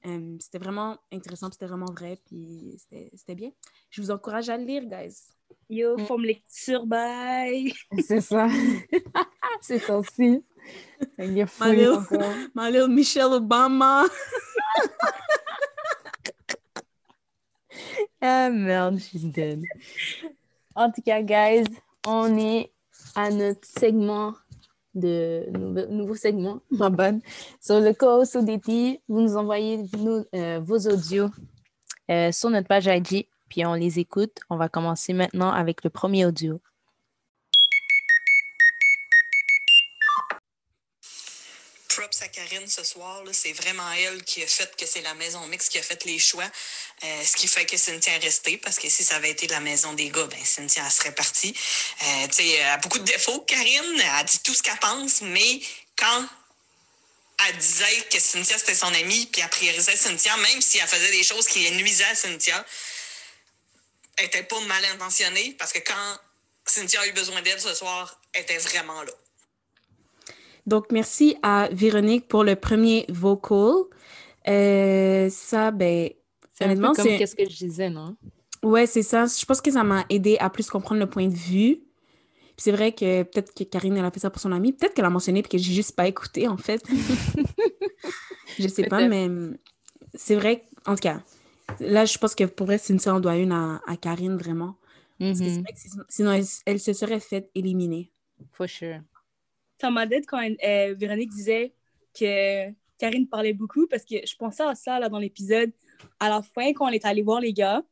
Euh, 0.06 0.36
c'était 0.38 0.58
vraiment 0.58 0.98
intéressant, 1.10 1.50
c'était 1.50 1.66
vraiment 1.66 1.90
vrai, 1.90 2.18
puis 2.26 2.78
c'était 2.78 3.34
bien. 3.34 3.50
Je 3.90 4.02
vous 4.02 4.10
encourage 4.10 4.48
à 4.48 4.56
le 4.56 4.64
lire, 4.64 4.84
guys. 4.84 5.35
Yo, 5.68 5.96
Mm. 5.96 6.06
forme 6.06 6.24
lecture, 6.26 6.86
bye! 6.86 7.72
C'est 8.06 8.20
ça. 8.20 8.46
c'est 9.60 9.78
sorti. 9.80 10.44
Il 11.18 11.38
est 11.38 11.46
fou 11.46 11.64
Mario. 11.64 11.94
encore. 11.94 12.32
My 12.54 12.70
little 12.70 12.88
Michelle 12.88 13.32
Obama. 13.32 14.04
Ah 18.20 18.48
merde, 18.50 18.96
je 18.98 19.04
suis 19.04 19.18
dead. 19.18 19.62
En 20.74 20.90
tout 20.90 21.02
cas, 21.02 21.22
guys, 21.22 21.64
on 22.06 22.36
est 22.38 22.72
à 23.14 23.30
notre 23.30 23.66
segment 23.66 24.34
de 24.94 25.44
nouveau, 25.90 26.14
segment, 26.14 26.60
ma 26.70 26.88
bonne. 26.88 27.20
Sur 27.60 27.80
le 27.80 27.92
co 27.92 28.22
ODT, 28.22 29.02
vous 29.08 29.20
nous 29.20 29.36
envoyez 29.36 29.84
nous, 29.98 30.24
euh, 30.34 30.60
vos 30.62 30.78
audios 30.88 31.28
euh, 32.10 32.32
sur 32.32 32.48
notre 32.50 32.66
page 32.68 32.86
IG, 32.86 33.28
puis 33.48 33.64
on 33.66 33.74
les 33.74 33.98
écoute. 33.98 34.38
On 34.50 34.56
va 34.56 34.68
commencer 34.68 35.12
maintenant 35.12 35.50
avec 35.50 35.84
le 35.84 35.90
premier 35.90 36.26
audio. 36.26 36.60
props 41.96 42.22
à 42.22 42.28
Karine 42.28 42.68
ce 42.68 42.84
soir. 42.84 43.22
C'est 43.32 43.52
vraiment 43.52 43.90
elle 43.92 44.22
qui 44.22 44.42
a 44.42 44.46
fait 44.46 44.76
que 44.76 44.84
c'est 44.86 45.00
la 45.00 45.14
maison 45.14 45.46
mixte 45.46 45.72
qui 45.72 45.78
a 45.78 45.82
fait 45.82 46.04
les 46.04 46.18
choix. 46.18 46.44
Euh, 47.02 47.24
ce 47.24 47.36
qui 47.36 47.48
fait 47.48 47.64
que 47.64 47.76
Cynthia 47.76 48.14
est 48.14 48.18
restée, 48.18 48.58
parce 48.58 48.78
que 48.78 48.88
si 48.88 49.02
ça 49.02 49.16
avait 49.16 49.30
été 49.30 49.46
la 49.46 49.60
maison 49.60 49.94
des 49.94 50.10
gars, 50.10 50.26
ben 50.26 50.44
Cynthia 50.44 50.88
serait 50.90 51.14
partie. 51.14 51.56
Euh, 52.02 52.26
elle 52.38 52.66
a 52.66 52.76
beaucoup 52.78 52.98
de 52.98 53.04
défauts, 53.04 53.40
Karine. 53.40 54.02
Elle 54.18 54.26
dit 54.26 54.40
tout 54.40 54.54
ce 54.54 54.62
qu'elle 54.62 54.78
pense, 54.78 55.22
mais 55.22 55.60
quand 55.96 56.26
elle 57.48 57.56
disait 57.56 58.06
que 58.10 58.20
Cynthia 58.20 58.58
c'était 58.58 58.74
son 58.74 58.92
amie, 58.92 59.26
puis 59.32 59.42
elle 59.42 59.48
priorisait 59.48 59.96
Cynthia, 59.96 60.36
même 60.36 60.60
si 60.60 60.78
elle 60.78 60.88
faisait 60.88 61.10
des 61.10 61.22
choses 61.22 61.46
qui 61.46 61.70
nuisaient 61.72 62.04
à 62.04 62.14
Cynthia, 62.14 62.64
elle 64.16 64.26
était 64.26 64.42
pas 64.42 64.60
mal 64.66 64.82
intentionnée, 64.94 65.54
parce 65.58 65.72
que 65.72 65.78
quand 65.80 66.18
Cynthia 66.64 67.00
a 67.00 67.06
eu 67.06 67.12
besoin 67.12 67.42
d'aide 67.42 67.60
ce 67.60 67.74
soir, 67.74 68.20
elle 68.32 68.42
était 68.42 68.58
vraiment 68.58 69.02
là. 69.02 69.12
Donc, 70.66 70.86
merci 70.90 71.36
à 71.42 71.68
Véronique 71.70 72.26
pour 72.28 72.42
le 72.42 72.56
premier 72.56 73.04
vocal. 73.08 73.84
Euh, 74.48 75.30
ça, 75.30 75.70
ben, 75.70 76.10
C'est 76.52 76.64
un 76.64 76.68
peu 76.68 76.72
Honnêtement, 76.72 76.92
comme 76.94 77.04
c'est- 77.04 77.18
qu'est-ce 77.18 77.36
que 77.36 77.44
je 77.48 77.56
disais, 77.56 77.90
non? 77.90 78.16
ouais, 78.62 78.86
c'est 78.86 79.02
ça. 79.02 79.26
Je 79.26 79.44
pense 79.44 79.60
que 79.60 79.70
ça 79.70 79.84
m'a 79.84 80.04
aidé 80.08 80.38
à 80.40 80.48
plus 80.50 80.68
comprendre 80.70 81.00
le 81.00 81.08
point 81.08 81.28
de 81.28 81.34
vue. 81.34 81.82
C'est 82.56 82.72
vrai 82.72 82.92
que 82.92 83.22
peut-être 83.24 83.52
que 83.54 83.64
Karine, 83.64 83.96
elle 83.98 84.04
a 84.06 84.10
fait 84.10 84.20
ça 84.20 84.30
pour 84.30 84.40
son 84.40 84.50
amie. 84.50 84.72
Peut-être 84.72 84.94
qu'elle 84.94 85.04
a 85.04 85.10
mentionné 85.10 85.42
puis 85.42 85.50
que 85.50 85.58
j'ai 85.58 85.74
juste 85.74 85.94
pas 85.94 86.06
écouté, 86.08 86.48
en 86.48 86.56
fait. 86.56 86.82
je 88.58 88.66
sais 88.68 88.84
pas, 88.84 89.06
mais 89.06 89.26
hum, 89.26 89.56
c'est 90.14 90.34
vrai. 90.34 90.64
En 90.86 90.94
tout 90.94 91.02
cas, 91.02 91.20
là, 91.80 92.04
je 92.04 92.18
pense 92.18 92.34
que 92.34 92.44
pour 92.44 92.66
vrai, 92.66 92.78
Cynthia 92.78 93.14
en 93.14 93.20
doit 93.20 93.36
une 93.36 93.52
à, 93.52 93.80
à 93.86 93.96
Karine, 93.96 94.36
vraiment. 94.36 94.76
Parce 95.30 95.40
que 95.42 95.50
c'est 95.50 95.60
Mhm, 95.60 95.64
vrai 95.64 95.72
que 95.74 95.80
sinon- 95.80 96.04
sinon, 96.08 96.32
elle, 96.32 96.44
elle 96.66 96.80
se 96.80 96.92
serait 96.92 97.20
faite 97.20 97.50
éliminer. 97.54 98.12
For 98.52 98.66
sure. 98.68 99.02
Ça 99.80 99.90
m'a 99.90 100.06
dit 100.06 100.22
quand 100.26 100.40
euh, 100.42 100.94
Véronique 100.98 101.30
disait 101.30 101.74
que 102.18 102.70
Karine 102.98 103.28
parlait 103.28 103.52
beaucoup 103.52 103.86
parce 103.86 104.04
que 104.04 104.16
je 104.26 104.36
pensais 104.36 104.62
à 104.62 104.74
ça 104.74 104.98
là, 104.98 105.08
dans 105.08 105.18
l'épisode. 105.18 105.72
À 106.18 106.28
la 106.30 106.42
fin, 106.42 106.72
quand 106.72 106.86
on 106.86 106.90
est 106.92 107.04
allé 107.04 107.22
voir 107.22 107.40
les 107.40 107.52
gars, 107.52 107.82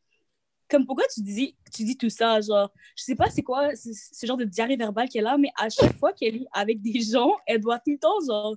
comme 0.71 0.87
pourquoi 0.87 1.05
tu 1.15 1.23
dis, 1.23 1.57
tu 1.75 1.85
dis 1.85 1.97
tout 1.99 2.11
ça? 2.11 2.41
Genre, 2.41 2.73
je 2.97 3.05
sais 3.05 3.17
pas 3.17 3.31
c'est 3.31 3.43
quoi 3.43 3.77
ce, 3.77 3.91
ce 3.93 4.27
genre 4.27 4.37
de 4.39 4.45
diarrhée 4.45 4.77
verbale 4.77 5.09
qu'elle 5.09 5.27
a, 5.27 5.39
mais 5.39 5.51
à 5.57 5.69
chaque 5.71 5.97
fois 5.99 6.13
qu'elle 6.13 6.37
est 6.37 6.47
avec 6.53 6.83
des 6.83 7.01
gens, 7.03 7.33
elle 7.47 7.61
doit 7.61 7.79
tout 7.81 7.93
le 7.93 7.99
temps, 7.99 8.21
genre, 8.27 8.57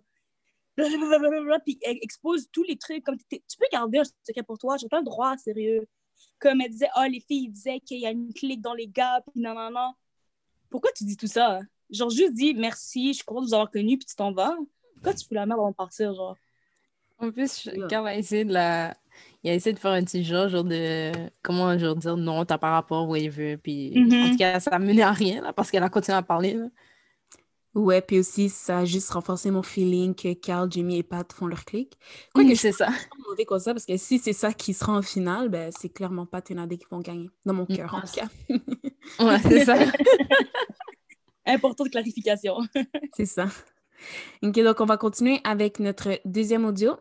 blablabla, 0.77 1.59
puis 1.59 1.79
elle 1.81 1.97
expose 2.01 2.47
tous 2.51 2.63
les 2.63 2.77
trucs. 2.77 3.03
Comme 3.03 3.17
t'es- 3.29 3.43
tu 3.49 3.57
peux 3.57 3.65
garder 3.71 3.99
un 3.99 4.03
secret 4.25 4.43
pour 4.43 4.57
toi, 4.57 4.77
j'ai 4.77 4.87
pas 4.87 4.99
le 4.99 5.05
droit, 5.05 5.35
sérieux. 5.37 5.87
Comme 6.39 6.61
elle 6.61 6.71
disait, 6.71 6.89
oh, 6.97 7.03
les 7.09 7.19
filles 7.19 7.49
disaient 7.49 7.79
qu'il 7.79 7.99
y 7.99 8.05
a 8.05 8.11
une 8.11 8.33
clique 8.33 8.61
dans 8.61 8.73
les 8.73 8.87
gars, 8.87 9.21
puis 9.31 9.41
non, 9.41 9.53
non, 9.53 9.69
non. 9.71 9.91
Pourquoi 10.69 10.91
tu 10.95 11.03
dis 11.03 11.17
tout 11.17 11.27
ça? 11.27 11.59
Genre, 11.89 12.09
juste 12.09 12.33
dis 12.33 12.53
merci, 12.53 13.09
je 13.09 13.17
suis 13.17 13.23
contente 13.23 13.45
de 13.45 13.49
vous 13.49 13.53
avoir 13.53 13.71
connu, 13.71 13.97
puis 13.97 14.05
tu 14.05 14.15
t'en 14.15 14.31
vas. 14.31 14.55
Pourquoi 14.93 15.13
tu 15.13 15.25
fous 15.25 15.33
la 15.33 15.45
merde 15.45 15.59
avant 15.59 15.71
de 15.71 15.75
partir, 15.75 16.13
genre? 16.13 16.35
En 17.19 17.31
plus, 17.31 17.63
je- 17.63 17.71
Ouais. 17.71 17.87
Carl 17.87 18.07
a 18.07 18.15
essayé 18.15 18.45
de 18.45 18.53
la... 18.53 18.95
Il 19.43 19.49
a 19.49 19.53
essayé 19.55 19.73
de 19.73 19.79
faire 19.79 19.91
un 19.91 20.03
petit 20.03 20.23
genre, 20.23 20.49
genre 20.49 20.63
de... 20.63 21.11
Comment, 21.41 21.77
genre, 21.77 21.95
dire 21.95 22.17
non, 22.17 22.45
t'as 22.45 22.57
pas 22.57 22.71
rapport 22.71 23.07
où 23.09 23.15
il 23.15 23.29
veut, 23.31 23.57
puis... 23.57 23.93
En 23.97 24.01
Mhm. 24.01 24.31
tout 24.31 24.37
cas, 24.37 24.59
ça 24.59 24.71
a 24.71 24.79
mené 24.79 25.01
à 25.01 25.11
rien, 25.11 25.41
là, 25.41 25.53
parce 25.53 25.71
qu'elle 25.71 25.83
a 25.83 25.89
continué 25.89 26.17
à 26.17 26.21
parler, 26.21 26.53
là. 26.53 26.67
Ouais, 27.77 28.01
puis 28.01 28.17
aussi, 28.17 28.49
ça 28.49 28.79
a 28.79 28.85
juste 28.85 29.11
renforcé 29.11 29.51
mon 29.51 29.61
feeling 29.61 30.15
que 30.15 30.33
Carl, 30.33 30.67
Jimmy 30.71 30.97
et 30.97 31.03
Pat 31.03 31.31
font 31.31 31.45
leur 31.45 31.63
clic. 31.63 31.95
Quoi 32.33 32.43
que 32.43 32.49
Oui, 32.49 32.55
je 32.55 32.61
c'est 32.61 32.71
ça. 32.71 32.87
suis 32.91 33.07
pas 33.07 33.15
mauvais 33.29 33.45
comme 33.45 33.59
ça, 33.59 33.71
parce 33.71 33.85
que 33.85 33.97
si 33.97 34.17
c'est 34.17 34.33
ça 34.33 34.51
qui 34.51 34.73
sera 34.73 34.93
en 34.93 35.03
finale, 35.03 35.49
ben, 35.49 35.71
c'est 35.79 35.89
clairement 35.89 36.25
Pat 36.25 36.49
et 36.49 36.55
Nadé 36.55 36.79
qui 36.79 36.87
vont 36.89 37.01
gagner. 37.01 37.29
Dans 37.45 37.53
mon 37.53 37.67
cœur, 37.67 37.93
en 37.93 38.01
tout 38.01 38.15
cas. 38.15 38.27
Ouais, 39.23 39.39
c'est 39.43 39.63
ça. 39.63 39.77
Importante 41.45 41.91
clarification. 41.91 42.57
c'est 43.15 43.27
ça. 43.27 43.45
OK, 44.41 44.53
donc 44.59 44.81
on 44.81 44.85
va 44.85 44.97
continuer 44.97 45.39
avec 45.43 45.79
notre 45.79 46.19
deuxième 46.25 46.65
audio. 46.65 46.93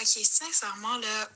Ok, 0.00 0.04
sincèrement, 0.04 0.98
là, 0.98 1.28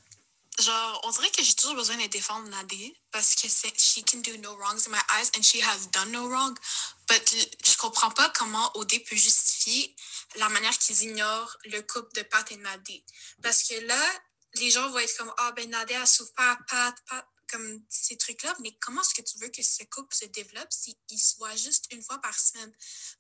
genre, 0.61 1.01
on 1.05 1.11
dirait 1.11 1.31
que 1.31 1.43
j'ai 1.43 1.55
toujours 1.55 1.75
besoin 1.75 1.97
de 1.97 2.07
défendre 2.07 2.49
Nadé 2.49 2.95
parce 3.11 3.35
que 3.35 3.49
she 3.49 4.03
can 4.05 4.19
do 4.19 4.37
no 4.39 4.55
wrongs 4.57 4.87
in 4.87 4.91
my 4.91 5.01
eyes 5.11 5.31
and 5.37 5.43
she 5.43 5.61
has 5.63 5.87
done 5.93 6.11
no 6.13 6.29
wrong. 6.29 6.57
But 7.09 7.35
je 7.65 7.77
comprends 7.77 8.11
pas 8.11 8.29
comment 8.31 8.71
OD 8.77 9.05
peut 9.09 9.17
justifier 9.17 9.95
la 10.37 10.49
manière 10.49 10.77
qu'ils 10.79 11.03
ignorent 11.03 11.57
le 11.65 11.81
couple 11.83 12.13
de 12.15 12.23
Pat 12.23 12.51
et 12.53 12.57
Nadé. 12.57 13.05
Parce 13.43 13.63
que 13.63 13.75
là, 13.87 14.23
les 14.55 14.71
gens 14.71 14.89
vont 14.91 14.99
être 14.99 15.17
comme, 15.17 15.33
ah, 15.39 15.53
ben 15.53 15.69
Nadé, 15.71 15.95
elle 15.95 16.07
souffre 16.07 16.35
pas 16.35 16.53
à 16.53 16.57
Pat, 16.69 16.95
Pat, 17.09 17.27
comme 17.51 17.83
ces 17.89 18.17
trucs-là. 18.17 18.55
Mais 18.61 18.77
comment 18.81 19.03
est-ce 19.03 19.15
que 19.15 19.23
tu 19.23 19.39
veux 19.39 19.49
que 19.49 19.63
ce 19.63 19.85
couple 19.85 20.15
se 20.15 20.27
développe 20.27 20.73
s'il 20.73 20.97
se 21.19 21.37
voit 21.37 21.55
juste 21.57 21.87
une 21.93 22.03
fois 22.03 22.19
par 22.19 22.39
semaine? 22.39 22.73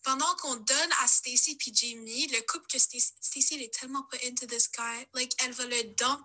pendant 0.02 0.34
qu'on 0.36 0.56
donne 0.56 0.92
à 1.02 1.08
Stacy 1.08 1.56
puis 1.56 1.72
Jamie, 1.74 2.26
le 2.28 2.40
couple 2.42 2.66
que 2.66 2.78
Stacy, 2.78 3.12
Stacy 3.20 3.54
est 3.54 3.72
tellement 3.72 4.02
pas 4.04 4.16
into 4.24 4.46
this 4.46 4.68
guy, 4.70 5.06
like, 5.14 5.32
elle 5.38 5.52
va 5.52 5.64
le 5.66 5.84
dump 5.94 6.22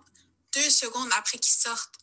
deux 0.58 0.70
secondes 0.70 1.10
après 1.16 1.38
qu'ils 1.38 1.60
sortent. 1.60 1.94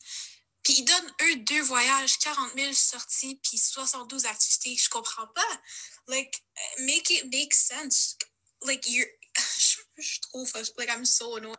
Puis 0.62 0.74
ils 0.78 0.84
donnent, 0.84 1.14
eux, 1.22 1.36
deux 1.36 1.62
voyages, 1.62 2.18
40 2.18 2.52
000 2.56 2.72
sorties, 2.72 3.38
puis 3.42 3.58
72 3.58 4.26
activités. 4.26 4.76
Je 4.76 4.88
comprends 4.88 5.28
pas. 5.28 5.60
Like, 6.08 6.42
make 6.78 7.10
it 7.10 7.24
make 7.32 7.54
sense. 7.54 8.16
Like, 8.62 8.88
you're... 8.88 9.06
Je, 9.98 10.20
trouve... 10.20 10.50
Like, 10.76 10.90
I'm 10.90 11.04
so 11.04 11.36
annoyed. 11.36 11.56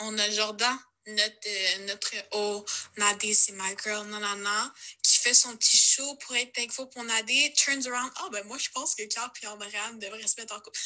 On 0.00 0.18
a 0.18 0.28
Jordan, 0.30 0.76
notre, 1.06 1.46
euh, 1.46 1.86
notre 1.86 2.10
oh, 2.32 2.64
Nadé, 2.96 3.32
c'est 3.32 3.52
my 3.52 3.76
girl, 3.82 4.04
nanana, 4.08 4.74
qui 5.02 5.18
fait 5.18 5.34
son 5.34 5.56
petit 5.56 5.76
show 5.76 6.16
pour 6.16 6.34
être 6.34 6.52
thankful 6.52 6.88
pour 6.90 7.04
Nadé, 7.04 7.52
turns 7.56 7.86
around, 7.86 8.10
ah 8.16 8.28
ben 8.32 8.44
moi 8.46 8.58
je 8.58 8.70
pense 8.70 8.96
que 8.96 9.04
Carl 9.04 9.30
et 9.40 9.46
Andréane 9.46 9.98
devraient 10.00 10.26
se 10.26 10.40
mettre 10.40 10.54
en 10.54 10.60
couple. 10.60 10.80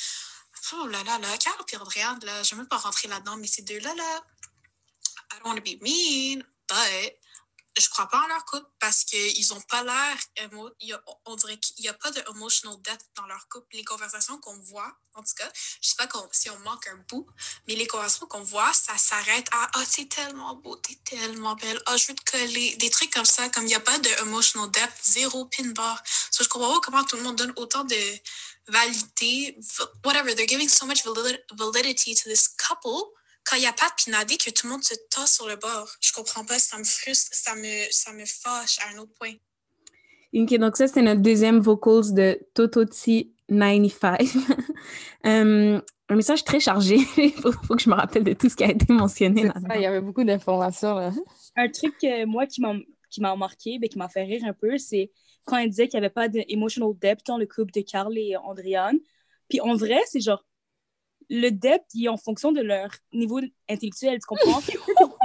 Oh 0.75 0.87
là 0.87 1.03
là 1.05 1.19
là, 1.19 1.29
et 1.35 1.77
Andréane, 1.77 2.19
là, 2.25 2.43
je 2.43 2.55
ne 2.55 2.57
vais 2.57 2.63
même 2.63 2.69
pas 2.69 2.77
rentrer 2.77 3.09
là-dedans, 3.09 3.37
mais 3.37 3.47
ces 3.47 3.63
deux-là, 3.63 3.95
là, 3.95 4.21
I 5.33 5.39
don't 5.39 5.47
want 5.47 5.57
to 5.57 5.63
be 5.63 5.81
mean, 5.81 6.45
but 6.69 7.13
je 7.77 7.89
crois 7.91 8.09
pas 8.09 8.21
en 8.21 8.27
leur 8.27 8.45
couple 8.45 8.67
parce 8.81 9.05
qu'ils 9.05 9.55
ont 9.55 9.61
pas 9.63 9.83
l'air, 9.83 10.51
on 11.27 11.37
dirait 11.37 11.59
qu'il 11.59 11.83
n'y 11.83 11.89
a 11.89 11.95
pas 11.95 12.11
de 12.11 12.23
emotional 12.31 12.81
depth 12.83 13.07
dans 13.17 13.27
leur 13.27 13.49
couple. 13.49 13.67
Les 13.73 13.85
conversations 13.85 14.39
qu'on 14.39 14.59
voit, 14.61 14.93
en 15.15 15.23
tout 15.23 15.35
cas, 15.37 15.51
je 15.81 15.89
sais 15.89 15.95
pas 15.97 16.09
si 16.33 16.51
on 16.51 16.59
manque 16.61 16.87
un 16.89 16.97
bout, 17.09 17.27
mais 17.67 17.75
les 17.75 17.87
conversations 17.87 18.27
qu'on 18.27 18.43
voit, 18.43 18.73
ça 18.73 18.97
s'arrête 18.97 19.49
à 19.53 19.71
Ah, 19.75 19.85
t'es 19.87 20.07
tellement 20.07 20.55
beau, 20.57 20.77
t'es 20.77 20.99
tellement 21.05 21.55
belle, 21.57 21.81
ah, 21.87 21.97
je 21.97 22.09
veux 22.09 22.15
te 22.15 22.31
coller. 22.31 22.77
Des 22.77 22.91
trucs 22.91 23.13
comme 23.13 23.25
ça, 23.25 23.49
comme 23.51 23.65
il 23.65 23.69
n'y 23.69 23.75
a 23.75 23.81
pas 23.81 23.99
de 23.99 24.11
emotional 24.23 24.71
depth, 24.71 25.05
zéro 25.05 25.45
pin 25.47 25.71
bar. 25.71 26.03
So, 26.31 26.43
je 26.45 26.49
comprends 26.49 26.75
pas 26.75 26.81
comment 26.81 27.05
tout 27.05 27.17
le 27.17 27.23
monde 27.23 27.37
donne 27.37 27.53
autant 27.57 27.85
de 27.85 28.19
validité, 28.69 29.57
whatever. 30.05 30.35
They're 30.35 30.49
giving 30.49 30.69
so 30.69 30.87
much 30.87 31.05
valid- 31.05 31.45
validity 31.53 32.15
to 32.15 32.29
this 32.29 32.49
couple 32.49 33.13
quand 33.49 33.57
il 33.57 33.61
n'y 33.61 33.67
a 33.67 33.73
pas 33.73 33.89
de 33.89 34.03
pinadé 34.03 34.37
que 34.37 34.51
tout 34.51 34.67
le 34.67 34.73
monde 34.73 34.85
se 34.85 34.95
tasse 35.11 35.35
sur 35.35 35.49
le 35.49 35.57
bord. 35.57 35.89
Je 36.01 36.13
comprends 36.13 36.45
pas, 36.45 36.59
ça 36.59 36.79
me 36.79 36.85
frustre, 36.85 37.31
ça 37.33 37.55
me, 37.55 37.91
ça 37.91 38.13
me 38.13 38.25
fâche 38.25 38.79
à 38.81 38.95
un 38.95 38.99
autre 38.99 39.13
point. 39.19 39.33
OK, 40.35 40.55
donc 40.59 40.77
ça, 40.77 40.87
c'était 40.87 41.03
notre 41.03 41.23
deuxième 41.23 41.59
vocals 41.61 42.13
de 42.13 42.39
Tototi95. 42.55 44.37
Euh, 45.27 45.81
un 46.09 46.15
message 46.15 46.45
très 46.45 46.61
chargé. 46.61 46.99
Il 47.17 47.33
faut, 47.43 47.51
faut 47.51 47.75
que 47.75 47.83
je 47.83 47.91
me 47.91 47.95
rappelle 47.97 48.23
de 48.23 48.33
tout 48.33 48.49
ce 48.49 48.55
qui 48.55 48.63
a 48.63 48.71
été 48.71 48.93
mentionné 48.93 49.43
là-dedans. 49.43 49.69
ça, 49.69 49.77
il 49.77 49.83
y 49.83 49.87
avait 49.87 50.01
beaucoup 50.01 50.23
d'informations, 50.23 50.95
là. 50.95 51.13
Un 51.57 51.69
truc 51.69 51.99
que 52.01 52.25
moi 52.25 52.47
qui 52.47 52.61
m'a 52.61 52.75
qui 53.11 53.21
m'a 53.21 53.35
marqué, 53.37 53.79
ben, 53.79 53.89
qui 53.89 53.99
m'a 53.99 54.09
fait 54.09 54.23
rire 54.23 54.43
un 54.47 54.53
peu, 54.53 54.79
c'est 54.79 55.11
quand 55.45 55.57
elle 55.57 55.71
disait 55.71 55.89
qu'il 55.89 55.99
n'y 55.99 56.07
avait 56.07 56.15
pas 56.15 56.29
d'emotional 56.29 56.91
depth 56.95 57.27
dans 57.27 57.39
le 57.39 57.47
couple 57.47 57.73
de 57.73 57.81
Carl 57.81 58.17
et 58.17 58.37
Andréane. 58.37 58.99
Puis 59.49 59.61
en 59.61 59.75
vrai, 59.75 60.01
c'est 60.07 60.21
genre, 60.21 60.45
le 61.31 61.51
depth, 61.51 61.87
il 61.95 62.07
est 62.07 62.09
en 62.09 62.17
fonction 62.17 62.53
de 62.53 62.61
leur 62.61 62.91
niveau 63.13 63.41
intellectuel, 63.69 64.19
tu 64.19 64.27
comprends? 64.27 64.61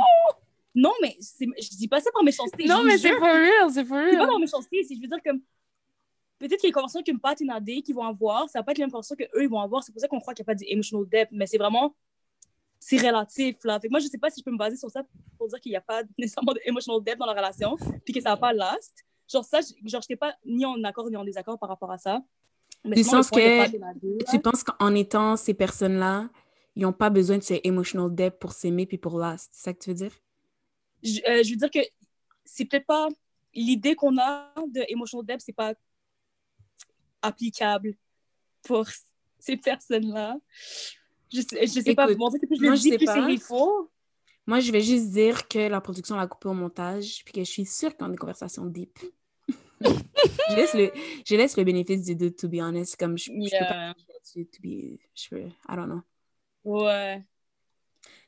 non, 0.75 0.91
mais 1.01 1.17
je 1.19 1.77
dis 1.77 1.87
pas 1.87 2.01
ça 2.01 2.11
par 2.11 2.23
méchanceté. 2.23 2.65
Non, 2.65 2.83
mais 2.83 2.97
c'est 2.97 3.13
for 3.13 3.27
real, 3.27 3.71
c'est 3.71 3.85
for 3.85 3.97
real. 3.97 4.11
C'est 4.11 4.17
pas 4.17 4.27
par 4.27 4.39
méchanceté, 4.39 4.83
c'est 4.83 4.95
je 4.95 5.01
veux 5.01 5.07
dire 5.07 5.21
comme 5.23 5.41
peut-être 6.39 6.59
qu'il 6.59 6.67
y 6.67 6.67
a 6.67 6.69
des 6.69 6.73
conversations 6.73 7.03
qu'une 7.03 7.19
Pat 7.19 7.39
et 7.39 7.45
Nadé 7.45 7.81
qui 7.81 7.93
vont 7.93 8.03
avoir, 8.03 8.49
ça 8.49 8.59
va 8.59 8.63
pas 8.63 8.71
être 8.73 8.79
la 8.79 8.85
même 8.85 8.91
conversation 8.91 9.15
qu'eux 9.15 9.43
ils 9.43 9.49
vont 9.49 9.61
avoir. 9.61 9.83
C'est 9.83 9.91
pour 9.91 10.01
ça 10.01 10.07
qu'on 10.07 10.19
croit 10.19 10.33
qu'il 10.33 10.43
n'y 10.43 10.51
a 10.51 10.53
pas 10.53 10.55
d'emotional 10.55 11.07
depth, 11.07 11.31
mais 11.31 11.47
c'est 11.47 11.57
vraiment 11.57 11.95
c'est 12.79 12.97
relatif 12.97 13.63
là. 13.63 13.79
Fait 13.79 13.87
que 13.87 13.91
moi 13.91 13.99
je 13.99 14.07
sais 14.07 14.17
pas 14.17 14.29
si 14.29 14.41
je 14.41 14.43
peux 14.43 14.51
me 14.51 14.57
baser 14.57 14.75
sur 14.75 14.91
ça 14.91 15.03
pour 15.37 15.47
dire 15.47 15.59
qu'il 15.61 15.71
n'y 15.71 15.77
a 15.77 15.81
pas 15.81 16.03
nécessairement 16.17 16.53
d'emotional 16.53 17.01
depth 17.01 17.17
dans 17.17 17.25
la 17.25 17.33
relation, 17.33 17.77
puis 18.03 18.13
que 18.13 18.19
ça 18.19 18.31
va 18.31 18.37
pas 18.37 18.51
last. 18.51 19.05
Genre 19.31 19.45
ça, 19.45 19.59
genre 19.85 20.01
j'étais 20.01 20.17
pas 20.17 20.35
ni 20.45 20.65
en 20.65 20.83
accord 20.83 21.09
ni 21.09 21.15
en 21.15 21.23
désaccord 21.23 21.57
par 21.57 21.69
rapport 21.69 21.91
à 21.91 21.97
ça. 21.97 22.21
Du 22.85 23.03
sens 23.03 23.29
que 23.29 24.31
tu 24.31 24.39
penses 24.39 24.63
qu'en 24.63 24.93
étant 24.93 25.37
ces 25.37 25.53
personnes-là, 25.53 26.29
ils 26.75 26.83
n'ont 26.83 26.93
pas 26.93 27.09
besoin 27.09 27.37
de 27.37 27.43
ces 27.43 27.61
emotional 27.63 28.13
depth 28.13 28.39
pour 28.39 28.51
s'aimer 28.51 28.85
puis 28.85 28.97
pour 28.97 29.17
last. 29.17 29.49
C'est 29.53 29.63
ça 29.63 29.73
que 29.73 29.79
tu 29.79 29.89
veux 29.91 29.95
dire? 29.95 30.11
Je, 31.01 31.19
euh, 31.29 31.43
je 31.43 31.51
veux 31.51 31.57
dire 31.57 31.71
que 31.71 31.79
c'est 32.43 32.65
peut-être 32.65 32.85
pas 32.85 33.07
l'idée 33.53 33.95
qu'on 33.95 34.17
a 34.17 34.53
de 34.67 34.83
emotional 34.89 35.25
depth, 35.25 35.41
c'est 35.45 35.53
pas 35.53 35.73
applicable 37.21 37.95
pour 38.63 38.85
ces 39.39 39.57
personnes-là. 39.57 40.37
Je 41.31 41.41
sais, 41.41 41.67
je 41.67 41.81
sais 41.81 41.95
pas, 41.95 42.07
je 42.07 42.13
le 42.13 42.77
dis 42.77 42.97
plus 42.97 43.31
il 43.31 43.39
faut. 43.39 43.89
Moi, 44.45 44.59
je 44.59 44.71
vais 44.71 44.81
juste 44.81 45.09
dire 45.11 45.47
que 45.47 45.69
la 45.69 45.79
production 45.79 46.15
l'a 46.15 46.27
coupé 46.27 46.49
au 46.49 46.53
montage, 46.53 47.23
puis 47.23 47.33
que 47.33 47.39
je 47.41 47.49
suis 47.49 47.65
sûre 47.65 47.95
qu'on 47.95 48.05
a 48.05 48.09
des 48.09 48.17
conversations 48.17 48.65
deep. 48.65 48.99
je, 50.49 50.55
laisse 50.55 50.73
le, 50.73 50.91
je 51.25 51.35
laisse 51.35 51.57
le 51.57 51.63
bénéfice 51.63 52.03
du 52.03 52.15
doute, 52.15 52.37
to 52.37 52.47
be 52.47 52.59
honest. 52.59 52.97
Comme 52.97 53.17
je, 53.17 53.25
je 53.25 53.59
peux 53.59 53.65
pas 53.65 53.93
to 54.33 54.61
be, 54.61 54.99
je 55.15 55.29
peux, 55.29 55.41
I 55.41 55.75
don't 55.75 55.87
know. 55.87 56.01
Ouais. 56.63 57.23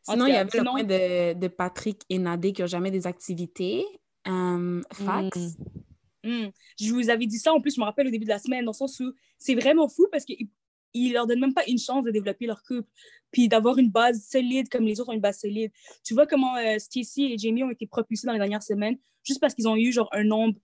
Sinon, 0.03 0.27
il 0.27 0.33
y 0.33 0.37
avait 0.37 0.57
le 0.57 0.63
point 0.63 0.83
de, 0.83 1.33
de, 1.33 1.47
Patrick 1.47 2.03
et 2.09 2.19
Nadé 2.19 2.53
qui 2.53 2.61
n'ont 2.61 2.67
jamais 2.67 2.91
des 2.91 3.07
activités. 3.07 3.85
Um, 4.25 4.83
fax. 4.91 5.57
Mm. 6.23 6.47
Je 6.79 6.93
vous 6.93 7.09
avais 7.09 7.25
dit 7.25 7.37
ça, 7.37 7.53
en 7.53 7.61
plus, 7.61 7.75
je 7.75 7.79
me 7.79 7.85
rappelle 7.85 8.07
au 8.07 8.11
début 8.11 8.25
de 8.25 8.29
la 8.29 8.39
semaine, 8.39 8.65
dans 8.65 8.71
le 8.71 8.75
sens 8.75 8.99
où 8.99 9.13
c'est 9.37 9.55
vraiment 9.55 9.87
fou 9.87 10.07
parce 10.11 10.25
qu'ils 10.25 10.47
ne 10.95 11.13
leur 11.13 11.27
donnent 11.27 11.39
même 11.39 11.53
pas 11.53 11.65
une 11.67 11.77
chance 11.77 12.03
de 12.03 12.11
développer 12.11 12.45
leur 12.45 12.63
couple, 12.63 12.89
puis 13.31 13.47
d'avoir 13.47 13.77
une 13.77 13.89
base 13.89 14.25
solide 14.27 14.69
comme 14.69 14.85
les 14.85 14.99
autres 14.99 15.09
ont 15.09 15.13
une 15.13 15.21
base 15.21 15.39
solide. 15.39 15.71
Tu 16.03 16.13
vois 16.13 16.27
comment 16.27 16.55
euh, 16.57 16.77
Stacy 16.79 17.25
et 17.33 17.37
Jamie 17.37 17.63
ont 17.63 17.71
été 17.71 17.87
propulsés 17.87 18.27
dans 18.27 18.33
les 18.33 18.39
dernières 18.39 18.63
semaines, 18.63 18.97
juste 19.23 19.39
parce 19.39 19.53
qu'ils 19.53 19.67
ont 19.67 19.75
eu 19.75 19.91
genre 19.91 20.09
un 20.11 20.23
nombre 20.23 20.55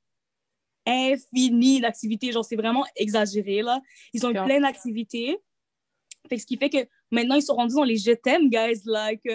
infini 0.86 1.79
d'activités. 1.82 2.32
Genre, 2.32 2.45
c'est 2.45 2.55
vraiment 2.55 2.86
exagéré, 2.95 3.61
là. 3.61 3.82
Ils 4.13 4.25
ont 4.25 4.29
eu 4.29 4.34
plein 4.34 4.59
d'activités. 4.59 5.38
Fait 6.29 6.38
ce 6.38 6.45
qui 6.45 6.55
fait 6.55 6.69
que 6.69 6.77
maintenant, 7.09 7.36
ils 7.36 7.41
sont 7.41 7.55
rendus 7.55 7.75
dans 7.75 7.84
les 7.84 7.97
je 7.97 8.11
t'aime, 8.11 8.49
guys. 8.49 8.82
Like, 8.86 9.27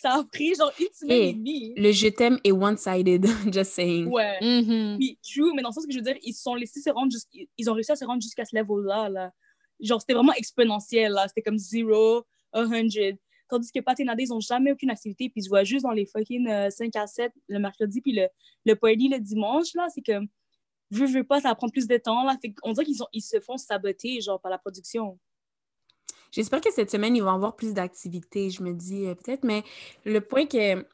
ça 0.00 0.14
a 0.14 0.24
pris 0.24 0.54
genre 0.54 0.72
une 0.78 0.92
semaine 0.92 1.22
et 1.22 1.32
demie. 1.32 1.74
Le 1.76 1.92
je 1.92 2.08
t'aime 2.08 2.38
est 2.44 2.52
one-sided, 2.52 3.26
just 3.52 3.72
saying. 3.72 4.06
Ouais. 4.08 4.38
Mm-hmm. 4.40 4.98
Puis, 4.98 5.18
true, 5.22 5.52
mais 5.54 5.62
dans 5.62 5.68
le 5.68 5.74
sens 5.74 5.86
que 5.86 5.92
je 5.92 5.98
veux 5.98 6.04
dire, 6.04 6.16
ils 6.22 6.34
sont 6.34 6.54
laissés 6.54 6.80
se 6.80 6.90
rendre 6.90 7.12
ils 7.56 7.70
ont 7.70 7.74
réussi 7.74 7.92
à 7.92 7.96
se 7.96 8.04
rendre 8.04 8.22
jusqu'à 8.22 8.44
ce 8.44 8.56
level-là. 8.56 9.08
Là. 9.08 9.32
Genre, 9.80 10.00
c'était 10.00 10.14
vraiment 10.14 10.34
exponentiel, 10.34 11.12
là. 11.12 11.26
C'était 11.28 11.42
comme 11.42 11.58
zero, 11.58 12.24
a 12.52 12.62
hundred. 12.62 13.16
Tandis 13.48 13.70
que 13.70 13.80
Pat 13.80 13.98
et 14.00 14.04
Nadé, 14.04 14.24
ils 14.24 14.30
n'ont 14.30 14.40
jamais 14.40 14.72
aucune 14.72 14.90
activité, 14.90 15.28
puis 15.28 15.40
ils 15.40 15.44
se 15.44 15.48
voient 15.48 15.64
juste 15.64 15.84
dans 15.84 15.90
les 15.90 16.06
fucking 16.06 16.46
5 16.70 16.96
euh, 16.96 17.00
à 17.00 17.06
7 17.06 17.32
le 17.48 17.58
mercredi, 17.58 18.00
puis 18.00 18.12
le, 18.12 18.26
le 18.64 18.74
party 18.74 19.08
le 19.08 19.20
dimanche, 19.20 19.74
là. 19.74 19.88
C'est 19.94 20.00
comme, 20.00 20.26
je 20.92 21.04
veux 21.04 21.24
pas, 21.24 21.40
ça 21.40 21.48
va 21.48 21.54
prendre 21.54 21.72
plus 21.72 21.86
de 21.86 21.96
temps, 21.96 22.24
là. 22.24 22.36
On 22.62 22.72
dirait 22.72 22.84
qu'ils 22.84 22.98
ils 23.12 23.22
se 23.22 23.40
font 23.40 23.56
saboter, 23.56 24.20
genre, 24.20 24.40
par 24.40 24.50
la 24.50 24.58
production. 24.58 25.18
J'espère 26.30 26.60
que 26.60 26.72
cette 26.72 26.90
semaine, 26.90 27.14
ils 27.14 27.22
vont 27.22 27.30
avoir 27.30 27.56
plus 27.56 27.74
d'activités, 27.74 28.50
je 28.50 28.62
me 28.62 28.72
dis 28.72 29.06
euh, 29.06 29.14
peut-être. 29.14 29.44
Mais 29.44 29.62
le 30.04 30.20
point 30.20 30.46
que 30.46 30.84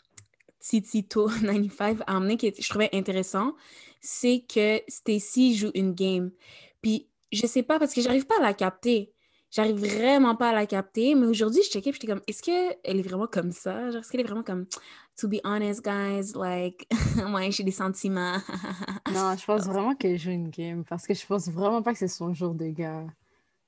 Titito 0.61 1.28
95 1.40 2.03
a 2.07 2.16
amené, 2.16 2.36
que 2.36 2.49
je 2.59 2.68
trouvais 2.68 2.90
intéressant, 2.92 3.55
c'est 4.01 4.44
que 4.53 4.82
Stacy 4.88 5.55
joue 5.55 5.70
une 5.74 5.94
game. 5.94 6.32
Puis 6.82 7.09
je 7.32 7.46
sais 7.46 7.62
pas, 7.62 7.78
parce 7.78 7.94
que 7.94 8.01
j'arrive 8.01 8.26
pas 8.26 8.38
à 8.38 8.42
la 8.42 8.55
capter. 8.55 9.12
J'arrive 9.51 9.76
vraiment 9.76 10.36
pas 10.36 10.51
à 10.51 10.53
la 10.53 10.66
capter, 10.66 11.14
mais 11.14 11.26
aujourd'hui, 11.26 11.62
je 11.62 11.70
checkais, 11.70 11.92
j'étais 11.92 12.07
comme, 12.07 12.20
est-ce 12.26 12.42
qu'elle 12.42 12.76
est 12.84 13.03
vraiment 13.03 13.26
comme 13.26 13.51
ça? 13.51 13.90
Genre, 13.90 14.01
est-ce 14.01 14.11
qu'elle 14.11 14.20
est 14.20 14.24
vraiment 14.24 14.42
comme, 14.42 14.66
to 15.16 15.26
be 15.28 15.36
honest, 15.44 15.82
guys, 15.82 16.32
like, 16.34 16.86
moi, 17.26 17.49
j'ai 17.51 17.64
des 17.64 17.70
sentiments. 17.70 18.36
non, 19.14 19.34
je 19.36 19.44
pense 19.44 19.64
vraiment 19.64 19.94
qu'elle 19.94 20.18
joue 20.18 20.30
une 20.30 20.51
game, 20.51 20.84
parce 20.84 21.07
que 21.07 21.14
je 21.14 21.24
pense 21.26 21.49
vraiment 21.49 21.82
pas 21.82 21.92
que 21.92 21.99
c'est 21.99 22.09
son 22.09 22.34
jour 22.34 22.55
de 22.55 22.66
gars. 22.68 23.07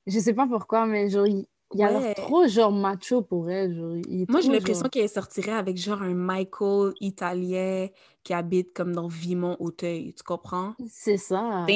Je 0.07 0.19
sais 0.19 0.35
pas 0.35 0.47
pourquoi, 0.47 0.87
mais 0.87 1.09
genre, 1.09 1.27
il 1.27 1.47
a 1.83 1.91
l'air 1.91 2.15
trop 2.15 2.47
genre 2.49 2.73
macho 2.73 3.23
pour 3.23 3.49
elle. 3.51 3.75
Genre, 3.75 3.97
Moi, 4.29 4.41
j'ai 4.41 4.51
l'impression 4.51 4.89
qu'elle 4.89 5.09
sortirait 5.09 5.53
avec 5.53 5.77
genre 5.79 6.03
un 6.03 6.15
Michael 6.15 6.95
italien 7.01 7.89
qui 8.23 8.35
habite 8.35 8.73
comme 8.75 8.93
dans 8.95 9.09
Vimont 9.09 9.57
Auteuil. 9.61 10.13
Tu 10.15 10.23
comprends? 10.25 10.75
C'est 10.89 11.17
ça. 11.17 11.73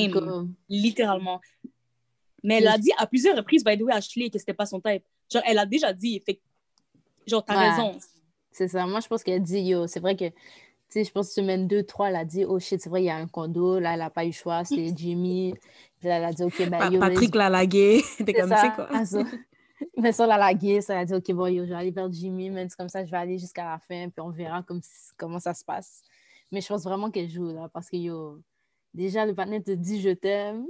Littéralement. 0.68 1.40
Mais 2.44 2.58
elle 2.58 2.68
a 2.68 2.78
dit 2.78 2.92
à 2.98 3.06
plusieurs 3.06 3.36
reprises, 3.36 3.64
by 3.64 3.76
the 3.76 3.82
way, 3.82 3.94
Ashley, 3.94 4.28
que 4.28 4.38
c'était 4.38 4.54
pas 4.54 4.66
son 4.66 4.78
type. 4.78 5.02
Genre, 5.32 5.42
elle 5.46 5.58
a 5.58 5.64
déjà 5.64 5.92
dit. 5.92 6.20
Fait... 6.24 6.38
Genre, 7.26 7.42
t'as 7.42 7.70
raison. 7.70 7.98
C'est 8.52 8.68
ça. 8.68 8.86
Moi, 8.86 9.00
je 9.00 9.08
pense 9.08 9.24
qu'elle 9.24 9.42
dit, 9.42 9.60
yo, 9.60 9.86
c'est 9.86 9.98
vrai 9.98 10.14
que 10.14 10.28
tu 10.94 11.00
sais, 11.00 11.04
je 11.04 11.10
pense 11.10 11.30
semaine 11.30 11.66
2, 11.66 11.82
3, 11.82 12.10
elle 12.10 12.16
a 12.16 12.24
dit, 12.24 12.44
oh 12.44 12.60
shit, 12.60 12.80
c'est 12.80 12.90
vrai, 12.90 13.02
il 13.02 13.06
y 13.06 13.10
a 13.10 13.16
un 13.16 13.26
condo. 13.26 13.80
Là, 13.80 13.94
elle 13.94 13.98
n'a 13.98 14.10
pas 14.10 14.24
eu 14.24 14.28
le 14.28 14.32
choix, 14.32 14.62
c'est 14.64 14.76
Jimmy. 14.96 15.54
Puis 15.98 16.08
là, 16.08 16.18
elle 16.18 16.24
a 16.24 16.32
dit, 16.32 16.44
OK, 16.44 16.68
ben, 16.68 16.92
yo, 16.92 17.00
Patrick 17.00 17.34
l'a 17.34 17.48
lagué. 17.48 18.02
T'es 18.24 18.34
comme, 18.34 18.50
ça, 18.50 18.70
quoi. 18.70 18.88
Mais 19.96 20.12
ça, 20.12 20.26
l'a 20.26 20.36
lagué, 20.36 20.82
ça 20.82 20.98
a 20.98 21.04
dit, 21.04 21.14
OK, 21.14 21.32
bon, 21.32 21.46
yo, 21.46 21.64
je 21.64 21.70
vais 21.70 21.76
aller 21.76 21.90
vers 21.90 22.12
Jimmy, 22.12 22.48
mais 22.48 22.68
c'est 22.68 22.76
comme 22.76 22.88
ça, 22.88 23.04
je 23.04 23.10
vais 23.10 23.16
aller 23.16 23.38
jusqu'à 23.38 23.64
la 23.64 23.78
fin, 23.78 24.08
puis 24.08 24.20
on 24.20 24.30
verra 24.30 24.62
comme, 24.62 24.80
comment 25.16 25.40
ça 25.40 25.52
se 25.52 25.64
passe. 25.64 26.02
Mais 26.52 26.60
je 26.60 26.68
pense 26.68 26.84
vraiment 26.84 27.10
qu'elle 27.10 27.28
joue, 27.28 27.52
là, 27.52 27.68
parce 27.72 27.90
que, 27.90 27.96
yo, 27.96 28.40
déjà, 28.94 29.26
le 29.26 29.34
partenaire 29.34 29.64
te 29.64 29.72
dit, 29.72 30.00
je 30.00 30.10
t'aime, 30.10 30.64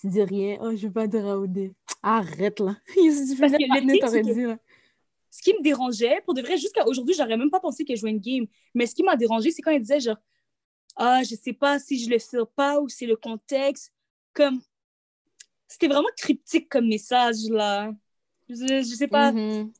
tu 0.00 0.08
dis 0.08 0.22
rien, 0.22 0.58
oh, 0.60 0.74
je 0.74 0.86
veux 0.86 0.92
pas 0.92 1.08
te 1.08 1.16
rauder. 1.16 1.74
Arrête, 2.02 2.60
là. 2.60 2.76
parce 2.86 3.52
que 3.52 3.58
le 3.58 4.34
dit, 4.34 4.42
là. 4.42 4.58
Ce 5.30 5.42
qui 5.42 5.52
me 5.52 5.62
dérangeait, 5.62 6.22
pour 6.24 6.34
de 6.34 6.40
vrai, 6.40 6.56
jusqu'à 6.56 6.86
aujourd'hui, 6.86 7.14
j'aurais 7.14 7.36
même 7.36 7.50
pas 7.50 7.60
pensé 7.60 7.84
qu'elle 7.84 7.96
jouait 7.96 8.10
une 8.10 8.20
game. 8.20 8.46
Mais 8.74 8.86
ce 8.86 8.94
qui 8.94 9.02
m'a 9.02 9.16
dérangé, 9.16 9.50
c'est 9.50 9.60
quand 9.60 9.70
elle 9.70 9.82
disait, 9.82 10.00
genre, 10.00 10.16
ah, 10.96 11.22
je 11.22 11.34
sais 11.34 11.52
pas 11.52 11.78
si 11.78 12.02
je 12.02 12.08
le 12.08 12.18
fais 12.18 12.38
pas 12.54 12.80
ou 12.80 12.88
c'est 12.88 13.06
le 13.06 13.16
contexte. 13.16 13.92
Comme, 14.32 14.60
c'était 15.68 15.88
vraiment 15.88 16.08
cryptique 16.16 16.68
comme 16.68 16.88
message, 16.88 17.48
là. 17.50 17.92
Je, 18.48 18.54
je 18.54 18.94
sais 18.94 19.08
pas. 19.08 19.32
Mm-hmm. 19.32 19.72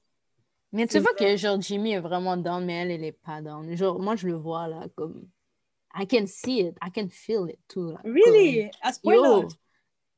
Mais 0.73 0.87
tu 0.87 0.99
vois 0.99 1.15
que 1.15 1.37
genre 1.37 1.61
Jimmy 1.61 1.93
est 1.93 2.01
vraiment 2.01 2.37
down, 2.37 2.65
mais 2.65 2.75
elle, 2.75 2.91
elle 2.91 3.05
est 3.05 3.13
pas 3.13 3.41
down. 3.41 3.75
Genre, 3.77 3.99
moi, 3.99 4.17
je 4.17 4.27
le 4.27 4.35
vois 4.35 4.69
là, 4.69 4.87
comme. 4.95 5.27
I 5.99 6.07
can 6.07 6.27
see 6.27 6.61
it, 6.61 6.77
I 6.83 6.91
can 6.91 7.09
feel 7.09 7.49
it 7.49 7.59
too. 7.69 7.93
Là, 7.93 8.01
really? 8.05 8.71
À 8.83 8.93
ce 8.93 9.01
point-là? 9.01 9.49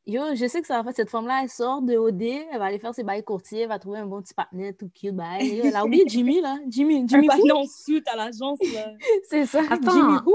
Yo, 0.09 0.35
je 0.35 0.47
sais 0.47 0.63
que 0.63 0.67
ça 0.67 0.79
va 0.79 0.85
faire 0.85 0.97
cette 0.97 1.11
femme-là, 1.11 1.41
elle 1.43 1.51
sort 1.51 1.83
de 1.83 1.95
OD, 1.95 2.23
elle 2.23 2.59
va 2.59 2.65
aller 2.65 2.79
faire 2.79 2.95
ses 2.95 3.03
bails 3.03 3.23
courtiers, 3.23 3.61
elle 3.61 3.69
va 3.69 3.79
trouver 3.79 3.99
un 3.99 4.07
bon 4.07 4.23
petit 4.23 4.33
partenaire 4.33 4.73
tout 4.79 4.89
cute. 4.89 5.15
Bah, 5.15 5.25
elle 5.39 5.77
a 5.77 5.85
oublié 5.85 6.05
Jimmy, 6.07 6.41
là. 6.41 6.57
Jimmy, 6.67 7.05
Jimmy. 7.07 7.29
Un 7.31 7.55
en 7.55 7.67
suite 7.67 8.09
à 8.09 8.17
l'agence, 8.17 8.59
là. 8.73 8.91
C'est 9.29 9.45
ça. 9.45 9.61
Attends, 9.69 9.93
Jimmy 9.93 10.19
où? 10.25 10.35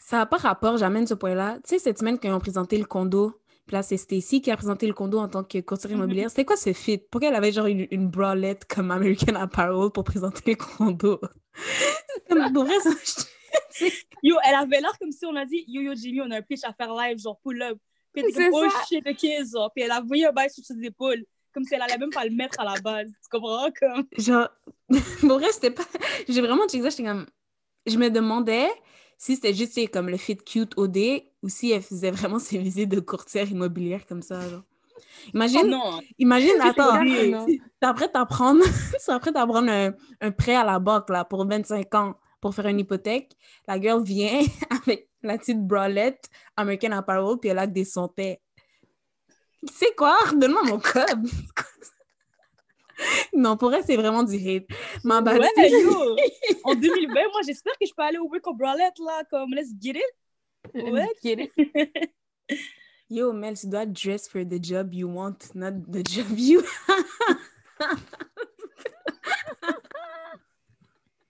Ça 0.00 0.16
n'a 0.16 0.26
pas 0.26 0.38
rapport, 0.38 0.76
j'amène 0.76 1.06
ce 1.06 1.14
point-là. 1.14 1.58
Tu 1.62 1.68
sais, 1.68 1.78
cette 1.78 1.98
semaine, 1.98 2.18
quand 2.18 2.26
ils 2.26 2.34
ont 2.34 2.40
présenté 2.40 2.78
le 2.78 2.84
condo, 2.84 3.40
puis 3.64 3.74
là, 3.74 3.84
c'est 3.84 3.96
Stacy 3.96 4.40
qui 4.40 4.50
a 4.50 4.56
présenté 4.56 4.88
le 4.88 4.92
condo 4.92 5.18
en 5.18 5.28
tant 5.28 5.44
que 5.44 5.60
courtière 5.60 5.92
mm-hmm. 5.92 5.96
immobilière. 5.96 6.30
C'était 6.30 6.44
quoi 6.44 6.56
ce 6.56 6.72
fit? 6.72 6.98
Pourquoi 6.98 7.28
elle 7.28 7.36
avait 7.36 7.52
genre 7.52 7.66
une, 7.66 7.86
une 7.92 8.08
bralette 8.08 8.64
comme 8.64 8.90
American 8.90 9.36
Apparel 9.36 9.90
pour 9.92 10.02
présenter 10.02 10.50
le 10.50 10.56
condo? 10.56 11.20
comme 12.28 12.52
pour 12.52 12.64
vrai, 12.64 12.74
Yo, 14.22 14.36
elle 14.44 14.54
avait 14.54 14.80
l'air 14.80 14.98
comme 14.98 15.12
si 15.12 15.24
on 15.26 15.36
a 15.36 15.44
dit 15.44 15.64
Yo, 15.68 15.80
yo, 15.82 15.94
Jimmy, 15.94 16.22
on 16.22 16.30
a 16.32 16.38
un 16.38 16.42
pitch 16.42 16.64
à 16.64 16.72
faire 16.72 16.92
live, 16.92 17.18
genre 17.20 17.38
pull 17.40 17.62
up. 17.62 17.78
Puis 18.16 18.24
elle 18.26 18.50
comme 18.50 18.62
Oh 18.64 18.68
shit, 18.88 19.06
ok, 19.06 19.46
genre. 19.52 19.70
Puis 19.74 19.84
elle 19.84 19.90
a 19.90 20.00
voyé 20.00 20.26
un 20.26 20.32
bail 20.32 20.50
sur 20.50 20.64
ses 20.64 20.78
épaules, 20.82 21.24
comme 21.52 21.64
si 21.64 21.74
elle 21.74 21.82
allait 21.82 21.98
même 21.98 22.10
pas 22.10 22.24
le 22.24 22.30
mettre 22.30 22.58
à 22.60 22.64
la 22.64 22.80
base. 22.80 23.08
Tu 23.08 23.28
comprends? 23.30 23.68
Comme... 23.78 24.06
Genre, 24.16 24.48
pour 25.20 25.38
vrai, 25.38 25.52
c'était 25.52 25.70
pas. 25.70 25.84
J'ai 26.28 26.40
vraiment 26.40 26.66
checké 26.66 26.82
ça, 26.82 26.90
j'étais 26.90 27.04
comme. 27.04 27.26
Je 27.86 27.96
me 27.98 28.10
demandais 28.10 28.68
si 29.18 29.36
c'était 29.36 29.54
juste 29.54 29.90
comme 29.90 30.08
le 30.08 30.16
fit 30.16 30.36
cute 30.36 30.76
OD 30.76 30.98
ou 31.42 31.48
si 31.48 31.70
elle 31.70 31.82
faisait 31.82 32.10
vraiment 32.10 32.38
ses 32.38 32.58
visites 32.58 32.88
de 32.88 33.00
courtière 33.00 33.50
immobilière 33.50 34.06
comme 34.06 34.22
ça. 34.22 34.40
Genre. 34.48 34.62
Imagine, 35.34 35.60
oh 35.64 35.68
non. 35.68 36.00
imagine, 36.18 36.60
attends, 36.60 37.02
tu 37.02 37.08
es 37.08 37.92
prêt 37.94 38.10
à 38.14 38.26
prendre, 38.26 38.62
un, 39.68 39.94
un, 40.20 40.30
prêt 40.30 40.54
à 40.54 40.64
la 40.64 40.78
banque 40.78 41.10
là, 41.10 41.24
pour 41.24 41.46
25 41.46 41.94
ans 41.94 42.14
pour 42.40 42.54
faire 42.54 42.66
une 42.66 42.80
hypothèque. 42.80 43.32
La 43.66 43.80
girl 43.80 44.02
vient 44.02 44.40
avec 44.82 45.08
la 45.26 45.38
petite 45.38 45.66
bralette 45.66 46.28
American 46.56 46.92
Apparel 46.92 47.38
puis 47.40 47.50
elle 47.50 47.58
a 47.58 47.66
des 47.66 47.84
sons-paix. 47.84 48.40
C'est 49.72 49.94
quoi? 49.94 50.16
Donne-moi 50.34 50.62
mon 50.64 50.78
code. 50.78 51.26
non, 53.34 53.56
pour 53.56 53.72
elle, 53.74 53.84
c'est 53.84 53.96
vraiment 53.96 54.22
du 54.22 54.36
hate. 54.36 54.66
Ma 55.02 55.20
ouais, 55.20 55.50
yo, 55.70 56.16
en 56.64 56.74
2020, 56.74 57.14
moi, 57.14 57.40
j'espère 57.46 57.72
que 57.78 57.86
je 57.86 57.92
peux 57.94 58.02
aller 58.02 58.18
au 58.18 58.28
Wick 58.28 58.44
Bralette, 58.56 58.98
là, 58.98 59.22
comme, 59.30 59.54
let's 59.54 59.70
get 59.80 59.98
it. 59.98 60.74
Ouais. 60.74 61.08
Get 61.22 61.50
it. 61.56 62.10
Yo, 63.08 63.32
Mel, 63.32 63.56
tu 63.56 63.68
dois 63.68 63.86
dress 63.86 64.28
for 64.28 64.44
the 64.44 64.60
job 64.60 64.92
you 64.92 65.08
want, 65.08 65.54
not 65.54 65.72
the 65.88 66.02
job 66.04 66.26
you. 66.36 66.60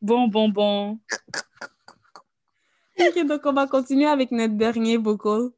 Bon, 0.01 0.29
bon, 0.29 0.49
bon. 0.49 1.01
Ok, 2.99 3.27
donc 3.27 3.41
on 3.45 3.53
va 3.53 3.67
continuer 3.67 4.07
avec 4.07 4.31
notre 4.31 4.55
dernier 4.55 4.97
vocal. 4.97 5.51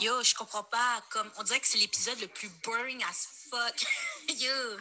Yo, 0.00 0.22
je 0.22 0.34
comprends 0.34 0.64
pas. 0.64 1.02
Comme, 1.10 1.30
on 1.38 1.42
dirait 1.42 1.60
que 1.60 1.66
c'est 1.66 1.78
l'épisode 1.78 2.20
le 2.20 2.28
plus 2.28 2.48
boring 2.64 3.02
as 3.04 3.26
fuck. 3.50 3.86
yo. 4.38 4.78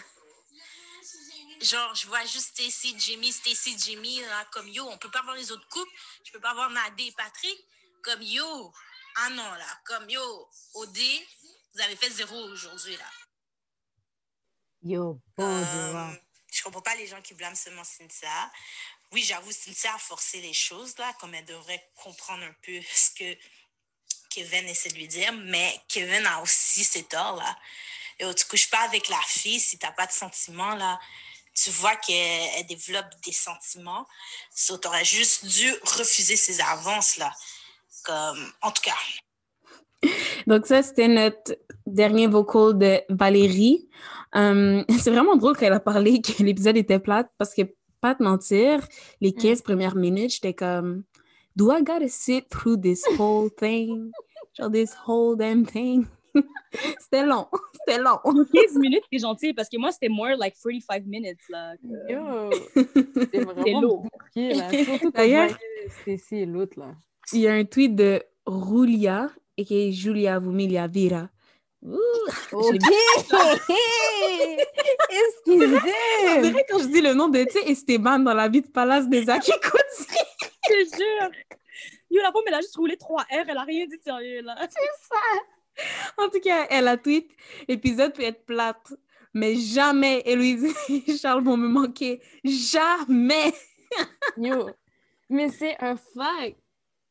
Genre, 1.59 1.95
je 1.95 2.05
vois 2.05 2.21
juste 2.21 2.51
Stacy, 2.53 2.93
Jimmy, 2.99 3.31
Stacy, 3.31 3.75
Jimmy, 3.79 4.19
là, 4.21 4.45
comme 4.51 4.67
yo, 4.67 4.85
on 4.87 4.97
peut 4.97 5.09
pas 5.09 5.19
avoir 5.19 5.35
les 5.35 5.51
autres 5.51 5.67
couples. 5.69 5.91
Je 6.23 6.31
peux 6.31 6.39
pas 6.39 6.51
avoir 6.51 6.69
Nadé 6.69 7.05
et 7.05 7.11
Patrick. 7.13 7.57
Comme 8.03 8.21
yo. 8.21 8.71
Ah 9.15 9.29
non, 9.29 9.43
là. 9.43 9.81
Comme 9.85 10.07
yo, 10.09 10.21
OD, 10.75 10.97
vous 11.73 11.81
avez 11.81 11.95
fait 11.95 12.11
zéro 12.11 12.35
aujourd'hui, 12.35 12.95
là. 12.95 13.09
Yo, 14.83 15.19
bon 15.35 15.43
Euh, 15.45 16.13
je 16.51 16.61
comprends 16.63 16.81
pas 16.81 16.95
les 16.95 17.07
gens 17.07 17.21
qui 17.21 17.33
blâment 17.33 17.55
seulement 17.55 17.83
Cynthia. 17.83 18.51
Oui, 19.13 19.23
j'avoue, 19.23 19.51
Cynthia 19.51 19.93
a 19.95 19.97
forcé 19.97 20.41
les 20.41 20.53
choses, 20.53 20.97
là, 20.97 21.13
comme 21.19 21.33
elle 21.33 21.45
devrait 21.45 21.81
comprendre 21.95 22.43
un 22.43 22.55
peu 22.63 22.79
ce 22.93 23.11
que 23.11 23.37
Kevin 24.29 24.67
essaie 24.67 24.89
de 24.89 24.95
lui 24.95 25.07
dire, 25.07 25.33
mais 25.33 25.79
Kevin 25.87 26.25
a 26.25 26.41
aussi 26.41 26.83
ses 26.83 27.03
torts, 27.03 27.37
là. 27.37 27.57
Et 28.19 28.33
tu 28.33 28.45
couches 28.45 28.69
pas 28.69 28.81
avec 28.81 29.09
la 29.09 29.21
fille 29.27 29.59
si 29.59 29.77
t'as 29.77 29.91
pas 29.91 30.07
de 30.07 30.11
sentiments, 30.11 30.75
là. 30.75 30.99
Tu 31.53 31.69
vois 31.71 31.95
qu'elle 31.95 32.49
elle 32.55 32.65
développe 32.65 33.09
des 33.25 33.31
sentiments. 33.31 34.07
So, 34.53 34.77
t'aurais 34.77 35.05
juste 35.05 35.45
dû 35.45 35.71
refuser 35.83 36.35
ses 36.35 36.61
avances, 36.61 37.17
là. 37.17 37.33
Comme, 38.03 38.53
en 38.61 38.71
tout 38.71 38.81
cas, 38.81 38.97
Donc 40.47 40.65
ça, 40.65 40.81
c'était 40.83 41.07
notre 41.07 41.57
dernier 41.85 42.27
vocal 42.27 42.77
de 42.77 43.01
Valérie. 43.09 43.89
Euh, 44.35 44.83
c'est 44.99 45.11
vraiment 45.11 45.35
drôle 45.35 45.57
qu'elle 45.57 45.73
a 45.73 45.79
parlé 45.79 46.21
que 46.21 46.43
l'épisode 46.43 46.77
était 46.77 46.99
plate 46.99 47.29
parce 47.37 47.53
que, 47.53 47.61
pas 48.01 48.15
te 48.15 48.23
mentir, 48.23 48.87
les 49.21 49.31
15 49.33 49.61
premières 49.61 49.95
minutes, 49.95 50.31
j'étais 50.35 50.53
comme 50.53 51.03
«Do 51.55 51.71
I 51.71 51.81
gotta 51.83 52.07
sit 52.07 52.47
through 52.49 52.77
this 52.81 53.03
whole 53.17 53.49
thing? 53.49 54.11
Genre, 54.57 54.71
this 54.71 54.95
whole 55.07 55.35
damn 55.37 55.65
thing?» 55.65 56.05
C'était 56.99 57.25
long, 57.25 57.47
c'était 57.87 57.99
long. 58.01 58.19
15 58.53 58.75
minutes, 58.77 59.03
t'es 59.11 59.17
gentil, 59.19 59.53
parce 59.53 59.69
que 59.69 59.77
moi, 59.77 59.91
c'était 59.91 60.09
more 60.09 60.35
like 60.37 60.55
45 60.61 61.05
minutes, 61.05 61.39
là. 61.49 61.73
que- 61.77 62.11
Yo, 62.13 62.51
c'est 62.75 63.31
C'est 63.33 63.43
vraiment 63.43 63.81
lourd. 63.81 64.05
D'ailleurs- 65.13 65.57
l'autre, 66.45 66.79
là. 66.79 66.93
Il 67.33 67.39
y 67.39 67.47
a 67.47 67.53
un 67.53 67.65
tweet 67.65 67.95
de 67.95 68.21
Rulia, 68.45 69.29
et 69.57 69.65
qui 69.65 69.75
est 69.75 69.91
Julia 69.91 70.39
Vumilia 70.39 70.85
Vira. 70.87 71.29
Ouh, 71.87 71.97
Ok! 72.51 72.75
On 75.47 75.61
Excusez! 75.61 76.41
dirait 76.41 76.65
quand 76.69 76.79
je 76.79 76.87
dis 76.87 77.01
le 77.01 77.13
nom 77.13 77.29
de, 77.29 77.43
tu 77.45 77.51
sais, 77.51 77.69
Esteban 77.71 78.19
dans 78.19 78.33
la 78.33 78.49
vie 78.49 78.61
de 78.61 78.67
palace 78.67 79.07
de 79.07 79.21
Zaki 79.21 79.51
Kouti. 79.51 80.17
Je 80.69 80.73
te 80.89 80.95
jure. 80.97 81.31
Yo, 82.09 82.21
la 82.21 82.31
femme, 82.31 82.41
elle 82.47 82.53
a 82.55 82.61
juste 82.61 82.75
roulé 82.75 82.97
3 82.97 83.21
R, 83.23 83.27
elle 83.47 83.57
a 83.57 83.63
rien 83.63 83.85
dit 83.85 83.99
sérieux, 84.03 84.41
là. 84.41 84.55
En 86.17 86.27
tout 86.29 86.39
cas, 86.41 86.65
elle 86.69 86.87
a 86.87 86.97
tweet 86.97 87.29
l'épisode 87.67 88.13
peut 88.13 88.23
être 88.23 88.45
plate, 88.45 88.93
mais 89.33 89.55
jamais 89.55 90.23
Héloïse 90.25 90.73
et 90.89 91.17
Charles 91.17 91.43
vont 91.43 91.57
me 91.57 91.67
manquer. 91.67 92.21
Jamais! 92.43 93.53
Yo, 94.37 94.69
mais 95.29 95.49
c'est 95.49 95.77
un 95.81 95.95
fact. 95.95 96.57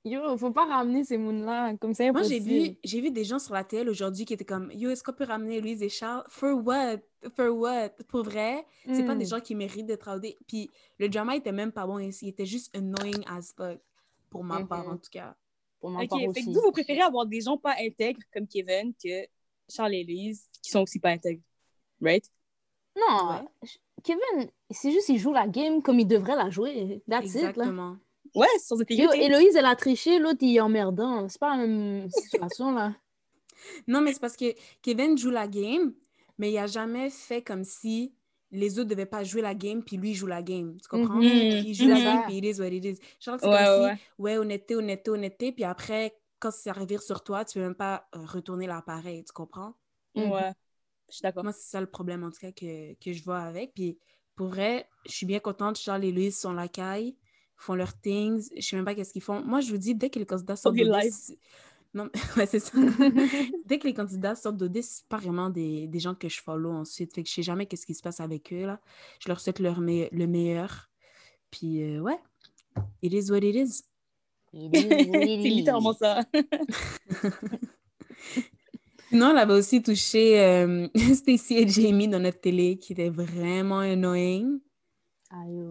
Yo, 0.09 0.37
faut 0.39 0.53
pas 0.53 0.67
ramener 0.67 1.03
ces 1.03 1.19
mouns-là, 1.19 1.75
comme 1.79 1.93
c'est 1.93 2.13
Moi, 2.13 2.23
j'ai 2.23 2.39
vu, 2.39 2.77
j'ai 2.85 3.01
vu 3.01 3.11
des 3.11 3.25
gens 3.25 3.41
sur 3.41 3.55
la 3.55 3.65
télé 3.65 3.91
aujourd'hui 3.91 4.25
qui 4.25 4.35
étaient 4.35 4.45
comme 4.45 4.71
Yo, 4.73 4.89
est-ce 4.91 5.03
qu'on 5.03 5.13
peut 5.13 5.25
ramener 5.25 5.57
Héloïse 5.57 5.83
et 5.83 5.89
Charles? 5.89 6.23
For 6.29 6.55
what? 6.65 6.99
For 7.35 7.49
what? 7.51 7.89
Pour 8.07 8.23
vrai, 8.23 8.65
c'est 8.87 9.05
pas 9.05 9.17
Mm. 9.17 9.19
des 9.19 9.25
gens 9.27 9.41
qui 9.41 9.57
méritent 9.57 9.87
d'être 9.87 10.09
audés. 10.15 10.39
Puis 10.47 10.71
le 11.01 11.09
drama 11.09 11.35
était 11.35 11.51
même 11.51 11.73
pas 11.73 11.87
bon 11.89 11.99
ici. 11.99 12.27
Il 12.27 12.29
était 12.29 12.47
juste 12.47 12.75
annoying 12.77 13.25
as 13.27 13.53
fuck. 13.57 13.81
Pour 14.31 14.45
ma 14.45 14.65
part, 14.65 14.89
en 14.89 14.97
tout 14.97 15.11
cas. 15.11 15.35
Pour 15.81 15.91
ma 15.91 16.07
part 16.07 16.21
fait 16.21 16.29
aussi. 16.29 16.45
que 16.47 16.51
vous, 16.51 16.61
vous 16.61 16.71
préférez 16.73 17.01
avoir 17.01 17.27
des 17.27 17.41
gens 17.41 17.59
pas 17.59 17.75
intègres 17.81 18.21
comme 18.33 18.47
Kevin 18.47 18.93
que 18.95 19.27
Charles 19.69 19.95
et 19.95 20.01
Elise, 20.03 20.49
qui 20.63 20.71
sont 20.71 20.83
aussi 20.83 21.01
pas 21.01 21.11
intègres. 21.11 21.43
Right? 22.01 22.25
Non, 22.97 23.31
Ouais. 23.31 23.69
Kevin, 24.05 24.51
c'est 24.71 24.93
juste 24.93 25.07
qu'il 25.07 25.19
joue 25.19 25.33
la 25.33 25.49
game 25.49 25.83
comme 25.83 25.99
il 25.99 26.07
devrait 26.07 26.37
la 26.37 26.49
jouer. 26.51 27.03
That's 27.09 27.35
it, 27.35 27.57
là. 27.57 27.97
Ouais, 28.37 28.47
sans 28.62 28.80
intégrité. 28.80 29.24
Héloïse, 29.24 29.57
elle 29.57 29.64
a 29.66 29.74
triché, 29.74 30.18
l'autre, 30.18 30.39
il 30.43 30.57
est 30.57 30.61
emmerdant. 30.61 31.28
C'est 31.28 31.41
pas 31.41 31.57
la 31.57 31.66
même 31.66 32.11
situation, 32.11 32.72
là. 32.72 32.95
Non, 33.89 34.01
mais 34.01 34.12
c'est 34.12 34.20
parce 34.20 34.37
que 34.37 34.55
Kevin 34.82 35.16
joue 35.16 35.30
la 35.30 35.49
game, 35.49 35.95
mais 36.39 36.53
il 36.53 36.59
a 36.59 36.66
jamais 36.66 37.11
fait 37.11 37.43
comme 37.43 37.64
si 37.64 38.14
les 38.53 38.78
autres 38.78 38.89
devaient 38.91 39.07
pas 39.07 39.24
jouer 39.24 39.43
la 39.43 39.55
game, 39.55 39.82
puis 39.82 39.97
lui 39.97 40.14
joue 40.14 40.26
la 40.26 40.43
game. 40.43 40.76
Tu 40.80 40.89
comprends? 40.89 41.20
Mhm. 41.20 41.64
Il 41.64 41.74
joue 41.74 41.89
la 41.89 41.97
Mhm. 41.97 42.05
game, 42.05 42.22
puis 42.22 42.37
it 42.39 42.45
is 42.45 42.61
what 42.61 42.68
it 42.68 42.84
is. 42.84 42.99
Charles, 43.18 43.41
c'est 43.41 43.49
Ouais, 43.49 43.66
comme 43.66 43.82
ouais, 43.82 43.97
si, 43.97 44.03
ouais, 44.18 44.37
honnêteté, 44.39 44.76
honnêteté, 44.76 45.11
honnêteté, 45.11 45.53
puis 45.53 45.64
après, 45.64 46.16
quand 46.39 46.51
ça 46.51 46.72
revient 46.72 46.99
sur 47.01 47.24
toi, 47.24 47.45
tu 47.45 47.55
peux 47.55 47.64
même 47.64 47.74
pas 47.74 48.07
retourner 48.12 48.66
l'appareil, 48.66 49.24
tu 49.24 49.32
comprends? 49.32 49.74
Mhm. 50.14 50.30
Ouais. 50.30 50.53
Je 51.09 51.14
suis 51.14 51.22
d'accord. 51.22 51.45
Moi, 51.45 51.53
c'est 51.53 51.70
ça 51.70 51.80
le 51.80 51.87
problème, 51.87 52.24
en 52.24 52.30
tout 52.30 52.41
cas, 52.41 52.53
que, 52.53 52.95
que 52.95 53.12
je 53.12 53.22
vois 53.24 53.41
avec. 53.41 53.72
Puis, 53.74 53.99
pour 54.34 54.49
vrai, 54.49 54.89
je 55.07 55.12
suis 55.12 55.26
bien 55.26 55.41
contente. 55.41 55.76
Charles 55.78 56.05
et 56.05 56.12
Louise 56.12 56.39
sont 56.39 56.53
la 56.53 56.68
caille, 56.68 57.16
font 57.57 57.75
leurs 57.75 57.99
things. 58.01 58.49
Je 58.57 58.61
sais 58.67 58.77
même 58.77 58.85
pas 58.85 58.95
qu'est-ce 58.95 59.13
qu'ils 59.13 59.23
font. 59.23 59.43
Moi, 59.43 59.61
je 59.61 59.71
vous 59.71 59.79
dis, 59.79 59.95
dès 59.95 60.11
que 60.11 60.19
les 60.19 60.27
candidats 60.27 60.57
sortent 60.57 60.77
real 60.77 60.89
d'OD, 60.89 61.03
life. 61.05 61.15
c'est- 61.15 61.39
Non, 61.95 62.11
ouais, 62.37 62.47
c'est 62.47 62.59
ça. 62.61 62.73
dès 63.65 63.79
que 63.79 63.87
les 63.87 63.95
candidats 63.95 64.35
sortent 64.35 64.57
d'OD, 64.59 64.83
c'est 64.83 65.07
pas 65.09 65.17
vraiment 65.19 65.49
des, 65.51 65.87
des 65.87 65.99
gens 66.01 66.15
que 66.15 66.29
je 66.29 66.41
follow 66.43 66.71
ensuite. 66.71 67.15
Fait 67.15 67.23
que 67.23 67.29
je 67.29 67.35
sais 67.35 67.43
jamais 67.43 67.67
qu'est-ce 67.67 67.87
qui 67.87 67.95
se 67.95 68.03
passe 68.03 68.21
avec 68.21 68.53
eux, 68.53 68.67
là. 68.67 68.81
Je 69.21 69.29
leur 69.29 69.41
souhaite 69.41 69.59
leur 69.61 69.81
me- 69.81 70.09
le 70.13 70.27
meilleur. 70.27 70.91
Puis, 71.51 71.83
euh, 71.83 72.01
ouais, 72.01 72.19
it 73.03 73.13
is 73.13 73.31
what 73.31 73.39
it 73.39 73.55
is. 73.57 73.83
c'est 74.53 75.49
littéralement 75.49 75.93
ça. 75.93 76.23
Sinon, 79.09 79.27
on 79.27 79.37
avait 79.37 79.53
aussi 79.55 79.83
touché 79.83 80.41
euh, 80.41 80.89
Stacy 81.15 81.59
et 81.59 81.69
Jamie 81.69 82.09
dans 82.09 82.19
notre 82.21 82.41
télé, 82.41 82.77
qui 82.79 82.93
était 82.93 83.09
vraiment 83.11 83.79
annoying. 83.79 84.59
Aïe, 85.31 85.63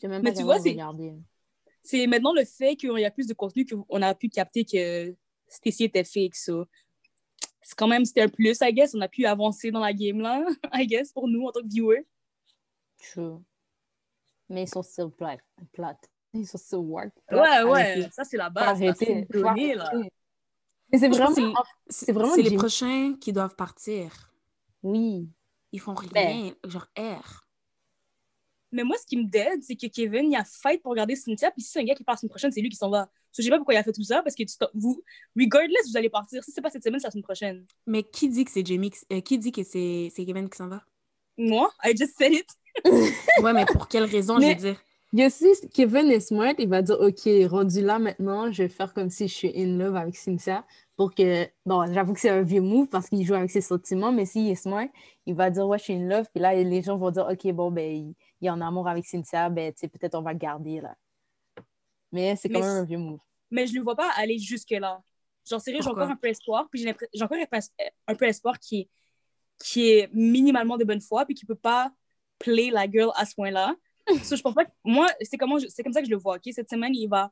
J'étais 0.00 0.08
même 0.08 0.22
Mais 0.22 0.30
pas 0.30 0.36
tu 0.36 0.38
capable 0.38 0.46
vois, 0.46 0.58
c'est- 0.62 0.70
regarder. 0.70 1.12
C'est 1.82 2.06
maintenant 2.06 2.32
le 2.34 2.44
fait 2.44 2.76
qu'il 2.76 2.90
y 2.98 3.04
a 3.04 3.10
plus 3.10 3.26
de 3.26 3.34
contenu 3.34 3.64
qu'on 3.66 4.02
a 4.02 4.14
pu 4.14 4.28
capter 4.28 4.64
que 4.64 5.14
Stacy 5.48 5.84
était 5.84 6.04
fake. 6.04 6.34
So. 6.36 6.66
C'est 7.62 7.74
quand 7.76 7.88
même, 7.88 8.04
c'était 8.04 8.22
un 8.22 8.28
plus, 8.28 8.58
I 8.60 8.72
guess. 8.72 8.94
On 8.94 9.00
a 9.00 9.08
pu 9.08 9.24
avancer 9.26 9.70
dans 9.70 9.80
la 9.80 9.92
game, 9.92 10.20
là, 10.20 10.44
I 10.74 10.86
guess, 10.86 11.12
pour 11.12 11.26
nous, 11.28 11.46
en 11.46 11.52
tant 11.52 11.60
que 11.60 11.68
viewers. 11.68 12.06
True. 12.98 13.38
Mais 14.48 14.64
ils 14.64 14.68
sont 14.68 14.82
still 14.82 15.10
plates. 15.16 15.40
plates. 15.72 16.10
Ils 16.34 16.46
sont 16.46 16.58
still 16.58 16.78
work. 16.80 17.12
Ouais, 17.30 17.38
ouais, 17.38 17.80
Arrêtez. 17.80 18.10
ça, 18.12 18.24
c'est 18.24 18.36
la 18.36 18.50
base. 18.50 18.78
C'est 18.78 19.26
là. 19.32 19.54
Mais 20.92 20.98
Je 20.98 21.06
vraiment... 21.06 21.54
C'est 21.88 22.12
vraiment 22.12 22.34
C'est 22.34 22.42
les 22.42 22.56
prochains 22.56 23.14
qui 23.20 23.32
doivent 23.32 23.54
partir. 23.56 24.32
Oui. 24.82 25.28
Ils 25.72 25.80
font 25.80 25.94
rien, 25.94 26.10
Ben. 26.12 26.70
genre 26.70 26.86
R. 26.98 27.46
Mais 28.72 28.84
moi, 28.84 28.96
ce 29.00 29.06
qui 29.06 29.16
me 29.16 29.24
dead, 29.24 29.62
c'est 29.62 29.74
que 29.76 29.86
Kevin, 29.88 30.30
il 30.30 30.36
a 30.36 30.44
fight 30.44 30.80
pour 30.82 30.90
regarder 30.92 31.16
Cynthia, 31.16 31.50
puis 31.50 31.62
si 31.62 31.70
c'est 31.72 31.80
un 31.80 31.84
gars 31.84 31.94
qui 31.94 32.04
part 32.04 32.14
la 32.14 32.18
semaine 32.18 32.30
prochaine, 32.30 32.52
c'est 32.52 32.60
lui 32.60 32.68
qui 32.68 32.76
s'en 32.76 32.88
va. 32.90 33.08
Je 33.36 33.42
sais 33.42 33.50
pas 33.50 33.56
pourquoi 33.56 33.74
il 33.74 33.78
a 33.78 33.82
fait 33.82 33.92
tout 33.92 34.02
ça, 34.04 34.22
parce 34.22 34.34
que 34.34 34.42
tu 34.42 34.54
vous, 34.74 35.02
regardless, 35.36 35.88
vous 35.90 35.96
allez 35.96 36.10
partir. 36.10 36.42
Si 36.44 36.52
c'est 36.52 36.60
pas 36.60 36.70
cette 36.70 36.82
semaine, 36.84 37.00
c'est 37.00 37.06
la 37.06 37.10
semaine 37.12 37.24
prochaine. 37.24 37.66
Mais 37.86 38.02
qui 38.02 38.28
dit 38.28 38.44
que 38.44 38.50
c'est 38.50 38.64
Jamie, 38.66 38.90
qui- 38.90 39.00
euh, 39.12 39.20
qui 39.20 39.38
dit 39.38 39.52
que 39.52 39.62
c'est 39.62 40.10
c'est 40.14 40.24
Kevin 40.24 40.48
qui 40.48 40.56
s'en 40.56 40.68
va? 40.68 40.82
Moi, 41.36 41.70
I 41.84 41.96
just 41.96 42.16
said 42.18 42.32
it. 42.32 42.46
Ouais, 43.42 43.52
mais 43.52 43.66
pour 43.66 43.88
quelle 43.88 44.04
raison, 44.04 44.38
Mais- 44.38 44.50
je 44.50 44.54
veux 44.66 44.72
dire? 44.72 44.82
Yo, 45.12 45.28
si 45.28 45.46
Kevin 45.74 46.08
est 46.12 46.20
smart, 46.20 46.54
il 46.58 46.68
va 46.68 46.82
dire 46.82 46.96
OK, 47.00 47.28
rendu 47.50 47.80
là 47.82 47.98
maintenant, 47.98 48.52
je 48.52 48.62
vais 48.62 48.68
faire 48.68 48.94
comme 48.94 49.10
si 49.10 49.26
je 49.26 49.34
suis 49.34 49.52
in 49.56 49.76
love 49.76 49.96
avec 49.96 50.16
Cynthia 50.16 50.64
pour 50.96 51.12
que. 51.16 51.46
Bon, 51.66 51.84
j'avoue 51.92 52.12
que 52.12 52.20
c'est 52.20 52.28
un 52.30 52.42
vieux 52.42 52.60
move 52.60 52.86
parce 52.86 53.08
qu'il 53.08 53.24
joue 53.26 53.34
avec 53.34 53.50
ses 53.50 53.60
sentiments, 53.60 54.12
mais 54.12 54.24
s'il 54.24 54.48
est 54.48 54.54
smart, 54.54 54.86
il 55.26 55.34
va 55.34 55.50
dire 55.50 55.66
Ouais, 55.66 55.78
je 55.78 55.82
suis 55.84 55.94
in 55.94 56.06
love. 56.08 56.26
Puis 56.32 56.40
là, 56.40 56.54
les 56.54 56.82
gens 56.82 56.96
vont 56.96 57.10
dire 57.10 57.26
OK, 57.28 57.52
bon, 57.52 57.72
ben, 57.72 58.12
il, 58.40 58.46
est 58.46 58.50
en 58.50 58.60
amour 58.60 58.88
avec 58.88 59.06
Cynthia, 59.06 59.48
ben, 59.48 59.72
peut-être 59.72 60.14
on 60.14 60.22
va 60.22 60.32
le 60.32 60.38
garder 60.38 60.80
là. 60.80 60.96
Mais 62.12 62.36
c'est 62.36 62.48
quand 62.48 62.60
Mais 62.60 62.66
même 62.66 62.76
un 62.78 62.84
vieux 62.84 62.98
move. 62.98 63.20
Mais 63.50 63.66
je 63.66 63.74
le 63.74 63.82
vois 63.82 63.96
pas 63.96 64.10
aller 64.16 64.38
jusque-là. 64.38 65.02
Genre, 65.48 65.60
sérieux, 65.60 65.80
j'ai 65.82 65.88
encore 65.88 66.08
un 66.08 66.16
peu 66.16 66.28
espoir, 66.28 66.68
puis 66.70 66.80
j'ai 66.80 67.22
encore 67.22 67.38
un 68.06 68.14
peu- 68.14 68.26
espoir 68.26 68.58
qui 68.58 68.80
est, 68.80 68.88
qui 69.58 69.90
est 69.90 70.12
minimalement 70.12 70.76
de 70.76 70.84
bonne 70.84 71.00
foi, 71.00 71.24
puis 71.24 71.34
qui 71.34 71.46
peut 71.46 71.54
pas 71.54 71.92
play 72.38 72.70
la 72.70 72.90
girl 72.90 73.10
à 73.16 73.26
ce 73.26 73.34
point-là. 73.34 73.74
So, 74.24 74.34
je 74.34 74.42
pense 74.42 74.54
pas 74.54 74.64
que... 74.64 74.70
Moi, 74.84 75.08
c'est 75.20 75.38
je- 75.40 75.68
c'est 75.68 75.82
comme 75.82 75.92
ça 75.92 76.00
que 76.00 76.06
je 76.06 76.10
le 76.10 76.16
vois, 76.16 76.36
OK? 76.36 76.52
Cette 76.52 76.68
semaine, 76.68 76.94
il 76.94 77.06
va 77.06 77.30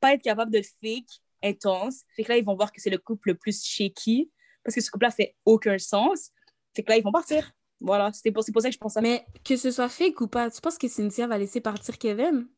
pas 0.00 0.14
être 0.14 0.22
capable 0.22 0.50
de 0.50 0.62
fake 0.62 1.20
intense. 1.42 2.02
Fait 2.16 2.24
que 2.24 2.30
là, 2.30 2.38
ils 2.38 2.44
vont 2.44 2.54
voir 2.54 2.72
que 2.72 2.80
c'est 2.80 2.90
le 2.90 2.98
couple 2.98 3.30
le 3.30 3.34
plus 3.34 3.64
shaky, 3.64 4.30
parce 4.62 4.74
que 4.74 4.80
ce 4.80 4.90
couple-là 4.90 5.10
fait 5.10 5.36
aucun 5.44 5.76
sens. 5.78 6.30
Fait 6.74 6.82
que 6.82 6.90
là, 6.90 6.96
ils 6.96 7.04
vont 7.04 7.12
partir. 7.12 7.52
Voilà, 7.84 8.10
c'est 8.14 8.32
pour, 8.32 8.42
c'est 8.42 8.52
pour 8.52 8.62
ça 8.62 8.68
que 8.68 8.74
je 8.74 8.78
pense 8.78 8.94
ça. 8.94 9.02
Mais 9.02 9.26
que 9.44 9.56
ce 9.56 9.70
soit 9.70 9.90
fake 9.90 10.20
ou 10.22 10.26
pas, 10.26 10.50
tu 10.50 10.60
penses 10.60 10.78
que 10.78 10.88
Cynthia 10.88 11.26
va 11.26 11.36
laisser 11.36 11.60
partir 11.60 11.98
Kevin? 11.98 12.48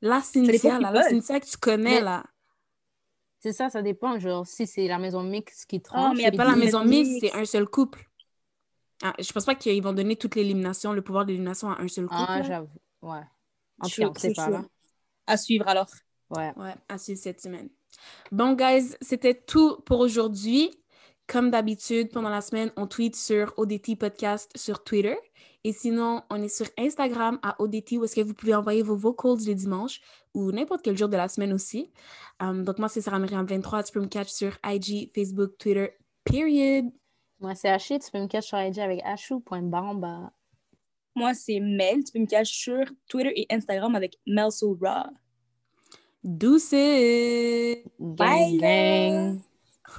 La 0.00 0.20
Cynthia, 0.20 0.78
là, 0.78 0.92
la. 0.92 1.02
Cynthia 1.08 1.40
que 1.40 1.46
tu 1.46 1.56
connais, 1.56 1.96
Mais- 1.96 2.00
là. 2.00 2.24
C'est 3.40 3.52
ça, 3.52 3.68
ça 3.68 3.82
dépend. 3.82 4.18
Genre, 4.18 4.46
si 4.46 4.66
c'est 4.66 4.86
la 4.86 4.98
maison 4.98 5.22
mixte 5.22 5.66
qui 5.66 5.82
tranche. 5.82 6.16
mais 6.16 6.22
y 6.22 6.26
a 6.26 6.30
C'est 6.30 6.36
pas 6.36 6.44
la 6.44 6.56
Maison 6.56 6.84
mixte, 6.84 7.18
c'est 7.20 7.32
un 7.34 7.44
seul 7.44 7.66
couple. 7.66 8.08
Ah, 9.02 9.12
je 9.18 9.30
pense 9.32 9.44
pas 9.44 9.54
qu'ils 9.54 9.82
vont 9.82 9.92
donner 9.92 10.16
toute 10.16 10.34
l'élimination, 10.34 10.92
le 10.92 11.02
pouvoir 11.02 11.26
d'élimination 11.26 11.70
à 11.70 11.80
un 11.82 11.88
seul 11.88 12.06
couple. 12.06 12.22
Ah, 12.26 12.42
j'avoue. 12.42 12.68
Ouais. 13.02 13.20
En 13.80 13.88
cas, 13.88 14.08
on 14.08 14.14
sait 14.14 14.32
pas, 14.32 14.48
là. 14.48 14.64
À 15.26 15.36
suivre 15.36 15.66
alors. 15.68 15.88
Ouais. 16.30 16.52
Ouais, 16.56 16.74
à 16.88 16.96
suivre 16.96 17.20
cette 17.20 17.40
semaine. 17.40 17.68
Bon, 18.32 18.54
guys, 18.54 18.96
c'était 19.02 19.34
tout 19.34 19.78
pour 19.84 20.00
aujourd'hui. 20.00 20.70
Comme 21.26 21.50
d'habitude, 21.50 22.10
pendant 22.10 22.28
la 22.28 22.40
semaine, 22.40 22.70
on 22.76 22.86
tweet 22.86 23.16
sur 23.16 23.54
ODT 23.56 23.96
Podcast 23.96 24.50
sur 24.56 24.84
Twitter. 24.84 25.16
Et 25.64 25.72
sinon, 25.72 26.22
on 26.28 26.42
est 26.42 26.48
sur 26.48 26.66
Instagram 26.78 27.38
à 27.42 27.60
ODT 27.60 27.96
où 27.96 28.04
est-ce 28.04 28.14
que 28.14 28.20
vous 28.20 28.34
pouvez 28.34 28.54
envoyer 28.54 28.82
vos 28.82 28.96
vocals 28.96 29.38
le 29.46 29.54
dimanche 29.54 30.00
ou 30.34 30.52
n'importe 30.52 30.82
quel 30.82 30.98
jour 30.98 31.08
de 31.08 31.16
la 31.16 31.28
semaine 31.28 31.54
aussi. 31.54 31.90
Um, 32.40 32.64
donc, 32.64 32.78
moi, 32.78 32.90
c'est 32.90 33.00
Sarah 33.00 33.18
Myriam 33.18 33.46
23. 33.46 33.84
Tu 33.84 33.92
peux 33.92 34.00
me 34.00 34.06
catch 34.06 34.28
sur 34.28 34.58
IG, 34.62 35.10
Facebook, 35.14 35.56
Twitter, 35.58 35.90
period. 36.24 36.86
Moi, 37.40 37.54
c'est 37.54 37.70
Haché. 37.70 37.98
Tu 37.98 38.10
peux 38.10 38.20
me 38.20 38.26
cacher 38.26 38.48
sur 38.48 38.60
IG 38.60 38.78
avec 38.78 39.00
achou.bamba. 39.04 40.32
Moi, 41.16 41.32
c'est 41.32 41.60
Mel. 41.60 42.04
Tu 42.04 42.12
peux 42.12 42.18
me 42.18 42.26
cacher 42.26 42.52
sur 42.52 42.84
Twitter 43.08 43.32
et 43.34 43.46
Instagram 43.50 43.94
avec 43.94 44.18
Melso 44.26 44.76
Raw. 44.80 45.10
Douce! 46.22 46.70
Gang, 46.70 48.16
Bye, 48.16 48.58
gang. 48.58 49.40